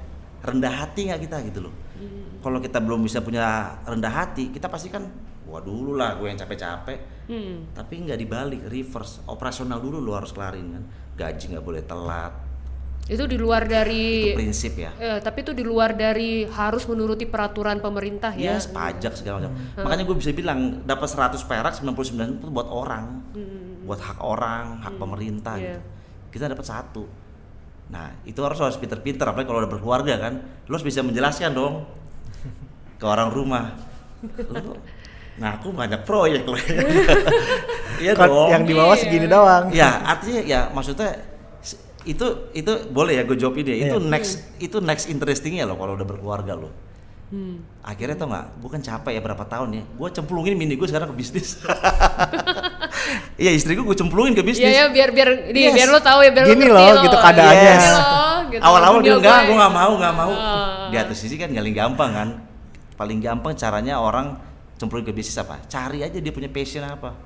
rendah 0.42 0.74
hati 0.74 1.00
nggak 1.10 1.20
kita 1.26 1.36
gitu 1.50 1.60
loh. 1.68 1.74
Kalau 2.42 2.58
kita 2.58 2.82
belum 2.82 3.06
bisa 3.06 3.22
punya 3.22 3.78
rendah 3.86 4.10
hati 4.10 4.50
kita 4.50 4.66
pasti 4.66 4.90
kan 4.90 5.06
wah 5.46 5.62
dulu 5.62 5.94
lah 5.98 6.18
gue 6.18 6.30
yang 6.30 6.38
capek-capek. 6.38 7.10
Hmm. 7.22 7.70
tapi 7.70 8.02
nggak 8.02 8.18
dibalik 8.18 8.66
reverse 8.66 9.22
operasional 9.30 9.78
dulu 9.78 10.02
lo 10.02 10.18
harus 10.18 10.34
kelarin 10.34 10.74
kan. 10.74 10.84
Gaji 11.18 11.54
nggak 11.54 11.64
boleh 11.64 11.82
telat 11.86 12.34
Itu 13.12 13.28
di 13.28 13.36
luar 13.36 13.68
dari 13.68 14.32
itu 14.32 14.38
prinsip 14.38 14.72
ya 14.74 14.90
eh, 14.96 15.20
tapi 15.20 15.44
itu 15.44 15.52
di 15.52 15.60
luar 15.60 15.92
dari 15.92 16.48
harus 16.48 16.88
menuruti 16.88 17.28
peraturan 17.28 17.76
pemerintah 17.78 18.32
ya. 18.32 18.56
Yes, 18.56 18.66
pajak 18.66 19.12
segala 19.12 19.44
macam. 19.44 19.52
Makanya 19.76 20.02
gue 20.02 20.16
bisa 20.16 20.32
bilang 20.32 20.80
dapat 20.82 21.06
100 21.06 21.36
perak 21.44 21.76
99 21.76 22.40
itu 22.40 22.46
buat 22.48 22.66
orang. 22.66 23.20
Buat 23.84 24.00
hak 24.00 24.18
orang, 24.18 24.80
hak 24.80 24.94
pemerintah 24.96 25.54
Iya. 25.54 25.76
gitu. 25.76 25.80
Kita 26.32 26.48
dapat 26.48 26.64
satu. 26.64 27.04
Nah, 27.92 28.08
itu 28.24 28.40
harus 28.40 28.56
harus 28.56 28.80
pinter-pinter 28.80 29.28
apalagi 29.28 29.44
kalau 29.44 29.60
udah 29.60 29.68
berkeluarga 29.68 30.14
kan. 30.16 30.34
Lo 30.64 30.72
harus 30.72 30.82
bisa 30.82 31.04
menjelaskan 31.04 31.52
dong 31.52 31.84
ke 32.96 33.04
orang 33.04 33.28
rumah. 33.28 33.76
Lo 34.48 34.80
ngaku 35.32 35.68
banyak 35.70 36.00
proyek 36.02 36.44
lo. 36.44 36.56
Iya 37.98 38.12
Kan 38.14 38.26
dong. 38.26 38.48
yang 38.50 38.62
di 38.64 38.74
bawah 38.74 38.96
segini 38.96 39.26
doang. 39.26 39.70
Ya, 39.70 40.02
artinya 40.02 40.42
ya 40.42 40.60
maksudnya 40.70 41.12
itu 42.05 42.26
itu 42.53 42.72
boleh 42.88 43.14
ya 43.14 43.22
gue 43.22 43.34
jawab 43.34 43.55
ini. 43.57 43.84
Itu 43.84 43.96
Iya. 43.96 44.09
next 44.09 44.32
itu 44.59 44.76
next 44.78 45.07
interestingnya 45.07 45.64
loh 45.64 45.74
kalau 45.74 45.94
udah 45.94 46.05
berkeluarga 46.05 46.55
lo 46.55 46.70
Hmm. 47.28 47.64
akhirnya 47.80 48.12
tau 48.14 48.28
nggak 48.28 48.61
gue 48.61 48.68
kan 48.68 48.82
capek 48.82 49.12
ya 49.16 49.20
berapa 49.22 49.40
tahun 49.42 49.68
ya 49.72 49.84
gue 49.88 50.09
cemplungin 50.12 50.53
mini 50.53 50.76
gue 50.76 50.84
sekarang 50.84 51.09
ke 51.09 51.16
bisnis 51.16 51.57
iya 53.40 53.50
istri 53.50 53.72
gue 53.72 53.80
gue 53.80 53.96
cemplungin 53.96 54.32
ke 54.32 54.42
Iya 54.42 54.46
bisnis 54.46 54.68
ya 54.70 54.84
biar 54.88 55.09
biar 55.11 55.28
di, 55.48 55.61
Yes. 55.62 55.72
biar 55.72 55.88
lo 55.88 55.96
tahu 55.98 56.20
ya 56.20 56.30
biar 56.30 56.44
Gini 56.46 56.66
lo 56.66 56.76
loh, 56.76 57.00
gitu 57.00 57.16
keadaannya. 57.16 57.64
Yes. 57.66 57.84
loh, 57.88 58.36
gitu. 58.50 58.61
awal-awal 58.61 58.98
dia 59.00 59.16
enggak 59.16 59.32
gue. 59.34 59.46
gue 59.48 59.57
nggak 59.57 59.74
mau 59.74 59.92
nggak 59.96 60.14
mau 60.14 60.32
Ah. 60.34 60.88
di 60.88 60.96
atas 60.98 61.16
sisi 61.18 61.36
kan 61.36 61.48
paling 61.48 61.72
gampang 61.72 62.11
kan 62.12 62.28
paling 62.94 63.18
gampang 63.18 63.53
caranya 63.55 63.94
orang 63.96 64.36
cemplungin 64.76 65.09
ke 65.09 65.14
bisnis 65.14 65.40
apa 65.40 65.57
cari 65.66 66.05
aja 66.05 66.20
dia 66.20 66.32
punya 66.32 66.53
passion 66.53 66.84
apa 66.84 67.16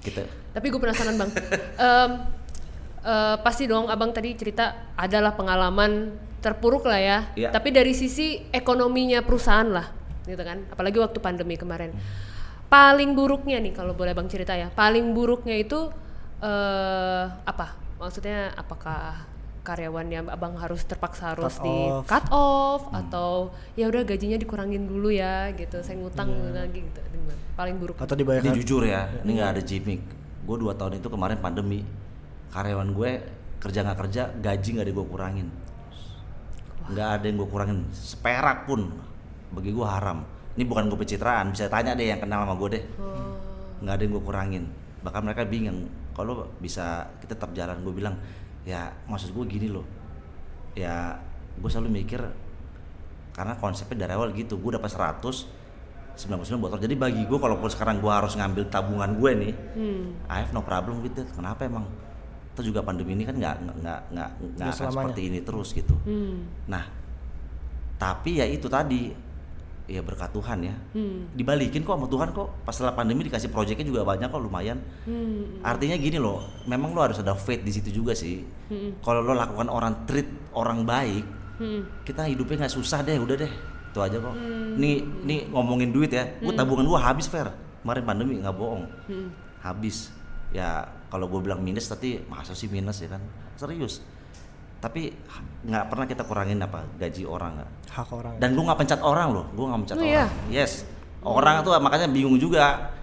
gitu 0.00 0.22
Tapi 0.48 0.64
gue 0.64 0.80
penasaran 0.80 1.14
bang. 1.14 1.30
Em, 1.76 2.10
eh, 3.08 3.36
pasti 3.40 3.64
dong 3.64 3.88
abang 3.88 4.12
tadi 4.12 4.36
cerita 4.36 4.92
adalah 4.92 5.32
pengalaman 5.32 6.12
terpuruk 6.44 6.84
lah 6.84 7.00
ya. 7.00 7.18
Iya. 7.32 7.48
Tapi 7.50 7.72
dari 7.72 7.96
sisi 7.96 8.44
ekonominya 8.52 9.24
perusahaan 9.24 9.66
lah, 9.66 9.88
gitu 10.28 10.42
kan. 10.44 10.68
Apalagi 10.68 11.00
waktu 11.00 11.18
pandemi 11.18 11.56
kemarin. 11.56 11.96
Paling 12.68 13.16
buruknya 13.16 13.56
nih 13.64 13.72
kalau 13.72 13.96
boleh 13.96 14.12
bang 14.12 14.28
cerita 14.28 14.52
ya. 14.52 14.68
Paling 14.68 15.16
buruknya 15.16 15.56
itu 15.56 15.88
eh 16.44 17.24
apa? 17.42 17.74
Maksudnya 17.98 18.52
apakah 18.54 19.24
karyawannya 19.66 20.28
abang 20.32 20.54
harus 20.56 20.84
terpaksa 20.84 21.36
harus 21.36 21.58
Cut 21.58 21.64
di 21.64 21.76
off. 21.90 22.04
cut 22.08 22.26
off 22.32 22.82
atau 22.88 23.52
ya 23.76 23.84
udah 23.90 24.00
gajinya 24.04 24.38
dikurangin 24.38 24.84
dulu 24.84 25.08
ya 25.10 25.50
gitu. 25.56 25.80
Saya 25.80 25.96
ngutang 25.98 26.28
lagi 26.54 26.84
gitu. 26.86 27.00
Gimana? 27.02 27.40
Paling 27.56 27.74
buruk. 27.80 27.96
Atau 27.98 28.14
ini 28.14 28.20
dibayar 28.22 28.42
jujur 28.54 28.82
ya 28.84 29.10
ini 29.24 29.30
nggak 29.40 29.50
ada 29.58 29.62
gimmick 29.64 30.02
gue 30.48 30.56
dua 30.56 30.72
tahun 30.72 30.96
itu 30.96 31.08
kemarin 31.12 31.36
pandemi 31.44 31.84
karyawan 32.52 32.90
gue 32.96 33.10
kerja 33.58 33.82
nggak 33.82 33.98
kerja 34.06 34.22
gaji 34.38 34.68
nggak 34.78 34.86
ada 34.86 34.94
gue 34.94 35.06
kurangin. 35.06 35.48
Nggak 36.88 37.08
ada 37.20 37.24
yang 37.28 37.36
gue 37.36 37.48
kurangin. 37.50 37.78
Seperak 37.92 38.64
pun 38.64 38.88
bagi 39.52 39.70
gue 39.74 39.86
haram. 39.86 40.24
Ini 40.58 40.64
bukan 40.66 40.90
gue 40.90 40.98
pencitraan 40.98 41.54
bisa 41.54 41.70
tanya 41.70 41.94
deh 41.94 42.08
yang 42.08 42.20
kenal 42.22 42.42
sama 42.46 42.54
gue 42.56 42.68
deh. 42.80 42.84
Oh. 42.98 43.36
nggak 43.78 43.94
ada 43.94 44.02
yang 44.02 44.12
gue 44.18 44.24
kurangin. 44.24 44.64
Bahkan 45.06 45.22
mereka 45.22 45.46
bingung 45.46 45.86
kalau 46.10 46.50
bisa 46.58 47.06
kita 47.22 47.38
tetap 47.38 47.54
jalan 47.54 47.78
gue 47.86 47.94
bilang 47.94 48.18
ya 48.66 48.90
maksud 49.06 49.30
gue 49.30 49.44
gini 49.46 49.70
loh. 49.70 49.86
Ya 50.74 51.18
gue 51.58 51.70
selalu 51.70 52.02
mikir 52.02 52.22
karena 53.34 53.54
konsepnya 53.54 54.06
dari 54.06 54.18
awal 54.18 54.34
gitu 54.34 54.58
gue 54.58 54.74
dapat 54.74 54.90
100 54.90 55.58
99 56.18 56.58
botol. 56.58 56.82
Jadi 56.82 56.98
bagi 56.98 57.22
gue 57.22 57.38
kalaupun 57.38 57.70
sekarang 57.70 58.02
gue 58.02 58.10
harus 58.10 58.34
ngambil 58.34 58.66
tabungan 58.66 59.14
gue 59.14 59.30
nih 59.38 59.54
Hmm. 59.78 60.04
I 60.26 60.42
have 60.42 60.50
no 60.50 60.66
problem 60.66 60.98
with 60.98 61.14
it. 61.14 61.30
Kenapa 61.30 61.62
emang 61.70 61.86
itu 62.58 62.74
juga 62.74 62.82
pandemi 62.82 63.14
ini 63.14 63.22
kan 63.22 63.38
nggak 63.38 63.54
nggak 63.62 63.76
nggak 64.10 64.30
nggak 64.58 64.68
akan 64.74 64.90
seperti 64.90 65.20
ini 65.30 65.38
terus 65.46 65.70
gitu. 65.70 65.94
Hmm. 66.02 66.50
nah 66.66 66.82
tapi 67.98 68.42
ya 68.42 68.46
itu 68.46 68.66
tadi 68.66 69.14
ya 69.88 70.02
berkat 70.04 70.34
Tuhan 70.34 70.58
ya. 70.66 70.74
Hmm. 70.92 71.30
dibalikin 71.32 71.86
kok 71.86 71.94
sama 71.94 72.10
Tuhan 72.10 72.28
kok 72.34 72.48
pas 72.66 72.74
setelah 72.74 72.92
pandemi 72.98 73.24
dikasih 73.24 73.48
proyeknya 73.48 73.86
juga 73.86 74.02
banyak 74.02 74.26
kok 74.26 74.42
lumayan. 74.42 74.82
Hmm. 75.06 75.62
artinya 75.62 75.94
gini 75.94 76.18
loh 76.18 76.42
memang 76.66 76.90
lo 76.92 77.00
harus 77.06 77.22
ada 77.22 77.38
faith 77.38 77.62
di 77.62 77.70
situ 77.70 78.02
juga 78.02 78.12
sih. 78.18 78.42
Hmm. 78.68 78.98
kalau 79.00 79.22
lo 79.22 79.32
lakukan 79.38 79.70
orang 79.70 80.04
treat 80.04 80.26
orang 80.52 80.82
baik 80.82 81.38
Hmm. 81.58 81.82
kita 82.06 82.22
hidupnya 82.22 82.64
nggak 82.64 82.74
susah 82.78 83.02
deh 83.02 83.18
udah 83.18 83.34
deh. 83.34 83.50
Itu 83.90 83.98
aja 83.98 84.14
kok. 84.14 84.34
Nih 84.78 85.02
nih 85.26 85.50
ngomongin 85.50 85.90
duit 85.90 86.14
ya. 86.14 86.22
Gue 86.38 86.54
tabungan 86.54 86.86
gue 86.86 86.98
habis 87.02 87.26
fair 87.26 87.50
kemarin 87.82 88.06
pandemi 88.06 88.38
nggak 88.38 88.54
bohong. 88.54 88.86
Hmm. 89.10 89.28
habis. 89.58 90.14
Ya 90.54 90.86
kalau 91.08 91.26
gue 91.26 91.40
bilang 91.40 91.60
minus 91.60 91.88
tapi 91.88 92.20
masa 92.24 92.52
sih 92.52 92.68
minus 92.68 93.00
ya 93.00 93.08
kan? 93.10 93.22
Serius. 93.56 94.00
Tapi 94.78 95.10
nggak 95.66 95.84
pernah 95.90 96.06
kita 96.06 96.22
kurangin 96.22 96.62
apa 96.62 96.86
gaji 96.96 97.26
orang 97.26 97.58
nggak? 97.58 97.70
Hak 97.90 98.08
orang. 98.14 98.34
dan 98.38 98.54
gue 98.54 98.62
nggak 98.62 98.78
pencet 98.78 99.00
orang 99.02 99.28
loh 99.34 99.44
gue 99.50 99.64
nggak 99.66 99.80
pencet 99.82 99.96
Oh, 99.96 100.02
orang. 100.02 100.12
Iya? 100.12 100.24
yes. 100.52 100.72
Orang 101.18 101.54
tuh 101.66 101.72
makanya 101.82 102.06
bingung 102.06 102.38
juga. 102.38 102.94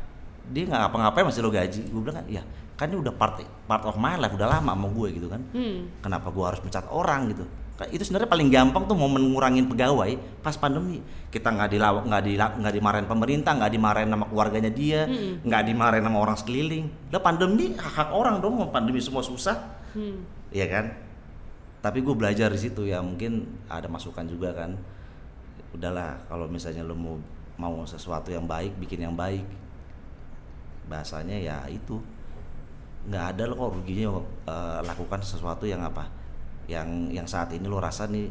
Dia 0.46 0.64
nggak 0.64 0.82
ngapa-ngapain 0.88 1.26
masih 1.28 1.42
lo 1.44 1.52
gaji. 1.52 1.82
Gue 1.90 2.00
bilang 2.00 2.24
kan 2.24 2.28
ya 2.30 2.44
kan 2.76 2.92
ini 2.92 3.00
udah 3.00 3.12
part 3.12 3.40
part 3.66 3.84
of 3.84 3.96
my 3.96 4.16
life 4.16 4.32
udah 4.32 4.48
lama 4.48 4.72
sama 4.72 4.88
gue 4.88 5.08
gitu 5.16 5.28
kan. 5.28 5.42
Hmm. 5.52 5.88
kenapa 6.00 6.28
gue 6.32 6.44
harus 6.44 6.60
pecat 6.60 6.86
orang? 6.88 7.32
gitu 7.32 7.44
itu 7.92 8.08
sebenarnya 8.08 8.32
paling 8.32 8.48
gampang 8.48 8.88
tuh 8.88 8.96
momen 8.96 9.36
ngurangin 9.36 9.68
pegawai 9.68 10.16
pas 10.40 10.56
pandemi. 10.56 11.04
Kita 11.28 11.52
nggak 11.52 11.76
dilawak 11.76 12.04
nggak 12.08 12.24
di 12.24 12.34
nggak 12.40 12.74
dimarahin 12.80 13.08
pemerintah 13.12 13.52
nggak 13.52 13.72
dimarahin 13.76 14.10
sama 14.16 14.26
keluarganya 14.32 14.72
dia 14.72 15.04
nggak 15.44 15.62
dimarahin 15.68 16.08
sama 16.08 16.18
orang 16.24 16.38
sekeliling. 16.40 16.88
Lah 17.12 17.20
pandemi 17.20 17.76
hak 17.76 17.92
hak 18.00 18.10
orang 18.16 18.40
dong 18.40 18.56
mau 18.64 18.72
pandemi 18.72 19.04
semua 19.04 19.20
susah. 19.20 19.60
Hmm. 19.92 20.24
Iya 20.56 20.72
kan? 20.72 20.86
Tapi 21.84 22.00
gue 22.00 22.16
belajar 22.16 22.48
di 22.48 22.60
situ 22.64 22.88
ya 22.88 23.04
mungkin 23.04 23.44
ada 23.68 23.92
masukan 23.92 24.24
juga 24.24 24.56
kan. 24.56 24.80
Udahlah 25.76 26.24
kalau 26.32 26.48
misalnya 26.48 26.88
lo 26.88 26.96
mau 26.96 27.20
mau 27.60 27.84
sesuatu 27.84 28.32
yang 28.32 28.48
baik 28.48 28.72
bikin 28.80 29.04
yang 29.04 29.20
baik. 29.20 29.44
Bahasanya 30.88 31.36
ya 31.44 31.68
itu. 31.68 32.00
Nggak 33.12 33.36
ada 33.36 33.44
lo 33.52 33.54
kok 33.60 33.72
ruginya 33.84 34.24
eh, 34.48 34.80
lakukan 34.88 35.20
sesuatu 35.28 35.68
yang 35.68 35.84
apa 35.84 36.15
yang 36.66 36.88
yang 37.10 37.26
saat 37.26 37.52
ini 37.52 37.66
lo 37.66 37.78
rasa 37.78 38.06
nih 38.06 38.26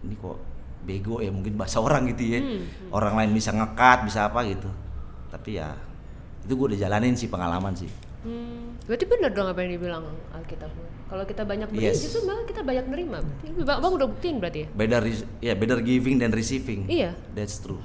ini 0.00 0.14
kok 0.14 0.36
bego 0.80 1.18
ya 1.18 1.28
mungkin 1.28 1.54
bahasa 1.54 1.78
orang 1.84 2.06
gitu 2.08 2.22
ya 2.28 2.40
Hmm, 2.40 2.62
orang 2.90 3.14
lain 3.14 3.30
bisa 3.32 3.50
ngekat 3.50 4.04
bisa 4.04 4.24
apa 4.24 4.42
gitu 4.44 4.70
tapi 5.28 5.56
ya 5.56 5.74
itu 6.40 6.52
gue 6.52 6.66
udah 6.72 6.80
jalanin 6.80 7.12
sih 7.12 7.26
pengalaman 7.26 7.74
sih 7.74 7.90
Hmm, 8.18 8.74
berarti 8.82 9.06
benar 9.06 9.30
dong 9.30 9.46
apa 9.46 9.62
yang 9.62 9.78
dibilang 9.78 10.02
Alkitab. 10.34 10.74
Kalau 11.06 11.22
kita 11.22 11.46
banyak 11.46 11.70
beri, 11.70 11.86
Yes. 11.86 12.02
justru 12.02 12.26
malah 12.26 12.42
kita 12.42 12.60
banyak 12.60 12.90
nerima. 12.90 13.22
Ini 13.40 13.62
Bang, 13.62 13.78
bang 13.78 13.92
udah 13.94 14.08
buktiin 14.10 14.36
berarti 14.36 14.58
ya? 14.60 14.68
better 14.74 15.02
ya 15.38 15.52
better 15.54 15.78
giving 15.78 16.18
than 16.18 16.34
receiving 16.34 16.82
Iya. 16.84 17.14
that's 17.32 17.62
true 17.62 17.78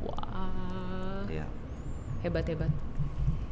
Wah, 0.00 1.26
ya 1.26 1.42
hebat 2.22 2.46
hebat. 2.46 2.70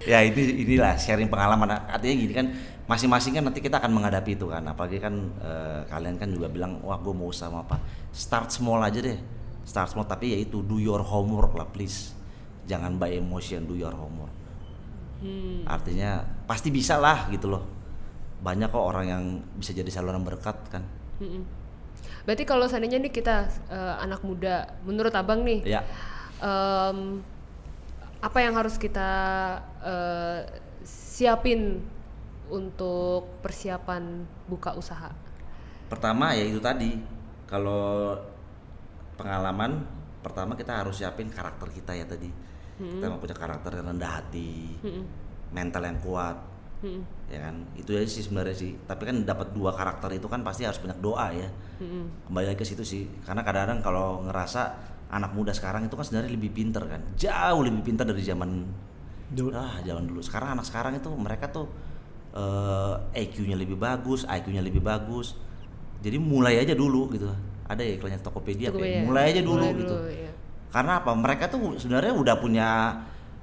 Ya 0.04 0.24
ini 0.24 0.64
inilah 0.64 0.96
sharing 0.96 1.28
pengalaman. 1.28 1.76
Artinya 1.88 2.14
gini 2.16 2.32
kan 2.32 2.46
masing-masing 2.88 3.38
kan 3.38 3.44
nanti 3.46 3.60
kita 3.62 3.78
akan 3.78 3.92
menghadapi 3.92 4.36
itu 4.36 4.46
kan. 4.48 4.64
Apalagi 4.64 4.98
kan 5.00 5.14
eh, 5.40 5.80
kalian 5.88 6.16
kan 6.16 6.28
juga 6.32 6.48
bilang 6.48 6.80
wah 6.84 6.98
gue 7.00 7.12
mau 7.12 7.28
usaha 7.28 7.50
apa. 7.50 7.80
Start 8.12 8.52
small 8.52 8.80
aja 8.84 9.00
deh. 9.00 9.18
Start 9.64 9.92
small 9.92 10.08
tapi 10.08 10.32
ya 10.34 10.38
itu 10.40 10.64
do 10.64 10.80
your 10.80 11.04
homework 11.04 11.52
lah 11.54 11.68
please. 11.68 12.12
Jangan 12.68 12.96
by 12.96 13.16
emotion 13.16 13.66
do 13.66 13.74
your 13.76 13.92
homework. 13.94 14.40
Hmm. 15.20 15.68
artinya 15.68 16.24
pasti 16.48 16.72
bisa 16.72 16.96
lah 16.96 17.28
gitu 17.28 17.52
loh. 17.52 17.60
Banyak 18.40 18.72
kok 18.72 18.80
orang 18.80 19.04
yang 19.04 19.24
bisa 19.60 19.76
jadi 19.76 19.92
saluran 19.92 20.24
berkat 20.24 20.56
kan. 20.72 20.80
Mm-mm. 21.20 21.44
Berarti 22.24 22.48
kalau 22.48 22.64
seandainya 22.64 22.96
nih 23.04 23.12
kita 23.12 23.52
eh, 23.68 23.94
anak 24.00 24.24
muda, 24.24 24.80
menurut 24.88 25.12
abang 25.12 25.44
nih, 25.44 25.60
ya. 25.76 25.84
em, 26.40 27.20
apa 28.20 28.38
yang 28.40 28.56
harus 28.56 28.80
kita 28.80 29.08
eh, 29.84 30.40
siapin 30.84 31.80
untuk 32.50 33.28
persiapan 33.44 34.26
buka 34.50 34.74
usaha? 34.74 35.12
pertama 35.90 36.30
ya 36.38 36.46
itu 36.46 36.62
tadi 36.62 36.94
kalau 37.50 38.14
pengalaman 39.18 39.82
pertama 40.22 40.54
kita 40.54 40.86
harus 40.86 41.02
siapin 41.02 41.26
karakter 41.26 41.66
kita 41.74 41.92
ya 41.98 42.06
tadi 42.06 42.30
kita 42.78 43.10
mau 43.10 43.18
punya 43.18 43.36
karakter 43.36 43.76
yang 43.76 43.92
rendah 43.92 44.22
hati 44.22 44.78
Mm-mm. 44.80 45.04
mental 45.50 45.82
yang 45.82 45.98
kuat 45.98 46.38
Mm-mm. 46.86 47.02
ya 47.26 47.42
kan 47.42 47.58
itu 47.74 47.90
aja 47.92 48.06
sih 48.06 48.22
sebenarnya 48.22 48.56
sih 48.56 48.72
tapi 48.86 49.02
kan 49.10 49.26
dapat 49.26 49.50
dua 49.50 49.74
karakter 49.74 50.14
itu 50.14 50.30
kan 50.30 50.40
pasti 50.46 50.62
harus 50.64 50.78
banyak 50.78 51.02
doa 51.02 51.26
ya 51.34 51.50
Mm-mm. 51.82 52.30
kembali 52.30 52.46
lagi 52.54 52.58
ke 52.62 52.66
situ 52.70 52.86
sih 52.86 53.04
karena 53.26 53.42
kadang-kadang 53.42 53.82
kalau 53.82 54.22
ngerasa 54.30 54.62
anak 55.10 55.34
muda 55.34 55.50
sekarang 55.50 55.90
itu 55.90 55.98
kan 55.98 56.06
sebenarnya 56.06 56.32
lebih 56.38 56.54
pinter 56.54 56.86
kan 56.86 57.02
jauh 57.18 57.60
lebih 57.66 57.82
pintar 57.82 58.06
dari 58.06 58.22
zaman 58.22 58.62
Dulu. 59.30 59.50
ah 59.52 59.78
zaman 59.80 60.04
dulu 60.04 60.20
sekarang 60.20 60.48
anak 60.52 60.66
sekarang 60.66 60.92
itu 60.94 61.10
mereka 61.12 61.46
tuh 61.46 61.70
eh, 62.32 62.94
EQ-nya 63.20 63.54
lebih 63.54 63.76
bagus 63.76 64.22
IQ-nya 64.24 64.58
lebih 64.60 64.80
bagus 64.80 65.38
jadi 65.98 66.16
mulai 66.16 66.58
aja 66.58 66.72
dulu 66.72 67.10
gitu 67.10 67.30
ada 67.64 67.78
ya 67.78 67.94
iklannya 67.94 68.18
Tokopedia 68.18 68.68
kayak 68.70 68.82
ya. 68.82 69.00
mulai 69.02 69.30
aja 69.30 69.40
dulu 69.40 69.62
Mulai 69.62 69.78
gitu 69.78 69.96
iya. 70.08 70.30
karena 70.68 70.92
apa 70.98 71.10
mereka 71.14 71.46
tuh 71.46 71.76
sebenarnya 71.76 72.12
udah 72.12 72.34
punya 72.36 72.68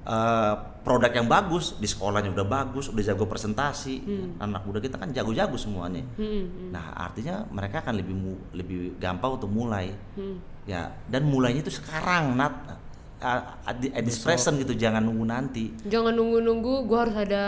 eh, 0.03 0.53
produk 0.81 1.11
yang 1.13 1.27
bagus 1.27 1.75
di 1.75 1.83
sekolahnya 1.83 2.31
udah 2.31 2.47
bagus 2.47 2.87
udah 2.87 3.03
jago 3.05 3.23
presentasi 3.23 3.95
anak 4.37 4.63
muda 4.63 4.79
kita 4.79 4.95
kan 4.95 5.11
jago-jago 5.11 5.55
semuanya 5.55 5.99
Mm-mm. 6.15 6.71
nah 6.71 6.95
artinya 6.97 7.43
mereka 7.45 7.79
akan 7.81 7.93
lebih 7.93 8.15
mu- 8.15 8.43
lebih 8.51 8.95
gampang 8.95 9.35
untuk 9.35 9.47
mulai 9.47 9.91
Mm. 10.15 10.35
ya 10.63 10.87
dan 11.05 11.23
mulainya 11.23 11.59
itu 11.59 11.71
sekarang 11.73 12.35
nat 12.35 12.55
uh, 12.65 12.76
at, 13.19 13.75
the- 13.81 13.93
at 13.93 14.03
this 14.05 14.21
present 14.21 14.61
gitu 14.61 14.77
jangan 14.77 15.01
nunggu 15.01 15.25
nanti. 15.25 15.73
Jangan 15.83 16.13
nunggu-nunggu, 16.13 16.85
gua 16.85 17.09
harus 17.09 17.17
ada 17.17 17.43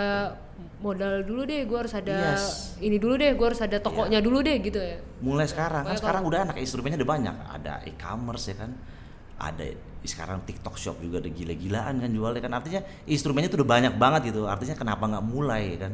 modal 0.82 1.22
dulu 1.22 1.45
deh, 1.45 1.61
gua 1.70 1.86
harus 1.86 1.93
ada 1.93 2.34
Yes. 2.34 2.74
ini 2.80 2.97
dulu 2.97 3.13
deh, 3.15 3.32
gua 3.38 3.53
harus 3.53 3.61
ada 3.61 3.78
tokonya 3.78 4.17
dulu 4.20 4.41
deh 4.41 4.57
gitu 4.59 4.80
ya. 4.80 4.97
mulai 5.20 5.45
sekarang 5.45 5.84
kan 5.84 5.93
sekarang 5.93 6.24
udah 6.26 6.39
anak 6.47 6.57
instrumennya 6.57 6.97
udah 7.03 7.11
banyak. 7.11 7.36
Ada 7.59 7.74
e-commerce 7.86 8.45
ya 8.49 8.55
kan. 8.57 8.72
Ada 9.39 9.63
sekarang 9.99 10.47
TikTok 10.47 10.76
Shop 10.76 10.97
juga 10.99 11.20
ada 11.20 11.28
gila-gilaan 11.28 11.99
kan 11.99 12.09
jualnya 12.09 12.39
kan. 12.39 12.53
Artinya 12.55 12.82
instrumennya 13.05 13.51
tuh 13.51 13.61
udah 13.61 13.70
banyak 13.70 13.93
banget 13.99 14.32
gitu. 14.32 14.47
Artinya 14.47 14.76
kenapa 14.76 15.03
nggak 15.05 15.26
mulai 15.28 15.76
ya 15.76 15.78
kan? 15.88 15.93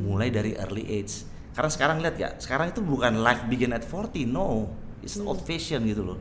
Mulai 0.00 0.30
dari 0.30 0.54
early 0.54 0.86
age. 0.88 1.26
Karena 1.52 1.70
sekarang 1.72 1.96
lihat 2.00 2.16
ya 2.16 2.28
sekarang 2.38 2.70
itu 2.70 2.80
bukan 2.80 3.18
life 3.18 3.44
begin 3.50 3.74
at 3.74 3.82
40 3.82 4.24
no. 4.24 4.70
It's 5.02 5.18
old 5.18 5.42
fashion 5.42 5.82
gitu 5.84 6.06
loh. 6.06 6.18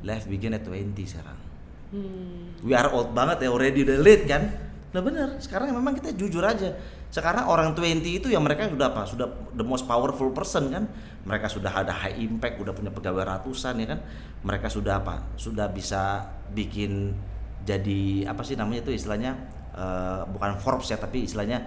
Life 0.00 0.24
begin 0.26 0.56
at 0.56 0.64
20 0.64 0.96
sekarang 1.06 1.49
Hmm. 1.90 2.54
we 2.62 2.70
are 2.70 2.90
old 2.94 3.10
banget 3.10 3.42
ya 3.46 3.50
already 3.50 3.82
udah 3.82 3.98
late 3.98 4.24
kan 4.26 4.46
nah 4.90 5.02
bener 5.02 5.38
sekarang 5.38 5.74
memang 5.74 5.94
kita 5.98 6.14
jujur 6.14 6.42
aja 6.42 6.74
sekarang 7.10 7.50
orang 7.50 7.74
20 7.74 8.22
itu 8.22 8.26
ya 8.30 8.38
mereka 8.38 8.70
sudah 8.70 8.86
apa 8.90 9.02
sudah 9.06 9.26
the 9.54 9.66
most 9.66 9.86
powerful 9.86 10.30
person 10.30 10.70
kan 10.70 10.86
mereka 11.26 11.50
sudah 11.50 11.70
ada 11.70 11.90
high 11.90 12.14
impact 12.22 12.62
udah 12.62 12.70
punya 12.70 12.90
pegawai 12.94 13.26
ratusan 13.38 13.78
ya 13.82 13.86
kan 13.90 13.98
mereka 14.46 14.70
sudah 14.70 15.02
apa 15.02 15.34
sudah 15.34 15.66
bisa 15.70 16.26
bikin 16.54 17.14
jadi 17.66 18.30
apa 18.30 18.42
sih 18.46 18.54
namanya 18.54 18.86
itu 18.86 18.94
istilahnya 18.94 19.34
eh, 19.74 20.22
bukan 20.30 20.58
Forbes 20.62 20.90
ya 20.90 20.98
tapi 20.98 21.26
istilahnya 21.26 21.58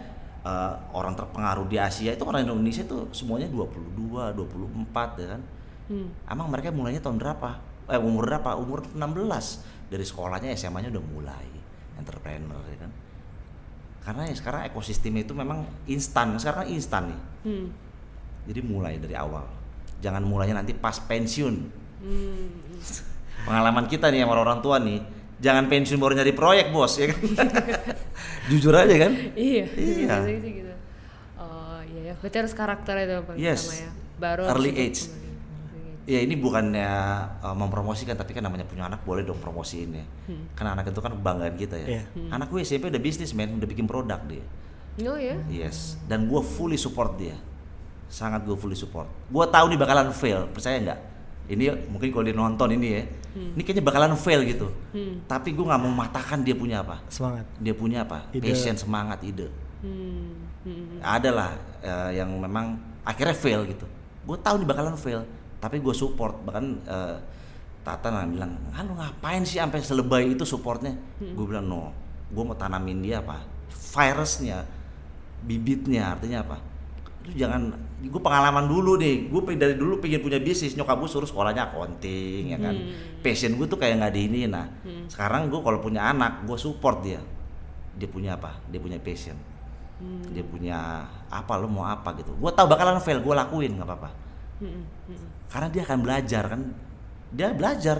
eh, 0.43 0.74
orang 0.95 1.15
terpengaruh 1.15 1.67
di 1.67 1.76
Asia 1.80 2.15
itu 2.15 2.24
orang 2.24 2.47
Indonesia 2.47 2.84
itu 2.84 3.11
semuanya 3.11 3.51
22 3.51 4.36
24 4.39 5.19
ya 5.19 5.28
kan 5.36 5.43
Hmm. 5.91 6.07
Emang 6.28 6.47
mereka 6.47 6.71
mulainya 6.71 7.03
tahun 7.03 7.19
berapa? 7.19 7.59
Eh 7.91 7.99
umur 7.99 8.24
berapa? 8.28 8.55
Umur 8.55 8.88
16. 8.95 9.03
Dari 9.93 10.01
sekolahnya 10.01 10.49
SMA-nya 10.57 10.89
udah 10.89 11.05
mulai 11.05 11.45
entrepreneur 12.01 12.65
ya 12.65 12.77
kan. 12.81 12.91
Karena 14.01 14.25
ya 14.25 14.33
sekarang 14.33 14.65
ekosistem 14.65 15.13
itu 15.21 15.37
memang 15.37 15.69
instan. 15.85 16.33
Sekarang 16.41 16.65
instan 16.73 17.13
nih. 17.13 17.19
Hmm. 17.45 17.67
Jadi 18.49 18.59
mulai 18.65 18.97
dari 18.97 19.13
awal. 19.13 19.45
Jangan 20.01 20.25
mulainya 20.25 20.57
nanti 20.57 20.73
pas 20.73 20.97
pensiun. 20.97 21.55
Hmm. 22.01 22.49
Pengalaman 23.45 23.85
kita 23.85 24.09
nih 24.09 24.25
sama 24.25 24.33
orang 24.41 24.65
tua 24.65 24.81
nih, 24.81 24.97
jangan 25.37 25.69
pensiun 25.69 26.01
baru 26.01 26.17
nyari 26.17 26.33
proyek, 26.33 26.73
Bos, 26.73 26.97
ya 26.97 27.13
kan. 27.13 27.21
Jujur 28.51 28.73
aja 28.75 28.95
kan? 28.97 29.11
Iya. 29.37 29.65
Iya. 29.71 30.15
gitu. 30.27 30.73
Oh 31.37 31.79
iya 31.85 32.11
ya. 32.11 32.13
Berarti 32.17 32.37
harus 32.41 32.53
karakter 32.57 32.95
itu 32.97 33.15
paling 33.29 33.39
Yes. 33.39 33.61
ya. 33.71 33.91
Baru 34.19 34.49
Early 34.49 34.73
age. 34.73 35.07
Ya 36.04 36.20
ini 36.20 36.36
bukannya 36.36 36.91
uh, 37.39 37.56
mempromosikan 37.56 38.20
tapi 38.20 38.36
kan 38.36 38.43
namanya 38.43 38.68
punya 38.68 38.91
anak 38.91 39.08
boleh 39.08 39.24
dong 39.24 39.39
promosiin 39.39 40.04
ya. 40.04 40.06
Karena 40.51 40.76
anak 40.76 40.91
itu 40.91 40.99
kan 40.99 41.16
kebanggaan 41.16 41.56
kita 41.56 41.76
ya. 41.80 41.88
Iya. 41.99 42.04
Anak 42.28 42.51
gue 42.51 42.60
SMP 42.60 42.91
udah 42.91 42.99
bisnis 42.99 43.32
men, 43.32 43.56
udah 43.56 43.68
bikin 43.70 43.88
produk 43.88 44.20
dia. 44.28 44.43
Oh 45.08 45.18
ya. 45.18 45.39
Yes. 45.47 45.95
Dan 46.06 46.28
gue 46.28 46.41
fully 46.43 46.76
support 46.76 47.16
dia. 47.16 47.39
Sangat 48.12 48.45
gue 48.45 48.54
fully 48.54 48.76
support. 48.76 49.10
Gue 49.32 49.45
tahu 49.47 49.72
nih 49.72 49.80
bakalan 49.80 50.12
fail, 50.14 50.45
percaya 50.51 50.78
nggak? 50.78 50.99
Ini 51.43 51.91
mungkin 51.91 52.08
kalau 52.14 52.24
dia 52.24 52.36
nonton 52.36 52.72
ini 52.72 52.88
ya, 52.88 53.04
ini 53.36 53.62
kayaknya 53.68 53.84
bakalan 53.84 54.16
fail 54.16 54.47
gitu. 54.47 54.72
Hmm. 54.95 55.24
Tapi 55.28 55.51
gue 55.51 55.66
nggak 55.66 55.82
mau 55.82 55.91
mematahkan 55.91 56.39
dia 56.39 56.56
punya 56.56 56.86
apa. 56.86 57.04
Semangat. 57.12 57.43
Dia 57.60 57.74
punya 57.76 58.06
apa? 58.06 58.32
Ide. 58.32 58.54
Passion, 58.54 58.76
semangat, 58.80 59.20
ide. 59.28 59.51
Hmm. 59.84 60.39
Hmm. 60.64 60.99
Ada 61.04 61.30
lah 61.36 61.49
eh, 61.84 62.24
yang 62.24 62.32
memang 62.32 62.80
akhirnya 63.04 63.36
fail 63.36 63.68
gitu. 63.68 63.84
Gue 64.24 64.38
tahu 64.39 64.64
nih 64.64 64.68
bakalan 64.72 64.95
fail, 64.95 65.28
tapi 65.64 65.80
gue 65.80 65.95
support. 65.95 66.43
Bahkan 66.43 66.66
eh, 66.84 67.18
Tata 67.84 68.11
nah 68.11 68.24
bilang, 68.24 68.55
ah 68.72 68.80
lu 68.84 68.95
ngapain 68.95 69.43
sih 69.43 69.59
sampai 69.59 69.84
selebay 69.84 70.36
itu 70.36 70.43
supportnya? 70.47 70.95
Gue 71.20 71.47
bilang 71.47 71.68
no, 71.68 71.91
gue 72.32 72.43
mau 72.43 72.55
tanamin 72.55 73.03
dia 73.03 73.20
apa? 73.20 73.43
Virusnya, 73.72 74.64
bibitnya, 75.43 76.16
artinya 76.16 76.47
apa? 76.47 76.57
Lu 77.28 77.36
jangan, 77.36 77.76
gue 77.99 78.22
pengalaman 78.24 78.72
dulu 78.72 78.95
nih, 78.95 79.28
gue 79.28 79.41
dari 79.59 79.76
dulu 79.76 79.99
pengen 79.99 80.24
punya 80.24 80.39
bisnis, 80.39 80.80
nyokap 80.80 80.95
gue 80.95 81.11
suruh 81.11 81.28
sekolahnya 81.28 81.72
accounting 81.72 82.51
ya 82.51 82.59
kan, 82.59 82.76
passion 83.20 83.55
gue 83.55 83.68
tuh 83.68 83.80
kayak 83.80 83.99
nggak 83.99 84.11
di 84.16 84.22
ini, 84.28 84.41
nah 84.47 84.68
sekarang 85.07 85.47
gue 85.47 85.59
kalau 85.59 85.80
punya 85.80 86.07
anak, 86.07 86.43
gue 86.43 86.55
support 86.59 86.99
dia, 87.03 87.20
dia 87.95 88.07
punya 88.11 88.36
apa? 88.36 88.59
Dia 88.68 88.80
punya 88.80 88.99
passion, 88.99 89.39
dia 90.32 90.43
punya 90.43 91.07
apa, 91.32 91.51
lu 91.59 91.72
mau 91.72 91.88
apa 91.88 92.11
gitu, 92.20 92.36
gue 92.36 92.51
tahu 92.51 92.68
bakalan 92.68 92.99
fail, 92.99 93.24
gue 93.24 93.36
lakuin 93.39 93.72
nggak 93.72 93.88
apa-apa, 93.88 94.09
Hmm. 94.64 94.84
Hmm. 95.05 95.28
karena 95.47 95.68
dia 95.68 95.84
akan 95.84 95.99
belajar 95.99 96.43
kan, 96.47 96.61
dia 97.30 97.47
belajar, 97.51 97.97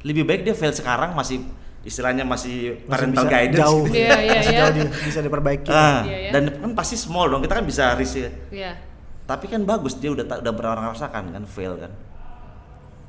lebih 0.00 0.24
baik 0.24 0.42
dia 0.42 0.52
fail 0.52 0.72
sekarang 0.72 1.12
masih 1.12 1.44
istilahnya 1.82 2.22
masih 2.22 2.78
Masih 2.78 2.88
parental 2.88 3.22
bisa 3.22 3.28
guidance, 3.28 3.60
jauh. 3.60 3.84
Iya, 3.86 4.16
iya, 4.16 4.32
Masih 4.34 4.48
iya. 4.48 4.60
jauh 4.62 4.72
di- 4.72 4.92
bisa 5.02 5.18
diperbaiki. 5.20 5.68
Ah, 5.68 6.00
Iya, 6.02 6.16
iya. 6.16 6.30
dan 6.30 6.42
kan 6.56 6.70
pasti 6.72 6.94
small 6.94 7.26
dong 7.26 7.42
kita 7.42 7.58
kan 7.58 7.66
bisa 7.66 7.92
risk 7.92 8.22
Iya. 8.48 8.78
tapi 9.22 9.46
kan 9.46 9.62
bagus 9.62 9.94
dia 9.94 10.08
udah 10.08 10.24
udah 10.24 10.52
pernah 10.52 10.88
merasakan 10.88 11.30
kan 11.30 11.44
fail 11.44 11.74
kan 11.76 11.92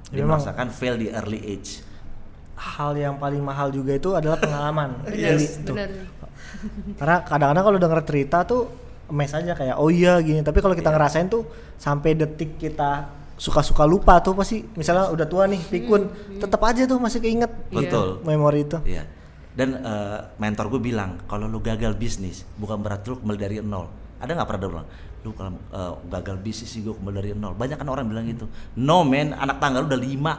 dia 0.10 0.22
Memang- 0.22 0.38
merasakan 0.38 0.68
fail 0.70 0.96
di 0.96 1.10
early 1.10 1.42
age 1.44 1.82
hal 2.56 2.94
yang 2.94 3.18
paling 3.18 3.42
mahal 3.42 3.70
juga 3.70 3.94
itu 3.94 4.14
adalah 4.14 4.38
pengalaman 4.38 5.02
tuh. 5.66 5.74
benar 5.74 5.90
karena 6.96 7.16
kadang-kadang 7.24 7.64
kalau 7.64 7.78
denger 7.78 8.02
cerita 8.04 8.38
tuh 8.44 8.62
emes 9.14 9.30
aja 9.30 9.54
kayak 9.54 9.78
oh 9.78 9.94
iya 9.94 10.18
gini 10.20 10.42
tapi 10.42 10.58
kalau 10.58 10.74
kita 10.74 10.90
Iya. 10.90 10.96
ngerasain 10.98 11.28
tuh 11.30 11.46
sampai 11.78 12.18
detik 12.18 12.58
kita 12.58 13.14
suka-suka 13.38 13.86
lupa 13.86 14.18
tuh 14.20 14.34
pasti 14.34 14.66
misalnya 14.74 15.14
udah 15.14 15.28
tua 15.30 15.46
nih 15.46 15.62
pikun 15.62 16.10
tetap 16.42 16.62
aja 16.66 16.90
tuh 16.90 16.98
masih 16.98 17.22
keinget 17.22 17.54
Iya. 17.70 17.78
betul 17.78 18.08
memori 18.26 18.66
itu 18.66 18.82
Iya. 18.82 19.06
Dan 19.54 19.78
eh, 19.78 20.18
mentor 20.42 20.66
gue 20.66 20.82
bilang 20.82 21.22
kalau 21.30 21.46
lu 21.46 21.62
gagal 21.62 21.94
bisnis 21.94 22.42
bukan 22.58 22.82
berarti 22.82 23.14
lu 23.14 23.22
kembali 23.22 23.38
dari 23.38 23.56
nol. 23.62 23.86
Ada 24.18 24.34
nggak 24.34 24.48
pernah 24.50 24.62
bilang 24.66 24.88
lu 25.22 25.30
kalau 25.38 25.54
eh, 25.54 25.94
gagal 26.10 26.42
bisnis 26.42 26.74
sih 26.74 26.82
gue 26.82 26.90
kembali 26.90 27.14
dari 27.14 27.30
nol. 27.38 27.54
Banyak 27.54 27.78
kan 27.78 27.86
orang 27.86 28.10
bilang 28.10 28.26
gitu. 28.26 28.50
No 28.82 29.06
man, 29.06 29.38
anak 29.38 29.62
tangga 29.62 29.78
lu 29.78 29.86
udah 29.86 30.02
lima. 30.02 30.34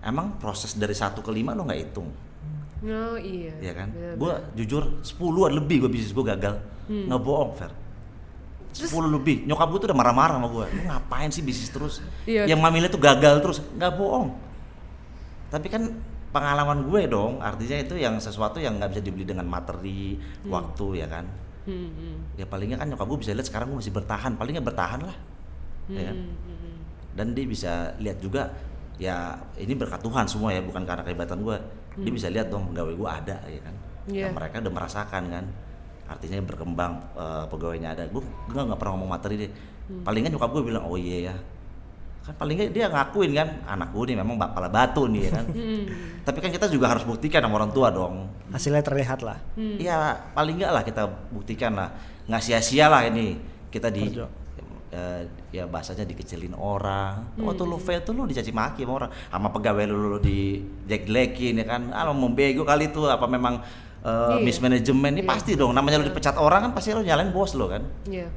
Emang 0.00 0.40
proses 0.40 0.72
dari 0.72 0.96
satu 0.96 1.20
ke 1.20 1.28
lima 1.28 1.52
lu 1.52 1.62
nggak 1.62 1.78
hitung, 1.84 2.08
oh 2.82 3.16
iya 3.18 3.54
ya 3.62 3.72
kan? 3.74 3.88
Gue 4.18 4.34
jujur 4.58 5.02
10 5.06 5.58
lebih 5.58 5.86
gue 5.86 5.90
bisnis 5.90 6.10
gue 6.10 6.24
gagal, 6.26 6.58
nggak 6.90 7.20
bohong 7.22 7.54
Fer. 7.54 7.72
10 8.72 8.88
lebih, 9.12 9.44
nyokap 9.44 9.68
gue 9.68 9.78
tuh 9.84 9.88
udah 9.92 9.98
marah-marah 10.00 10.40
sama 10.40 10.48
gue. 10.48 10.64
Lu 10.80 10.82
ngapain 10.88 11.28
sih 11.28 11.44
bisnis 11.44 11.68
terus? 11.68 12.00
Iya. 12.24 12.48
Yang 12.48 12.60
mamilnya 12.64 12.88
tuh 12.88 13.02
gagal 13.04 13.44
terus, 13.44 13.58
nggak 13.76 13.92
bohong. 14.00 14.32
Tapi 15.52 15.68
kan 15.68 15.92
pengalaman 16.32 16.88
gue 16.88 17.04
dong, 17.04 17.44
artinya 17.44 17.76
itu 17.84 18.00
yang 18.00 18.16
sesuatu 18.16 18.56
yang 18.56 18.80
nggak 18.80 18.96
bisa 18.96 19.02
dibeli 19.04 19.28
dengan 19.28 19.44
materi, 19.44 20.16
waktu 20.48 21.04
ya 21.04 21.06
kan. 21.06 21.28
Hmm, 21.62 21.94
hmm, 21.94 22.16
Ya 22.40 22.48
palingnya 22.48 22.80
kan 22.80 22.88
nyokap 22.90 23.06
gue 23.06 23.18
bisa 23.22 23.36
lihat 23.36 23.46
sekarang 23.46 23.70
gue 23.76 23.78
masih 23.84 23.92
bertahan, 23.92 24.34
palingnya 24.40 24.64
bertahan 24.64 25.04
lah, 25.04 25.16
ya 25.92 26.02
kan. 26.08 26.16
hmm, 26.16 26.32
hmm. 26.48 26.76
Dan 27.12 27.26
dia 27.36 27.44
bisa 27.44 27.92
lihat 28.00 28.18
juga, 28.24 28.48
ya 28.96 29.36
ini 29.60 29.76
berkat 29.76 30.00
Tuhan 30.00 30.24
semua 30.24 30.48
ya, 30.56 30.64
bukan 30.64 30.82
karena 30.88 31.04
kehebatan 31.04 31.44
gue. 31.44 31.60
Dia 31.94 32.12
bisa 32.12 32.28
lihat 32.28 32.48
dong 32.48 32.72
pegawai 32.72 32.94
gue 32.96 33.08
ada 33.10 33.36
ya 33.44 33.60
kan. 33.60 33.74
Iya. 34.08 34.26
Dan 34.28 34.34
mereka 34.34 34.54
udah 34.60 34.72
merasakan 34.72 35.22
kan, 35.28 35.44
artinya 36.08 36.38
berkembang 36.42 36.92
eh, 37.14 37.44
pegawainya 37.48 37.88
ada. 37.92 38.02
Gue 38.08 38.22
gue 38.24 38.60
nggak 38.60 38.78
pernah 38.80 38.92
ngomong 38.96 39.10
materi 39.10 39.34
deh. 39.36 39.50
Palingan 40.02 40.32
nyokap 40.32 40.50
gue 40.50 40.62
bilang 40.64 40.84
oh 40.88 40.96
iya 40.96 41.30
ya, 41.30 41.34
kan 42.22 42.32
palingnya 42.38 42.70
dia 42.70 42.86
ngakuin 42.86 43.34
kan 43.34 43.48
anak 43.66 43.90
gue 43.90 44.14
nih 44.14 44.16
memang 44.22 44.38
kepala 44.38 44.70
batu 44.70 45.10
nih 45.10 45.26
ya 45.26 45.30
kan. 45.36 45.46
Hmm, 45.58 45.84
Tapi 46.22 46.38
kan 46.38 46.50
kita 46.54 46.70
juga 46.70 46.86
harus 46.94 47.02
buktikan 47.02 47.42
sama 47.42 47.58
orang 47.58 47.74
tua 47.74 47.90
dong. 47.90 48.30
hasilnya 48.54 48.78
terlihat 48.80 49.26
lah 49.26 49.36
Hmm. 49.58 49.74
Iya 49.76 50.30
paling 50.32 50.54
nggak 50.54 50.70
lah 50.70 50.82
kita 50.86 51.02
buktikan 51.34 51.74
lah 51.74 51.90
nggak 52.30 52.40
sia-sia 52.40 52.86
lah 52.86 53.02
ini 53.10 53.36
kita 53.74 53.90
di 53.90 54.06
Perjuang. 54.06 54.30
Eh, 54.92 55.24
ya 55.50 55.64
bahasanya 55.64 56.04
dikecilin 56.04 56.52
orang. 56.52 57.24
Hmm. 57.34 57.48
Waktu 57.48 57.62
lu 57.64 57.76
fail 57.76 58.00
tuh 58.00 58.12
lu 58.12 58.24
dicaci 58.24 58.52
maki 58.52 58.84
sama 58.84 58.92
orang, 59.00 59.10
sama 59.10 59.48
pegawai 59.48 59.84
lu, 59.88 59.96
lu 60.12 60.18
di 60.20 60.60
jelek-jelekin 60.84 61.58
ya 61.58 61.66
kan. 61.66 61.82
Ah 61.90 62.04
lu 62.04 62.14
membego 62.14 62.62
kali 62.62 62.88
tuh 62.88 63.08
apa 63.08 63.24
memang 63.26 63.64
eh, 64.02 64.36
Iya. 64.36 64.44
mismanagement 64.44 65.14
ini 65.16 65.24
Iya. 65.24 65.30
pasti 65.30 65.52
dong 65.54 65.72
namanya 65.72 65.98
lu 65.98 66.06
dipecat 66.06 66.36
orang 66.36 66.68
kan 66.68 66.72
pasti 66.72 66.92
lu 66.92 67.00
nyalain 67.00 67.32
bos 67.32 67.56
lo 67.56 67.66
kan. 67.66 67.82
Iya. 68.04 68.28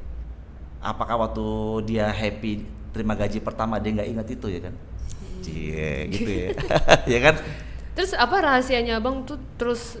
Apakah 0.78 1.18
waktu 1.20 1.44
dia 1.84 2.08
happy 2.08 2.62
terima 2.90 3.12
gaji 3.12 3.38
pertama 3.38 3.76
dia 3.76 3.92
nggak 3.92 4.08
ingat 4.08 4.26
itu 4.30 4.46
ya 4.48 4.60
kan? 4.62 4.74
Hmm. 4.74 5.42
Cie, 5.42 5.90
gitu 6.14 6.30
ya. 6.30 6.48
ya 7.12 7.18
kan? 7.20 7.34
Terus 7.92 8.12
apa 8.12 8.36
rahasianya 8.38 8.96
abang 8.96 9.24
tuh 9.24 9.40
terus 9.56 9.96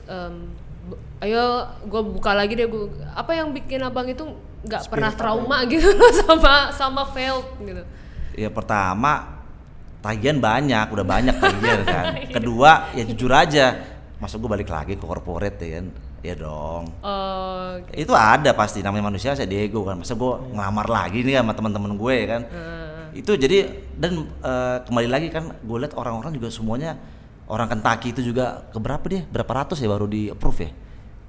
b- 0.86 1.00
ayo 1.18 1.64
gue 1.82 2.02
buka 2.06 2.30
lagi 2.30 2.52
deh 2.52 2.68
gue 2.68 2.86
apa 3.10 3.32
yang 3.32 3.50
bikin 3.50 3.80
abang 3.80 4.04
itu 4.04 4.20
nggak 4.66 4.82
pernah 4.90 5.10
apa 5.10 5.18
trauma 5.18 5.56
gitu 5.64 5.88
loh 5.94 6.10
sama 6.26 6.54
sama 6.74 7.02
failed 7.08 7.46
gitu. 7.62 7.82
Ya 8.36 8.50
pertama 8.50 9.38
tagihan 10.02 10.38
banyak, 10.38 10.86
udah 10.92 11.06
banyak 11.06 11.34
tagihan 11.34 11.80
kan. 11.88 12.04
Kedua 12.28 12.90
ya 12.92 13.02
jujur 13.06 13.30
aja, 13.30 13.80
masa 14.18 14.36
gue 14.36 14.46
balik 14.46 14.68
lagi 14.68 14.94
ke 14.94 15.02
corporate 15.02 15.58
ya 15.62 15.80
kan? 15.80 15.86
Ya 16.20 16.34
dong. 16.34 16.90
Eh, 17.06 18.02
Itu 18.02 18.10
ada 18.10 18.50
pasti 18.50 18.82
namanya 18.82 19.08
manusia 19.08 19.32
saya 19.32 19.46
Diego 19.46 19.86
kan. 19.86 20.02
Masa 20.02 20.12
gue 20.12 20.32
ngelamar 20.50 20.86
lagi 20.90 21.22
nih 21.22 21.38
sama 21.38 21.54
teman-teman 21.54 21.94
gue 21.94 22.14
ya 22.14 22.26
kan. 22.26 22.42
eh, 22.50 23.20
Itu 23.22 23.38
jadi 23.38 23.70
dan 23.94 24.26
eh, 24.42 24.76
kembali 24.84 25.08
lagi 25.08 25.28
kan 25.30 25.54
gue 25.56 25.76
lihat 25.78 25.94
orang-orang 25.94 26.34
juga 26.34 26.50
semuanya 26.50 26.98
orang 27.46 27.70
Kentucky 27.70 28.10
itu 28.10 28.34
juga 28.34 28.66
keberapa 28.74 29.06
dia? 29.06 29.22
Berapa 29.30 29.62
ratus 29.62 29.78
ya 29.78 29.86
baru 29.86 30.10
di 30.10 30.28
approve 30.28 30.60
ya? 30.66 30.70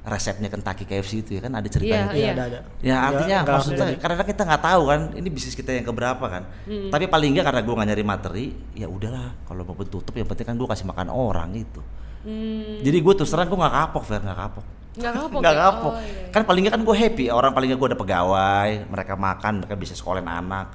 Resepnya 0.08 0.48
Kentucky 0.48 0.88
KFC 0.88 1.20
itu 1.20 1.36
ya 1.36 1.42
kan 1.44 1.52
ada 1.60 1.68
ceritanya. 1.68 2.16
Iya, 2.16 2.16
iya 2.16 2.32
ada 2.32 2.44
ada 2.48 2.60
Ya 2.80 2.96
artinya 3.04 3.38
nggak 3.44 3.56
maksudnya 3.60 3.86
langsung 3.92 4.00
karena 4.00 4.24
kita 4.24 4.42
nggak 4.48 4.64
tahu 4.64 4.82
kan 4.88 5.00
ini 5.20 5.28
bisnis 5.28 5.56
kita 5.60 5.72
yang 5.76 5.84
keberapa 5.84 6.26
kan. 6.32 6.44
Tapi 6.64 7.06
paling 7.12 7.30
nggak 7.36 7.46
karena 7.52 7.62
gue 7.62 7.74
nggak 7.76 7.90
nyari 7.92 8.04
materi, 8.08 8.46
ya 8.72 8.88
udahlah 8.88 9.36
kalau 9.44 9.68
mau 9.68 9.76
tutup 9.84 10.16
yang 10.16 10.24
penting 10.24 10.48
kan 10.48 10.56
gue 10.56 10.68
kasih 10.72 10.88
makan 10.88 11.12
orang 11.12 11.52
gitu. 11.60 11.84
hmm, 12.24 12.88
Jadi 12.88 12.98
gue 13.04 13.14
terus 13.20 13.28
terang 13.28 13.52
gue 13.52 13.60
nggak 13.60 13.76
kapok, 13.84 14.04
Fer 14.08 14.24
nggak 14.24 14.40
kapok. 14.40 14.66
nggak 14.98 15.14
kapok. 15.14 15.40
Nggak 15.44 15.56
ya? 15.56 15.62
kapok. 15.62 15.94
Oh, 15.94 16.02
iya. 16.02 16.32
Kan 16.34 16.42
paling 16.48 16.62
nggak 16.66 16.74
kan 16.80 16.82
gue 16.88 16.96
happy. 16.98 17.26
Orang 17.30 17.52
paling 17.52 17.68
nggak 17.70 17.80
gue 17.84 17.90
ada 17.92 18.00
pegawai, 18.00 18.70
mereka 18.88 19.14
makan, 19.20 19.54
mereka 19.62 19.76
bisa 19.76 19.94
sekolahin 19.94 20.26
anak. 20.26 20.74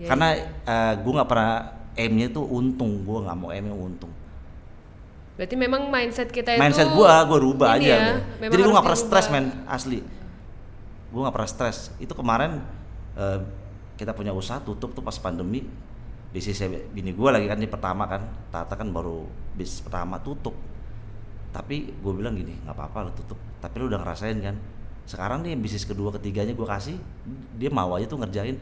Iya, 0.00 0.08
Karena 0.08 0.26
eh, 0.64 0.92
gue 0.98 1.12
nggak 1.12 1.28
pernah 1.28 1.52
aimnya 1.94 2.26
tuh 2.32 2.48
untung, 2.48 3.04
gue 3.04 3.18
nggak 3.28 3.36
mau 3.36 3.52
aimnya 3.52 3.76
untung. 3.76 4.10
Berarti 5.38 5.54
memang 5.54 5.86
mindset 5.86 6.34
kita 6.34 6.58
itu 6.58 6.58
Mindset 6.58 6.90
gue, 6.90 7.06
gue 7.30 7.38
rubah 7.38 7.78
ini 7.78 7.94
aja. 7.94 8.18
ya, 8.18 8.50
Jadi 8.50 8.58
harus 8.58 8.74
nggak 8.74 8.86
pernah 8.90 9.00
stres 9.06 9.26
men, 9.30 9.46
asli. 9.70 10.02
Gue 11.14 11.20
nggak 11.22 11.34
pernah 11.38 11.46
stres. 11.46 11.94
Itu 12.02 12.18
kemarin 12.18 12.58
eh, 13.14 13.38
kita 13.94 14.18
punya 14.18 14.34
usaha 14.34 14.58
tutup 14.58 14.98
tuh 14.98 15.02
pas 15.06 15.14
pandemi. 15.22 15.62
Bisnis 16.34 16.60
bini 16.90 17.14
gue 17.14 17.28
lagi 17.30 17.46
kan 17.46 17.56
di 17.56 17.70
pertama 17.70 18.10
kan, 18.10 18.50
Tata 18.50 18.74
kan 18.74 18.90
baru 18.90 19.30
bisnis 19.54 19.78
pertama 19.78 20.18
tutup. 20.18 20.58
Tapi 21.54 21.86
gue 21.86 22.12
bilang 22.18 22.34
gini, 22.34 22.58
nggak 22.66 22.74
apa-apa 22.74 23.06
lo 23.06 23.10
tutup. 23.14 23.38
Tapi 23.62 23.74
lu 23.78 23.86
udah 23.86 24.02
ngerasain 24.02 24.42
kan. 24.42 24.58
Sekarang 25.06 25.46
nih 25.46 25.54
bisnis 25.54 25.86
kedua 25.86 26.10
ketiganya 26.18 26.50
gue 26.50 26.66
kasih, 26.66 26.98
dia 27.54 27.70
mau 27.70 27.94
aja 27.94 28.10
tuh 28.10 28.18
ngerjain. 28.18 28.58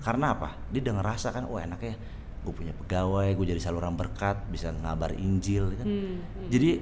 Karena 0.00 0.32
apa? 0.32 0.54
Dia 0.70 0.80
udah 0.86 0.94
ngerasa 1.02 1.28
kan, 1.34 1.44
wah 1.50 1.60
enaknya 1.60 1.98
gue 2.40 2.52
punya 2.56 2.72
pegawai, 2.72 3.36
gue 3.36 3.46
jadi 3.52 3.60
saluran 3.60 3.94
berkat, 4.00 4.40
bisa 4.48 4.72
ngabar 4.72 5.12
Injil 5.12 5.76
kan. 5.76 5.84
Hmm, 5.84 6.48
Jadi 6.48 6.80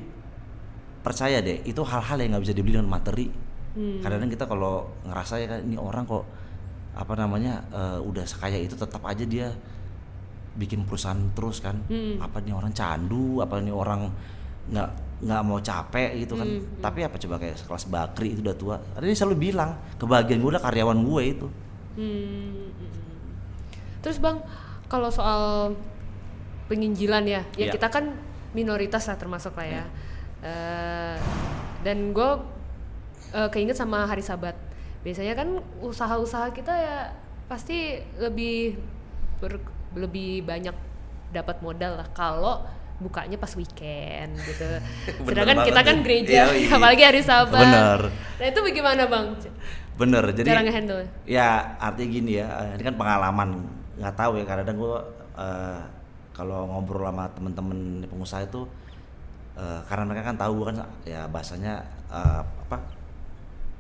percaya 1.03 1.43
deh, 1.43 1.67
itu 1.67 1.83
hal-hal 1.83 2.19
yang 2.23 2.39
nggak 2.39 2.45
bisa 2.47 2.55
dibeli 2.55 2.79
dengan 2.79 2.91
materi. 2.91 3.27
Hmm. 3.75 3.99
Kadang-kadang 3.99 4.31
kita 4.31 4.45
kalau 4.47 4.87
ngerasa 5.03 5.35
ya 5.43 5.47
kan 5.51 5.61
ini 5.67 5.75
orang 5.75 6.07
kok 6.07 6.25
apa 6.99 7.15
namanya 7.15 7.63
eh, 7.71 7.99
udah 8.03 8.25
sekaya 8.27 8.59
itu 8.59 8.75
tetap 8.75 9.03
aja 9.07 9.23
dia 9.23 9.51
bikin 10.59 10.87
perusahaan 10.87 11.19
terus 11.35 11.59
kan. 11.59 11.83
Hmm. 11.91 12.23
Apa 12.23 12.39
nih 12.39 12.55
orang 12.55 12.71
candu, 12.71 13.43
apa 13.43 13.59
nih 13.59 13.75
orang 13.75 14.11
nggak 14.71 14.91
nggak 15.27 15.41
mau 15.43 15.59
capek 15.59 16.23
gitu 16.23 16.39
kan. 16.39 16.47
Hmm, 16.47 16.79
Tapi 16.79 17.03
apa 17.03 17.19
coba 17.19 17.35
kayak 17.43 17.57
sekelas 17.59 17.85
Bakri 17.91 18.39
itu 18.39 18.41
udah 18.47 18.55
tua. 18.55 18.77
Ada 18.95 19.05
dia 19.11 19.19
selalu 19.19 19.51
bilang 19.51 19.75
kebahagiaan 19.99 20.39
gue 20.39 20.51
adalah 20.55 20.65
karyawan 20.71 20.99
gue 21.03 21.23
itu. 21.27 21.47
Hmm, 21.99 22.71
hmm. 22.71 22.99
Terus 23.99 24.23
bang, 24.23 24.39
kalau 24.89 25.09
soal 25.09 25.73
penginjilan 26.67 27.25
ya, 27.25 27.43
ya 27.55 27.69
Iya. 27.69 27.73
kita 27.73 27.89
kan 27.89 28.13
minoritas 28.51 29.05
lah 29.05 29.17
termasuk 29.17 29.53
lah 29.55 29.67
ya. 29.67 29.85
Eh, 30.41 31.17
dan 31.83 32.13
gue 32.13 32.31
eh, 33.31 33.49
keinget 33.49 33.75
sama 33.75 34.05
hari 34.05 34.21
Sabat. 34.21 34.57
Biasanya 35.01 35.33
kan 35.33 35.49
usaha-usaha 35.79 36.51
kita 36.51 36.73
ya 36.73 36.99
pasti 37.47 37.97
lebih 38.17 38.77
ber- 39.39 39.65
lebih 39.95 40.43
banyak 40.43 40.75
dapat 41.29 41.61
modal 41.61 41.97
lah 41.97 42.09
kalau 42.11 42.65
bukanya 42.99 43.37
pas 43.37 43.53
weekend 43.55 44.35
gitu. 44.39 44.65
Sedangkan 45.29 45.63
kita 45.63 45.81
kan 45.83 45.97
gereja, 46.03 46.51
Iya, 46.51 46.67
iya. 46.67 46.69
apalagi 46.73 47.03
hari 47.05 47.23
Sabat. 47.23 47.63
Bener. 47.63 48.01
Nah 48.11 48.47
itu 48.47 48.61
bagaimana 48.61 49.03
bang? 49.07 49.27
Bener. 49.95 50.25
Jadi 50.31 50.47
Cara 50.47 50.63
ngehandle? 50.63 51.05
Ya 51.25 51.49
artinya 51.79 52.09
gini 52.11 52.33
ya, 52.37 52.49
ini 52.75 52.83
kan 52.83 52.95
pengalaman 52.95 53.49
nggak 53.99 54.15
tahu 54.15 54.33
ya 54.39 54.45
kadang 54.47 54.79
gue 54.79 54.97
eh, 55.37 55.81
kalau 56.33 56.71
ngobrol 56.71 57.03
sama 57.11 57.27
temen-temen 57.35 58.07
pengusaha 58.07 58.47
itu 58.47 58.63
eh, 59.59 59.81
karena 59.91 60.05
mereka 60.07 60.31
kan 60.31 60.37
tahu 60.39 60.53
gue 60.63 60.67
kan 60.71 60.77
ya 61.03 61.27
bahasanya 61.27 61.83
eh, 62.09 62.41
apa 62.43 62.79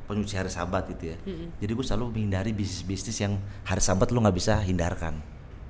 penyuci 0.09 0.41
hari 0.41 0.49
sabat 0.49 0.89
gitu 0.89 1.13
ya. 1.13 1.17
Jadi 1.61 1.69
gue 1.77 1.85
selalu 1.85 2.17
menghindari 2.17 2.57
bisnis-bisnis 2.57 3.21
yang 3.21 3.37
hari 3.69 3.85
sabat 3.85 4.09
lu 4.09 4.25
nggak 4.25 4.37
bisa 4.41 4.57
hindarkan, 4.65 5.21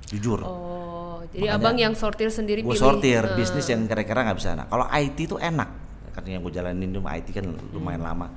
jujur. 0.07 0.39
Oh, 0.47 1.19
jadi 1.35 1.51
Makanya 1.51 1.59
abang 1.59 1.75
yang 1.75 1.93
sortir 1.93 2.31
sendiri 2.31 2.63
gue 2.63 2.71
sortir 2.71 3.19
Eh. 3.19 3.35
bisnis 3.35 3.67
yang 3.67 3.83
kira-kira 3.83 4.23
nggak 4.23 4.39
bisa. 4.39 4.55
Nah 4.55 4.65
kalau 4.71 4.87
IT 4.87 5.27
itu 5.27 5.35
enak 5.35 5.67
karena 6.15 6.39
yang 6.39 6.41
gue 6.47 6.53
jalanin 6.55 6.87
itu 6.87 7.03
IT 7.03 7.27
kan 7.35 7.45
lumayan 7.75 7.99
lama. 7.99 8.31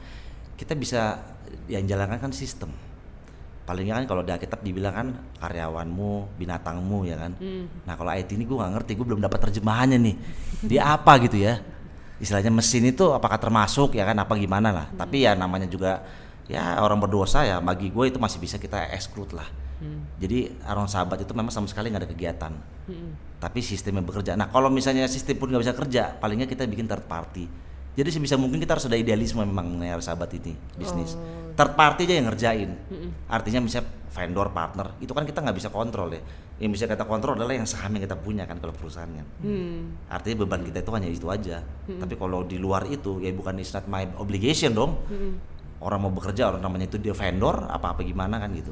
Kita 0.59 0.75
bisa 0.75 1.23
yang 1.71 1.87
jalankan 1.87 2.19
kan 2.19 2.35
sistem. 2.35 2.75
Palingnya 3.63 4.03
kan 4.03 4.05
kalau 4.11 4.23
di 4.27 4.35
Alkitab 4.35 4.61
dibilang 4.67 4.95
kan 4.95 5.07
karyawanmu, 5.39 6.35
binatangmu 6.35 6.99
ya 7.07 7.17
kan. 7.17 7.33
Nah 7.87 7.95
kalau 7.95 8.11
IT 8.11 8.35
ini 8.35 8.43
gue 8.43 8.57
nggak 8.59 8.73
ngerti, 8.75 8.93
gue 8.99 9.07
belum 9.07 9.23
dapat 9.23 9.39
terjemahannya 9.49 9.99
nih. 10.03 10.17
Dia 10.67 10.99
apa 10.99 11.19
gitu 11.23 11.39
ya? 11.39 11.63
Istilahnya 12.19 12.51
mesin 12.51 12.87
itu 12.91 13.11
apakah 13.15 13.39
termasuk 13.39 13.95
ya 13.95 14.03
kan 14.03 14.19
apa 14.19 14.35
gimana 14.35 14.75
lah. 14.75 14.87
Tapi 14.95 15.27
ya 15.27 15.39
namanya 15.39 15.71
juga 15.71 16.03
ya 16.51 16.83
orang 16.83 16.99
berdosa 16.99 17.47
ya 17.47 17.63
bagi 17.63 17.95
gue 17.95 18.05
itu 18.11 18.19
masih 18.19 18.43
bisa 18.43 18.59
kita 18.59 18.91
exclude 18.91 19.31
lah. 19.35 19.47
Jadi 20.23 20.63
orang 20.63 20.87
sahabat 20.87 21.27
itu 21.27 21.35
memang 21.35 21.51
sama 21.51 21.67
sekali 21.67 21.91
nggak 21.91 22.03
ada 22.07 22.11
kegiatan. 22.11 22.53
Tapi 23.43 23.59
sistemnya 23.59 24.03
bekerja. 24.07 24.39
Nah 24.39 24.47
kalau 24.47 24.71
misalnya 24.71 25.11
sistem 25.11 25.39
pun 25.39 25.51
nggak 25.51 25.63
bisa 25.67 25.75
kerja, 25.75 26.03
palingnya 26.19 26.47
kita 26.47 26.63
bikin 26.71 26.87
third 26.87 27.07
party. 27.11 27.51
Jadi 27.99 28.09
sebisa 28.09 28.39
mungkin 28.39 28.63
kita 28.63 28.79
harus 28.79 28.87
ada 28.87 28.95
idealisme 28.95 29.43
memang 29.43 29.75
mengenai 29.75 29.99
sahabat 29.99 30.31
ini 30.39 30.55
bisnis. 30.79 31.19
Third 31.53 31.72
party 31.76 32.09
aja 32.09 32.14
yang 32.16 32.26
ngerjain. 32.32 32.70
Artinya 33.28 33.61
misalnya 33.61 33.88
vendor 34.12 34.53
partner 34.53 34.92
itu 35.00 35.12
kan 35.16 35.24
kita 35.24 35.40
nggak 35.40 35.57
bisa 35.57 35.72
kontrol 35.72 36.12
ya. 36.12 36.20
Yang 36.61 36.78
bisa 36.78 36.84
kita 36.86 37.09
kontrol 37.09 37.34
adalah 37.34 37.57
yang 37.57 37.66
saham 37.66 37.96
yang 37.96 38.05
kita 38.05 38.14
punya 38.14 38.44
kan 38.44 38.61
kalau 38.61 38.76
perusahaan 38.76 39.09
kan. 39.09 39.26
Hmm. 39.42 39.96
Artinya 40.07 40.44
beban 40.44 40.62
kita 40.62 40.84
itu 40.84 40.90
hanya 40.92 41.09
itu 41.09 41.26
aja. 41.32 41.64
Tapi 41.88 42.14
kalau 42.14 42.44
di 42.44 42.61
luar 42.61 42.86
itu 42.86 43.18
ya 43.24 43.32
bukan 43.32 43.59
it's 43.59 43.72
not 43.72 43.88
my 43.88 44.05
obligation 44.20 44.76
dong. 44.76 45.00
Orang 45.82 46.07
mau 46.07 46.12
bekerja 46.14 46.55
orang 46.55 46.62
namanya 46.62 46.86
itu 46.86 47.03
dia 47.03 47.11
vendor 47.11 47.66
apa 47.66 47.96
apa 47.96 48.07
gimana 48.07 48.38
kan 48.38 48.53
gitu. 48.55 48.70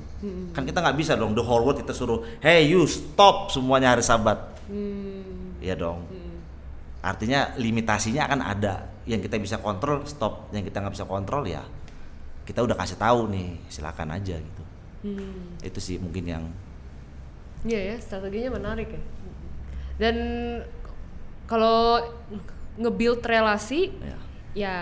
Kan 0.55 0.63
kita 0.69 0.79
nggak 0.85 0.97
bisa 1.01 1.19
dong 1.19 1.35
the 1.35 1.43
whole 1.43 1.65
world 1.65 1.81
kita 1.81 1.91
suruh 1.97 2.23
hey 2.39 2.69
you 2.69 2.87
stop 2.87 3.51
semuanya 3.51 3.97
hari 3.97 4.05
sabat. 4.05 4.39
Hmm. 4.71 5.59
Iya 5.59 5.75
dong. 5.75 6.07
Artinya 7.01 7.57
limitasinya 7.57 8.29
akan 8.29 8.41
ada. 8.45 8.75
Yang 9.09 9.27
kita 9.27 9.37
bisa 9.43 9.57
kontrol 9.59 10.05
stop, 10.07 10.53
yang 10.55 10.63
kita 10.63 10.79
nggak 10.79 10.95
bisa 10.95 11.09
kontrol 11.09 11.43
ya 11.43 11.65
kita 12.51 12.67
udah 12.67 12.75
kasih 12.75 12.99
tahu 12.99 13.31
nih 13.31 13.63
silakan 13.71 14.11
aja 14.11 14.35
gitu. 14.35 14.63
Hmm. 15.07 15.55
Itu 15.63 15.79
sih 15.79 16.03
mungkin 16.03 16.27
yang 16.27 16.45
Iya 17.63 17.95
ya, 17.95 17.97
strateginya 18.01 18.59
menarik 18.59 18.91
ya. 18.91 19.03
Dan 20.01 20.17
kalau 21.47 22.01
nge-build 22.75 23.23
relasi 23.23 23.93
ya. 24.01 24.17
ya 24.57 24.77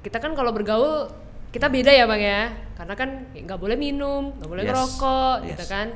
kita 0.00 0.16
kan 0.16 0.32
kalau 0.32 0.54
bergaul 0.54 1.10
kita 1.50 1.66
beda 1.66 1.90
ya 1.90 2.06
bang 2.06 2.22
ya 2.22 2.42
karena 2.78 2.94
kan 2.94 3.08
nggak 3.34 3.58
boleh 3.58 3.74
minum 3.74 4.32
nggak 4.38 4.46
boleh 4.48 4.62
Yes, 4.62 4.70
ngerokok 4.70 5.34
yes. 5.42 5.48
gitu 5.50 5.64
kan 5.66 5.86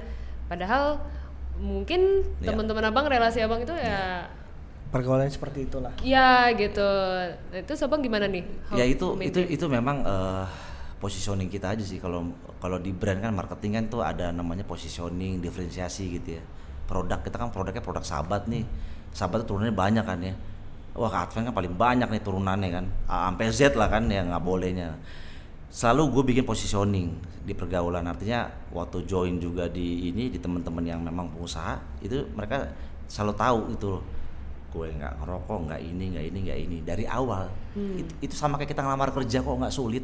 padahal 0.51 0.85
mungkin 1.57 2.27
Ya. 2.43 2.51
teman-teman 2.51 2.91
abang 2.91 3.07
relasi 3.07 3.39
abang 3.41 3.63
itu 3.63 3.71
ya 3.71 4.27
Pergaulan 4.95 5.27
seperti 5.27 5.67
itulah. 5.67 5.91
ya 6.07 6.55
gitu. 6.55 6.87
Nah, 7.51 7.59
itu 7.59 7.73
abang 7.83 7.99
gimana 7.99 8.31
nih? 8.31 8.47
How 8.71 8.79
ya 8.79 8.87
itu 8.87 9.11
itu 9.19 9.43
maintain? 9.43 9.47
itu 9.51 9.67
memang 9.67 10.07
eh, 10.07 10.47
positioning 11.03 11.51
kita 11.51 11.75
aja 11.75 11.83
sih. 11.83 11.99
Kalau 11.99 12.31
kalau 12.63 12.79
di 12.79 12.95
brand 12.95 13.19
kan 13.19 13.35
marketing 13.35 13.75
kan 13.75 13.85
tuh 13.91 14.07
ada 14.07 14.31
namanya 14.31 14.63
positioning 14.63 15.43
diferensiasi 15.43 16.15
gitu 16.15 16.39
ya. 16.39 16.43
Produk 16.87 17.27
kita 17.27 17.43
kan 17.43 17.51
produknya 17.51 17.83
produk 17.83 18.07
sahabat 18.07 18.47
nih. 18.47 18.63
Sahabat 19.11 19.43
tuh 19.43 19.59
turunannya 19.59 19.75
banyak 19.75 20.05
kan 20.07 20.19
ya. 20.23 20.35
Wah 20.95 21.11
Advent 21.11 21.51
kan 21.51 21.55
paling 21.59 21.75
banyak 21.75 22.07
nih 22.15 22.23
turunannya 22.23 22.71
kan. 22.71 22.87
A 23.11 23.35
sampai 23.35 23.51
Z 23.51 23.75
lah 23.75 23.91
kan 23.91 24.07
yang 24.07 24.31
nggak 24.31 24.47
bolehnya. 24.47 24.95
Selalu 25.75 26.07
gue 26.15 26.23
bikin 26.31 26.47
positioning 26.47 27.19
di 27.43 27.51
pergaulan. 27.51 28.07
Artinya 28.07 28.47
waktu 28.71 29.03
join 29.11 29.43
juga 29.43 29.67
di 29.67 30.07
ini 30.07 30.31
di 30.31 30.39
teman-teman 30.39 30.87
yang 30.87 31.03
memang 31.03 31.35
pengusaha 31.35 31.83
itu 31.99 32.31
mereka 32.39 32.71
selalu 33.11 33.35
tahu 33.35 33.61
itu 33.75 33.87
loh 33.91 34.14
gue 34.75 34.87
nggak 34.91 35.23
ngerokok 35.23 35.59
nggak 35.71 35.81
ini 35.87 36.05
nggak 36.11 36.25
ini 36.27 36.39
nggak 36.51 36.59
ini. 36.67 36.77
Dari 36.83 37.05
awal 37.07 37.47
itu, 37.79 38.13
itu 38.27 38.35
sama 38.35 38.59
kayak 38.59 38.75
kita 38.75 38.83
ngelamar 38.83 39.15
kerja 39.15 39.39
kok 39.39 39.55
nggak 39.55 39.75
sulit. 39.75 40.03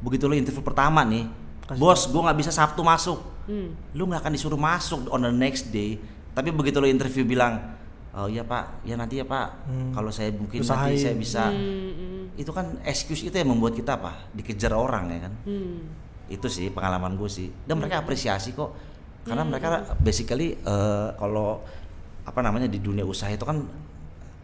Begitu 0.00 0.24
lo 0.24 0.32
interview 0.32 0.64
pertama 0.64 1.04
nih 1.04 1.28
bos 1.76 2.08
gue 2.08 2.20
nggak 2.20 2.38
bisa 2.40 2.50
sabtu 2.50 2.80
masuk. 2.80 3.36
Hmm. 3.46 3.78
lu 3.94 4.10
nggak 4.10 4.26
akan 4.26 4.32
disuruh 4.34 4.58
masuk 4.58 5.06
on 5.12 5.22
the 5.22 5.30
next 5.30 5.68
day. 5.70 6.00
Tapi 6.34 6.50
begitu 6.50 6.80
lo 6.80 6.88
interview 6.88 7.22
bilang 7.22 7.76
oh 8.16 8.26
iya 8.26 8.42
pak. 8.42 8.82
Ya 8.88 8.96
nanti 8.96 9.20
ya 9.20 9.28
pak. 9.28 9.68
Kalau 9.92 10.08
saya 10.08 10.32
mungkin 10.32 10.64
nanti 10.64 10.72
Usahain. 10.72 10.96
saya 10.98 11.14
bisa. 11.14 11.52
Hmm, 11.52 11.92
hmm, 11.92 12.22
itu 12.40 12.50
kan 12.50 12.80
excuse 12.82 13.22
itu 13.22 13.36
yang 13.36 13.52
membuat 13.52 13.76
kita 13.76 14.00
apa 14.00 14.32
dikejar 14.32 14.72
orang 14.72 15.12
ya 15.12 15.20
kan? 15.28 15.34
Hmm. 15.44 15.78
itu 16.26 16.50
sih 16.50 16.74
pengalaman 16.74 17.14
gue 17.14 17.30
sih. 17.30 17.54
Dan 17.62 17.78
mereka 17.78 18.02
apresiasi 18.02 18.50
kok. 18.50 18.74
Karena 19.22 19.46
mereka 19.46 19.94
basically 20.02 20.58
eh, 20.58 21.08
kalau 21.14 21.62
apa 22.26 22.40
namanya 22.42 22.66
di 22.66 22.82
dunia 22.82 23.06
usaha 23.06 23.30
itu 23.30 23.46
kan 23.46 23.62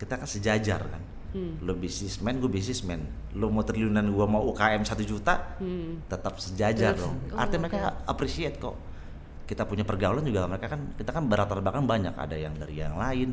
kita 0.02 0.18
kan 0.18 0.26
sejajar 0.26 0.82
kan 0.82 1.02
lo 1.62 1.72
bisnismen 1.72 2.42
gue 2.42 2.50
bisnismen 2.50 3.00
lo 3.32 3.48
mau 3.48 3.62
triliunan 3.62 4.04
gue 4.04 4.26
mau 4.26 4.42
UKM 4.52 4.82
satu 4.84 5.00
juta 5.00 5.56
Hmm. 5.62 6.02
tetap 6.10 6.36
sejajar 6.36 6.92
dong 6.92 7.16
oh, 7.30 7.38
artinya 7.38 7.70
oke. 7.70 7.72
mereka 7.72 7.88
appreciate 8.04 8.58
kok 8.58 8.74
kita 9.46 9.64
punya 9.64 9.86
pergaulan 9.86 10.26
juga 10.26 10.44
mereka 10.44 10.74
kan 10.74 10.92
kita 10.98 11.08
kan 11.14 11.24
beratar 11.30 11.62
belakang 11.62 11.86
banyak 11.86 12.12
ada 12.12 12.36
yang 12.36 12.52
dari 12.58 12.76
yang 12.76 12.98
lain 12.98 13.32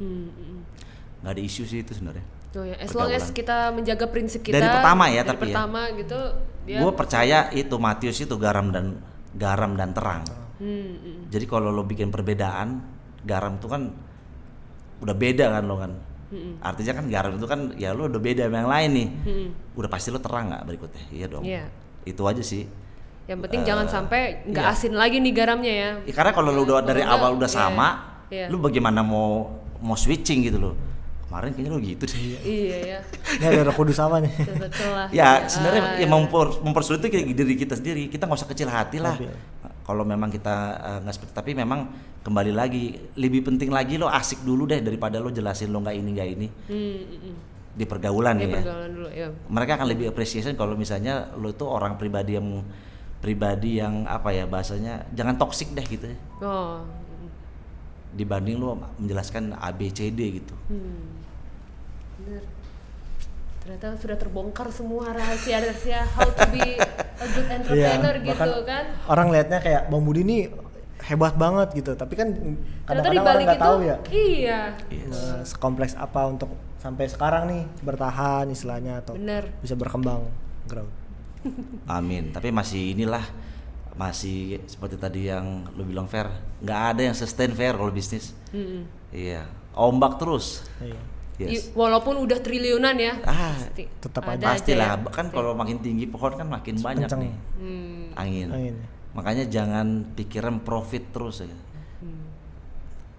Hmm, 0.00 0.28
hmm. 0.32 0.58
nggak 1.24 1.32
ada 1.36 1.42
isu 1.42 1.64
sih 1.64 1.80
itu 1.80 1.92
sebenarnya 1.96 2.24
Oh 2.50 2.66
ya, 2.66 2.74
as 2.82 2.90
long 2.98 3.14
as 3.14 3.30
kita 3.30 3.70
menjaga 3.70 4.10
prinsip 4.10 4.42
kita 4.42 4.58
Dari 4.58 4.66
pertama 4.66 5.06
ya, 5.06 5.22
dari 5.22 5.30
tapi 5.38 5.54
ya. 5.54 5.62
gitu 5.94 6.18
dia 6.66 6.82
gue 6.82 6.92
percaya 6.98 7.38
itu 7.54 7.78
Matius 7.78 8.18
itu 8.18 8.34
garam 8.34 8.74
dan 8.74 8.98
garam 9.38 9.78
dan 9.78 9.94
terang 9.94 10.22
Hmm, 10.60 10.92
hmm. 11.00 11.20
Jadi 11.32 11.44
kalau 11.48 11.72
lo 11.72 11.88
bikin 11.88 12.12
perbedaan, 12.12 12.84
garam 13.24 13.56
itu 13.56 13.64
kan 13.64 13.88
udah 15.00 15.16
beda 15.16 15.56
kan 15.56 15.64
lo 15.64 15.80
kan. 15.80 15.92
Artinya 16.62 16.92
kan 17.02 17.04
garam 17.10 17.32
itu 17.34 17.46
kan 17.50 17.60
ya 17.74 17.90
lo 17.90 18.06
udah 18.06 18.22
beda 18.22 18.46
sama 18.46 18.56
yang 18.62 18.70
lain 18.70 18.90
nih. 18.94 19.08
Hmm. 19.26 19.48
Udah 19.74 19.90
pasti 19.90 20.08
lo 20.14 20.22
terang 20.22 20.50
nggak 20.54 20.62
berikutnya? 20.66 21.04
Iya 21.10 21.26
dong. 21.26 21.42
Iya. 21.42 21.64
Itu 22.06 22.22
aja 22.26 22.42
sih. 22.42 22.64
Yang 23.26 23.38
penting 23.46 23.60
Eh, 23.62 23.66
jangan 23.66 23.86
sampai 23.86 24.20
nggak 24.46 24.66
iya. 24.66 24.74
asin 24.74 24.92
lagi 24.94 25.16
nih 25.22 25.32
garamnya 25.34 25.74
ya. 25.74 25.90
Ya, 26.06 26.12
karena 26.14 26.30
kalau 26.34 26.50
lo 26.50 26.62
udah 26.66 26.82
dari 26.82 27.02
awal 27.02 27.38
udah 27.38 27.50
iya, 27.50 27.58
sama, 27.62 27.88
iya. 28.30 28.46
lo 28.50 28.58
bagaimana 28.58 29.02
mau 29.02 29.58
mau 29.78 29.94
switching 29.98 30.46
gitu 30.50 30.58
loh. 30.58 30.74
Kemarin 31.30 31.54
kayaknya 31.54 31.70
lo 31.70 31.78
gitu 31.78 32.04
deh. 32.10 32.18
Iya 32.42 32.78
ya. 32.82 32.98
Ini 33.38 33.44
ada 33.54 33.60
roh 33.70 33.74
kudus 33.78 33.98
apa 34.02 34.18
nih? 34.18 34.34
Betul 34.34 34.90
lah. 34.90 35.08
Ya 35.14 35.46
sebenarnya 35.46 35.82
Ah, 35.82 35.98
ya 36.02 36.06
memper, 36.10 36.58
mempersulit 36.58 36.98
itu 37.06 37.08
kayak 37.10 37.26
diri 37.30 37.54
kita 37.54 37.74
sendiri. 37.78 38.10
Kita 38.10 38.26
nggak 38.26 38.38
usah 38.42 38.50
kecil 38.50 38.66
hati 38.66 38.98
lah. 38.98 39.14
Kalau 39.90 40.06
memang 40.06 40.30
kita 40.30 40.54
nggak 41.02 41.14
seperti 41.18 41.32
tapi 41.34 41.50
memang 41.58 41.90
kembali 42.22 42.54
lagi 42.54 42.94
lebih 43.18 43.42
penting 43.42 43.74
lagi 43.74 43.98
lo 43.98 44.06
asik 44.06 44.46
dulu 44.46 44.70
deh 44.70 44.78
daripada 44.78 45.18
lo 45.18 45.34
jelasin 45.34 45.74
lo 45.74 45.82
nggak 45.82 45.96
ini 45.98 46.10
nggak 46.14 46.28
ini 46.30 46.48
Hmm, 46.70 47.00
hmm, 47.10 47.34
di 47.74 47.84
pergaulan 47.90 48.38
nih 48.38 48.46
ya. 48.46 48.60
pergaulan 48.62 48.90
dulu 48.94 49.08
ya. 49.10 49.28
Mereka 49.50 49.72
akan 49.82 49.88
lebih 49.90 50.06
appreciation 50.14 50.54
kalau 50.54 50.78
misalnya 50.78 51.34
lo 51.34 51.50
itu 51.50 51.66
orang 51.66 51.98
pribadi 51.98 52.38
yang 52.38 52.62
pribadi 53.18 53.82
yang 53.82 54.06
apa 54.06 54.30
ya 54.30 54.46
bahasanya 54.46 55.10
jangan 55.10 55.34
toksik 55.34 55.74
deh 55.74 55.82
gitu 55.82 56.06
ya. 56.06 56.18
Oh. 56.38 56.86
Dibanding 58.14 58.62
lo 58.62 58.78
menjelaskan 59.02 59.58
A 59.58 59.74
B 59.74 59.90
C 59.90 60.14
D 60.14 60.38
gitu. 60.38 60.54
Hmm. 60.70 61.18
Bener. 62.22 62.46
Ternyata 63.70 64.02
sudah 64.02 64.18
terbongkar 64.18 64.66
semua 64.74 65.14
rahasia-rahasia 65.14 66.02
how 66.18 66.26
to 66.26 66.42
be 66.50 66.74
a 66.98 67.26
good 67.30 67.46
entrepreneur 67.54 68.14
gitu 68.18 68.26
Iya, 68.26 68.34
bahkan 68.34 68.48
kan. 68.66 68.84
Orang 69.06 69.30
liatnya 69.30 69.62
kayak 69.62 69.86
Bang 69.86 70.02
Budi 70.02 70.26
ini 70.26 70.50
hebat 71.06 71.38
banget 71.38 71.78
gitu, 71.78 71.94
tapi 71.94 72.18
kan 72.18 72.34
kadang-kadang 72.82 73.22
orang 73.22 73.46
nggak 73.46 73.62
tahu 73.62 73.78
ya 73.86 73.96
iya. 74.10 74.74
eh, 74.90 75.38
sekompleks 75.46 75.94
apa 75.94 76.26
untuk 76.26 76.50
sampai 76.82 77.06
sekarang 77.06 77.46
nih 77.46 77.62
bertahan 77.86 78.50
istilahnya 78.50 79.06
atau 79.06 79.14
Bener. 79.14 79.46
bisa 79.62 79.78
berkembang 79.78 80.26
grow. 80.66 80.90
Amin. 81.86 82.34
Tapi 82.34 82.50
masih 82.50 82.98
inilah 82.98 83.22
masih 83.94 84.66
seperti 84.66 84.98
tadi 84.98 85.30
yang 85.30 85.62
lo 85.78 85.86
bilang 85.86 86.10
fair, 86.10 86.26
nggak 86.58 86.80
ada 86.90 87.02
yang 87.06 87.14
sustain 87.14 87.54
fair 87.54 87.78
kalau 87.78 87.94
bisnis. 87.94 88.34
Hmm. 88.50 88.82
Iya, 89.14 89.46
ombak 89.78 90.18
terus. 90.18 90.66
Iya. 90.82 90.98
I- 91.42 91.52
Yes. 91.52 91.72
Walaupun 91.72 92.18
udah 92.18 92.38
triliunan 92.38 92.92
ya. 92.94 93.16
Ah, 93.22 93.54
pasti 93.54 93.88
tetap 93.88 94.22
ada 94.24 94.36
aja. 94.36 94.46
Pastilah, 94.52 94.88
ya. 94.94 95.08
kan 95.08 95.26
kalau 95.28 95.52
makin 95.52 95.78
tinggi 95.78 96.04
pohon 96.04 96.32
kan 96.32 96.44
makin 96.44 96.76
banyak 96.76 97.06
Kenceng. 97.06 97.20
nih 97.22 97.34
Hmm. 97.56 98.04
angin. 98.14 98.48
Angin. 98.48 98.74
Makanya 99.10 99.44
jangan 99.44 99.86
pikiran 100.12 100.60
profit 100.60 101.08
terus 101.08 101.40
ya. 101.40 101.50
Hmm. 101.98 102.28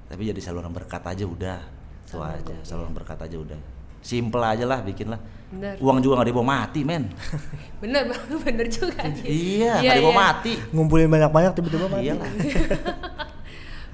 Tapi 0.08 0.22
jadi 0.26 0.40
saluran 0.40 0.70
berkat 0.70 1.02
aja 1.02 1.24
udah. 1.24 1.60
Itu 2.02 2.14
Saluran 2.14 2.30
aja, 2.30 2.44
berkat, 2.44 2.64
saluran 2.64 2.92
berkat 2.94 3.20
aja 3.22 3.38
udah. 3.38 3.60
Simple 4.02 4.42
aja 4.42 4.66
lah 4.66 4.82
bikin 4.82 5.08
lah. 5.08 5.22
Bener. 5.48 5.76
Uang 5.78 6.00
juga 6.00 6.18
nggak 6.18 6.30
dibawa 6.30 6.48
mati, 6.48 6.82
men. 6.82 7.12
Bener, 7.82 8.08
bener 8.40 8.68
juga. 8.74 9.04
iya, 9.22 9.24
Iya, 9.24 9.74
nggak 9.80 9.96
dibawa 9.96 10.12
iya. 10.12 10.22
mati. 10.24 10.54
Ngumpulin 10.70 11.08
banyak-banyak 11.08 11.52
tiba-tiba 11.54 11.86
mati. 11.88 12.04
Iyalah. 12.08 12.30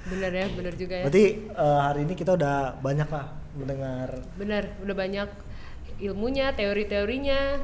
Bener 0.08 0.32
ya, 0.32 0.46
bener 0.48 0.72
juga 0.72 0.94
ya. 0.96 1.04
Berarti 1.04 1.24
eh, 1.44 1.78
hari 1.82 2.00
ini 2.02 2.14
kita 2.14 2.32
udah 2.32 2.56
banyak 2.78 3.04
lah 3.06 3.26
mendengar. 3.58 4.22
Bener, 4.38 4.70
udah 4.80 4.96
banyak 4.96 5.30
ilmunya, 5.98 6.54
teori-teorinya 6.54 7.58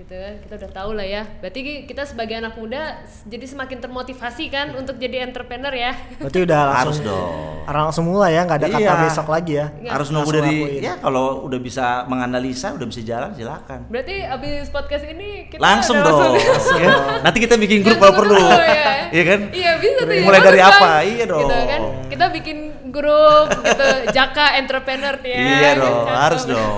gitu 0.00 0.14
kan. 0.16 0.34
Kita 0.40 0.54
udah 0.56 0.70
tahu 0.72 0.90
lah 0.92 1.04
ya. 1.04 1.22
Berarti 1.38 1.60
kita 1.84 2.02
sebagai 2.02 2.34
anak 2.34 2.56
muda 2.56 2.96
jadi 3.24 3.44
semakin 3.44 3.78
termotivasi 3.78 4.48
kan 4.48 4.72
untuk 4.72 4.96
jadi 4.96 5.22
entrepreneur 5.22 5.70
ya. 5.70 5.92
Berarti 6.16 6.38
udah 6.40 6.60
langsung 6.66 6.80
Harus 6.80 6.98
dong. 7.04 7.60
langsung 7.70 8.04
mulai 8.04 8.34
ya, 8.34 8.42
nggak 8.42 8.58
ada 8.58 8.68
kata 8.68 8.80
Iya. 8.82 8.94
besok 9.00 9.26
lagi 9.28 9.52
ya. 9.54 9.66
Nggak. 9.70 9.92
Harus 9.92 10.08
nunggu 10.08 10.26
Langsung 10.26 10.42
dari 10.42 10.56
lakuin. 10.58 10.80
ya 10.82 10.92
kalau 10.96 11.26
udah 11.44 11.60
bisa 11.60 11.86
menganalisa, 12.06 12.68
udah 12.72 12.86
bisa 12.88 13.00
jalan 13.00 13.30
silakan. 13.32 13.80
Berarti 13.86 14.16
abis 14.24 14.66
podcast 14.68 15.04
ini 15.04 15.28
kita 15.46 15.60
Langsung 15.60 16.00
dong. 16.00 16.34
Ya, 16.80 16.92
Nanti 17.20 17.38
kita 17.38 17.54
bikin 17.54 17.84
grup 17.84 18.00
kalau 18.00 18.14
perlu. 18.16 18.34
Oh, 18.34 18.56
iya. 18.56 19.12
Iya 19.12 19.22
kan? 19.26 19.40
Iya 19.50 19.70
bisa 19.76 20.00
tuh. 20.00 20.14
ya. 20.14 20.24
Mulai 20.24 20.40
dari 20.40 20.60
Bagus, 20.60 20.74
apa? 20.74 20.86
Bang. 20.88 21.02
Iya 21.06 21.24
dong. 21.28 21.40
Gitu 21.42 21.56
kan. 21.68 21.80
Kita 22.10 22.24
bikin 22.32 22.58
grup 22.90 23.46
gitu 23.54 23.88
Jaka 24.10 24.46
entrepreneur 24.58 25.14
ya 25.22 25.38
iya 25.38 25.70
dong, 25.78 26.04
Cakep. 26.04 26.16
harus 26.18 26.42
dong. 26.44 26.74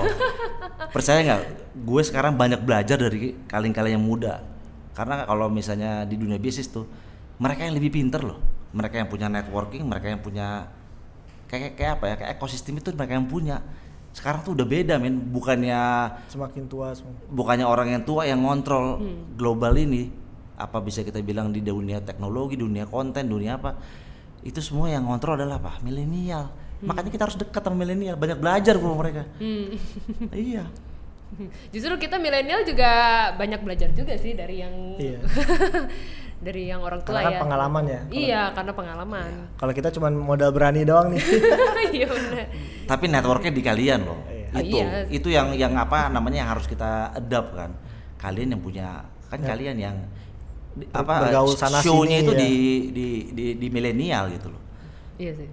Percaya 0.93 1.19
nggak? 1.25 1.62
Gue 1.73 2.01
sekarang 2.01 2.33
banyak 2.33 2.61
belajar 2.61 2.95
dari 2.95 3.33
kalian-kalian 3.43 3.97
yang 3.97 4.05
muda. 4.05 4.45
Karena 4.93 5.25
kalau 5.25 5.49
misalnya 5.49 6.05
di 6.05 6.13
dunia 6.13 6.37
bisnis 6.37 6.69
tuh, 6.69 6.85
mereka 7.37 7.65
yang 7.65 7.73
lebih 7.73 7.89
pinter 7.91 8.21
loh. 8.21 8.37
Mereka 8.71 8.95
yang 8.95 9.07
punya 9.07 9.25
networking, 9.27 9.81
mereka 9.83 10.07
yang 10.07 10.21
punya 10.21 10.69
kayak 11.45 11.73
kayak 11.73 11.91
apa 11.97 12.05
ya? 12.05 12.15
Kayak 12.15 12.31
ekosistem 12.35 12.77
itu 12.77 12.89
mereka 12.91 13.13
yang 13.13 13.25
punya. 13.25 13.57
Sekarang 14.13 14.41
tuh 14.41 14.53
udah 14.53 14.61
beda 14.63 15.01
men, 15.01 15.17
bukannya 15.27 15.81
Semakin 16.29 16.69
tua 16.69 16.93
semua. 16.93 17.17
bukannya 17.27 17.65
orang 17.65 17.89
yang 17.89 18.03
tua 18.03 18.29
yang 18.29 18.45
ngontrol 18.45 19.01
Hmm. 19.01 19.33
global 19.33 19.73
ini 19.73 20.13
apa 20.53 20.77
bisa 20.77 21.01
kita 21.01 21.17
bilang 21.19 21.49
di 21.49 21.65
dunia 21.65 21.97
teknologi 21.97 22.53
dunia 22.53 22.85
konten 22.85 23.25
dunia 23.25 23.57
apa 23.57 23.73
itu 24.43 24.61
semua 24.61 24.85
yang 24.85 25.01
ngontrol 25.01 25.33
adalah 25.33 25.57
apa 25.57 25.81
milenial 25.81 26.45
Hmm. 26.77 26.93
makanya 26.93 27.09
kita 27.09 27.23
harus 27.25 27.41
dekat 27.41 27.57
sama 27.57 27.73
milenial 27.73 28.13
banyak 28.13 28.37
belajar 28.37 28.77
sama 28.77 28.93
mereka 28.93 29.25
iya 30.29 30.69
Justru 31.73 31.93
kita 31.97 32.15
milenial 32.15 32.61
juga 32.61 32.91
banyak 33.33 33.59
belajar 33.59 33.89
juga 33.89 34.13
sih 34.15 34.33
dari 34.33 34.59
yang 34.59 34.73
Iya. 34.95 35.19
dari 36.43 36.67
yang 36.67 36.79
orang 36.79 36.99
tua 37.01 37.15
Karena 37.15 37.23
kan 37.25 37.33
ya. 37.33 37.41
pengalaman 37.41 37.83
ya. 37.85 38.01
Iya, 38.09 38.41
karena 38.51 38.71
pengalaman. 38.71 39.31
Kalau 39.55 39.71
kita 39.71 39.89
cuma 39.89 40.07
modal 40.09 40.51
berani 40.51 40.83
doang 40.83 41.09
nih. 41.09 41.23
Iya 41.93 42.07
benar. 42.07 42.47
tapi 42.83 43.05
networknya 43.05 43.51
di 43.51 43.61
kalian 43.61 44.01
loh 44.01 44.19
Iya. 44.25 44.59
itu 44.59 44.77
Ah, 44.77 44.83
iya. 44.83 45.05
itu 45.07 45.27
yang 45.29 45.47
yang 45.53 45.73
apa 45.73 46.09
namanya 46.09 46.41
yang 46.41 46.49
harus 46.49 46.65
kita 46.65 47.09
adapt 47.11 47.53
kan 47.53 47.71
kalian 48.17 48.53
yang 48.53 48.61
punya 48.61 48.87
kan 49.27 49.39
kalian 49.39 49.77
yang 49.77 49.95
di- 50.73 50.89
apa 50.89 51.13
Ya. 51.13 51.21
Bergaul 51.27 51.53
sana 51.53 51.77
show-nya 51.79 52.17
sini, 52.17 52.23
itu 52.23 52.31
ya. 52.31 52.39
di 52.39 52.51
di 52.89 53.07
di, 53.29 53.45
di 53.55 53.67
milenial 53.67 54.29
gitu 54.31 54.49
loh 54.49 54.61
Iya 55.15 55.31
sih. 55.35 55.47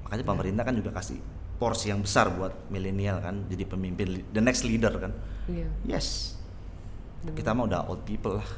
makanya 0.00 0.24
pemerintah 0.24 0.62
kan 0.62 0.74
juga 0.74 0.90
kasih 0.92 1.18
porsi 1.60 1.92
yang 1.92 2.00
besar 2.00 2.32
buat 2.32 2.66
milenial 2.66 3.20
kan 3.20 3.44
jadi 3.46 3.68
pemimpin 3.68 4.24
the 4.26 4.40
next 4.40 4.64
leader 4.64 4.90
kan 4.90 5.12
Iya. 5.44 5.68
yes 5.86 6.40
kita 7.22 7.52
mah 7.52 7.68
udah 7.68 7.80
old 7.84 8.00
people 8.02 8.32
lah 8.34 8.48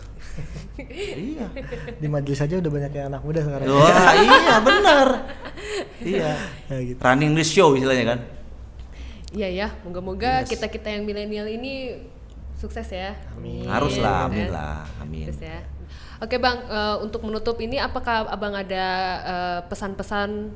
iya 1.18 1.50
Di 1.92 2.06
majelis 2.06 2.38
aja 2.38 2.54
udah 2.56 2.70
banyak 2.70 2.92
yang 2.92 3.10
anak 3.10 3.22
muda 3.22 3.42
sekarang. 3.42 3.66
wah 3.66 4.12
iya 4.22 4.54
benar 4.60 5.08
iya 6.00 6.30
Ya 6.68 6.78
gitu. 6.80 6.98
running 7.00 7.32
the 7.32 7.42
show 7.42 7.74
istilahnya 7.74 8.06
kan 8.08 8.20
Iya 9.32 9.48
ya, 9.48 9.68
moga-moga 9.82 10.44
Yes. 10.44 10.52
kita-kita 10.52 10.92
yang 10.92 11.02
milenial 11.02 11.48
ini 11.48 12.04
sukses 12.54 12.84
ya. 12.86 13.16
Amin. 13.32 13.64
harus 13.64 13.96
lah 13.96 14.28
amin 14.28 14.44
Ya. 14.44 14.52
lah 14.52 14.78
amin 15.00 15.26
Sukses 15.26 15.42
ya. 15.42 15.60
Oke 16.20 16.36
bang, 16.36 16.60
eh, 16.62 16.96
untuk 17.00 17.24
menutup 17.24 17.56
ini 17.56 17.80
apakah 17.80 18.28
abang 18.28 18.52
ada 18.52 18.84
eh, 19.24 19.60
pesan-pesan 19.66 20.52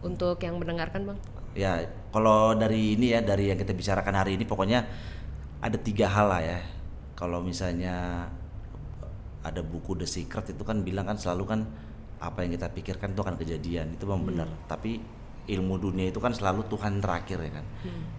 untuk 0.00 0.38
yang 0.40 0.56
mendengarkan 0.56 1.04
bang? 1.04 1.18
Ya 1.54 1.82
kalau 2.10 2.58
dari 2.58 2.98
ini 2.98 3.14
ya 3.14 3.22
dari 3.22 3.50
yang 3.54 3.58
kita 3.58 3.70
bicarakan 3.70 4.14
hari 4.18 4.34
ini 4.34 4.42
pokoknya 4.42 4.82
ada 5.62 5.76
tiga 5.78 6.10
hal 6.10 6.26
lah 6.26 6.42
ya. 6.42 6.58
Kalau 7.14 7.44
misalnya 7.44 8.26
ada 9.44 9.60
buku 9.60 9.96
The 9.96 10.08
Secret 10.08 10.56
itu 10.56 10.62
kan 10.64 10.80
bilang 10.82 11.06
kan 11.06 11.16
selalu 11.20 11.44
kan 11.44 11.60
apa 12.20 12.44
yang 12.44 12.52
kita 12.56 12.68
pikirkan 12.72 13.16
itu 13.16 13.20
akan 13.24 13.36
kejadian 13.36 13.94
itu 13.94 14.04
memang 14.08 14.24
benar. 14.26 14.48
Tapi 14.66 14.98
ilmu 15.50 15.76
dunia 15.80 16.08
itu 16.10 16.18
kan 16.18 16.32
selalu 16.32 16.66
Tuhan 16.66 16.98
terakhir 16.98 17.38
ya 17.38 17.52
kan. 17.60 17.66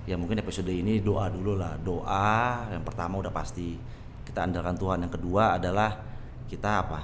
Ya 0.06 0.16
mungkin 0.16 0.40
episode 0.40 0.70
ini 0.70 1.02
doa 1.02 1.28
dulu 1.28 1.58
lah. 1.58 1.76
Doa 1.82 2.70
yang 2.72 2.86
pertama 2.86 3.20
udah 3.20 3.34
pasti. 3.34 3.76
Kita 4.22 4.46
andalkan 4.46 4.78
Tuhan. 4.78 4.98
Yang 5.04 5.20
kedua 5.20 5.58
adalah 5.58 5.98
kita 6.46 6.86
apa? 6.86 7.00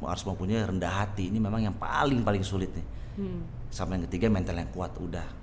Harus 0.00 0.24
mempunyai 0.24 0.62
rendah 0.62 1.04
hati. 1.04 1.28
Ini 1.28 1.42
memang 1.42 1.60
yang 1.60 1.76
paling 1.76 2.22
paling 2.22 2.42
sulit 2.46 2.72
nih. 2.72 2.86
Hmm. 3.12 3.44
sama 3.68 3.92
yang 3.92 4.08
ketiga 4.08 4.32
mental 4.32 4.56
yang 4.56 4.72
kuat. 4.72 4.96
Udah 4.96 5.41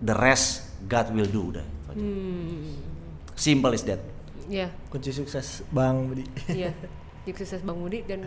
the 0.00 0.14
rest 0.14 0.66
God 0.84 1.12
will 1.12 1.28
do 1.28 1.54
udah. 1.56 1.66
Hmm. 1.90 2.76
simple 3.34 3.72
is 3.72 3.82
that 3.82 3.98
Iya, 4.46 4.66
Kunci 4.90 5.14
sukses 5.14 5.62
Bang 5.70 6.10
Budi. 6.10 6.26
iya. 6.50 6.74
Tips 7.24 7.46
sukses 7.46 7.60
bang 7.60 7.76
Budi 7.76 8.00
dan 8.02 8.24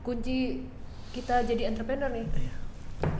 kunci 0.00 0.64
kita 1.12 1.44
jadi 1.44 1.68
entrepreneur 1.68 2.08
nih. 2.08 2.26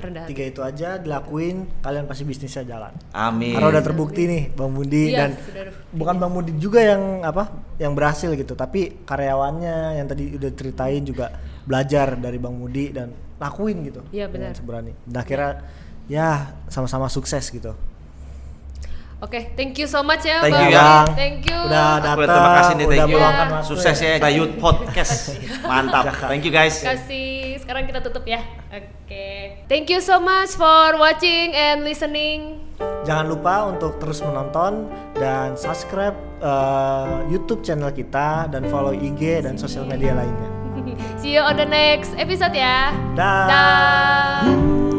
Rendah 0.00 0.24
hati. 0.24 0.32
Tiga 0.32 0.44
itu 0.48 0.60
aja 0.60 0.88
dilakuin, 0.96 1.68
kalian 1.80 2.04
pasti 2.08 2.24
bisnisnya 2.24 2.64
jalan. 2.64 2.92
amin 3.12 3.52
Karena 3.56 3.68
udah 3.68 3.84
terbukti 3.84 4.28
nih 4.28 4.42
Bang 4.52 4.72
Budi 4.72 5.12
Iya, 5.12 5.28
dan 5.28 5.30
sudah 5.40 5.62
bukan 5.92 6.14
Bang 6.18 6.32
Budi 6.32 6.52
juga 6.56 6.80
yang 6.80 7.20
apa 7.22 7.48
yang 7.76 7.92
berhasil 7.92 8.32
gitu, 8.32 8.52
tapi 8.56 9.04
karyawannya 9.04 10.00
yang 10.00 10.06
tadi 10.08 10.36
udah 10.36 10.50
ceritain 10.52 11.04
juga 11.04 11.32
belajar 11.64 12.16
dari 12.16 12.36
Bang 12.40 12.56
Budi 12.56 12.92
dan 12.92 13.12
lakuin 13.36 13.84
gitu. 13.86 14.00
Iya, 14.10 14.28
dengan 14.28 14.52
benar. 14.52 14.58
Seberani. 14.58 14.92
Dan 15.04 15.18
akhirnya 15.20 15.50
ya 16.08 16.28
sama-sama 16.66 17.06
sukses 17.08 17.48
gitu. 17.48 17.72
Oke, 19.20 19.52
thank 19.52 19.76
you 19.76 19.84
so 19.84 20.00
much 20.00 20.24
ya 20.24 20.40
Thank 20.40 20.56
bang. 20.56 20.72
you, 20.72 20.80
ya. 20.80 21.04
Thank 21.12 21.44
you. 21.44 21.58
Udah 21.68 22.00
datang, 22.00 22.24
terima 22.24 22.50
kasih 22.56 22.72
nih 22.72 22.86
thank 22.88 23.04
you. 23.04 23.16
meluangkan 23.20 23.46
waktu. 23.52 23.68
Sukses 23.68 23.96
ya 24.00 24.10
kita 24.16 24.30
Youth 24.32 24.54
Podcast. 24.56 25.14
Mantap. 25.68 26.04
Thank 26.24 26.42
you 26.48 26.52
guys. 26.52 26.80
Kasih. 26.80 27.60
Sekarang 27.60 27.84
kita 27.84 28.00
tutup 28.00 28.24
ya. 28.24 28.40
Oke. 28.72 29.60
Thank 29.68 29.92
you 29.92 30.00
so 30.00 30.24
much 30.24 30.56
for 30.56 30.96
watching 30.96 31.52
and 31.52 31.84
listening. 31.84 32.64
Jangan 33.04 33.28
lupa 33.28 33.68
untuk 33.68 34.00
terus 34.00 34.24
menonton 34.24 34.88
dan 35.12 35.52
subscribe 35.52 36.16
eh, 36.40 37.28
YouTube 37.28 37.60
channel 37.60 37.92
kita 37.92 38.48
dan 38.48 38.64
follow 38.72 38.96
IG 38.96 39.44
dan 39.44 39.60
sosial 39.60 39.84
media 39.84 40.16
lainnya. 40.16 40.48
see 41.20 41.36
you 41.36 41.44
on 41.44 41.60
the 41.60 41.68
next 41.68 42.16
episode 42.16 42.56
ya. 42.56 42.96
Dah. 43.12 43.44
dah 43.52 44.89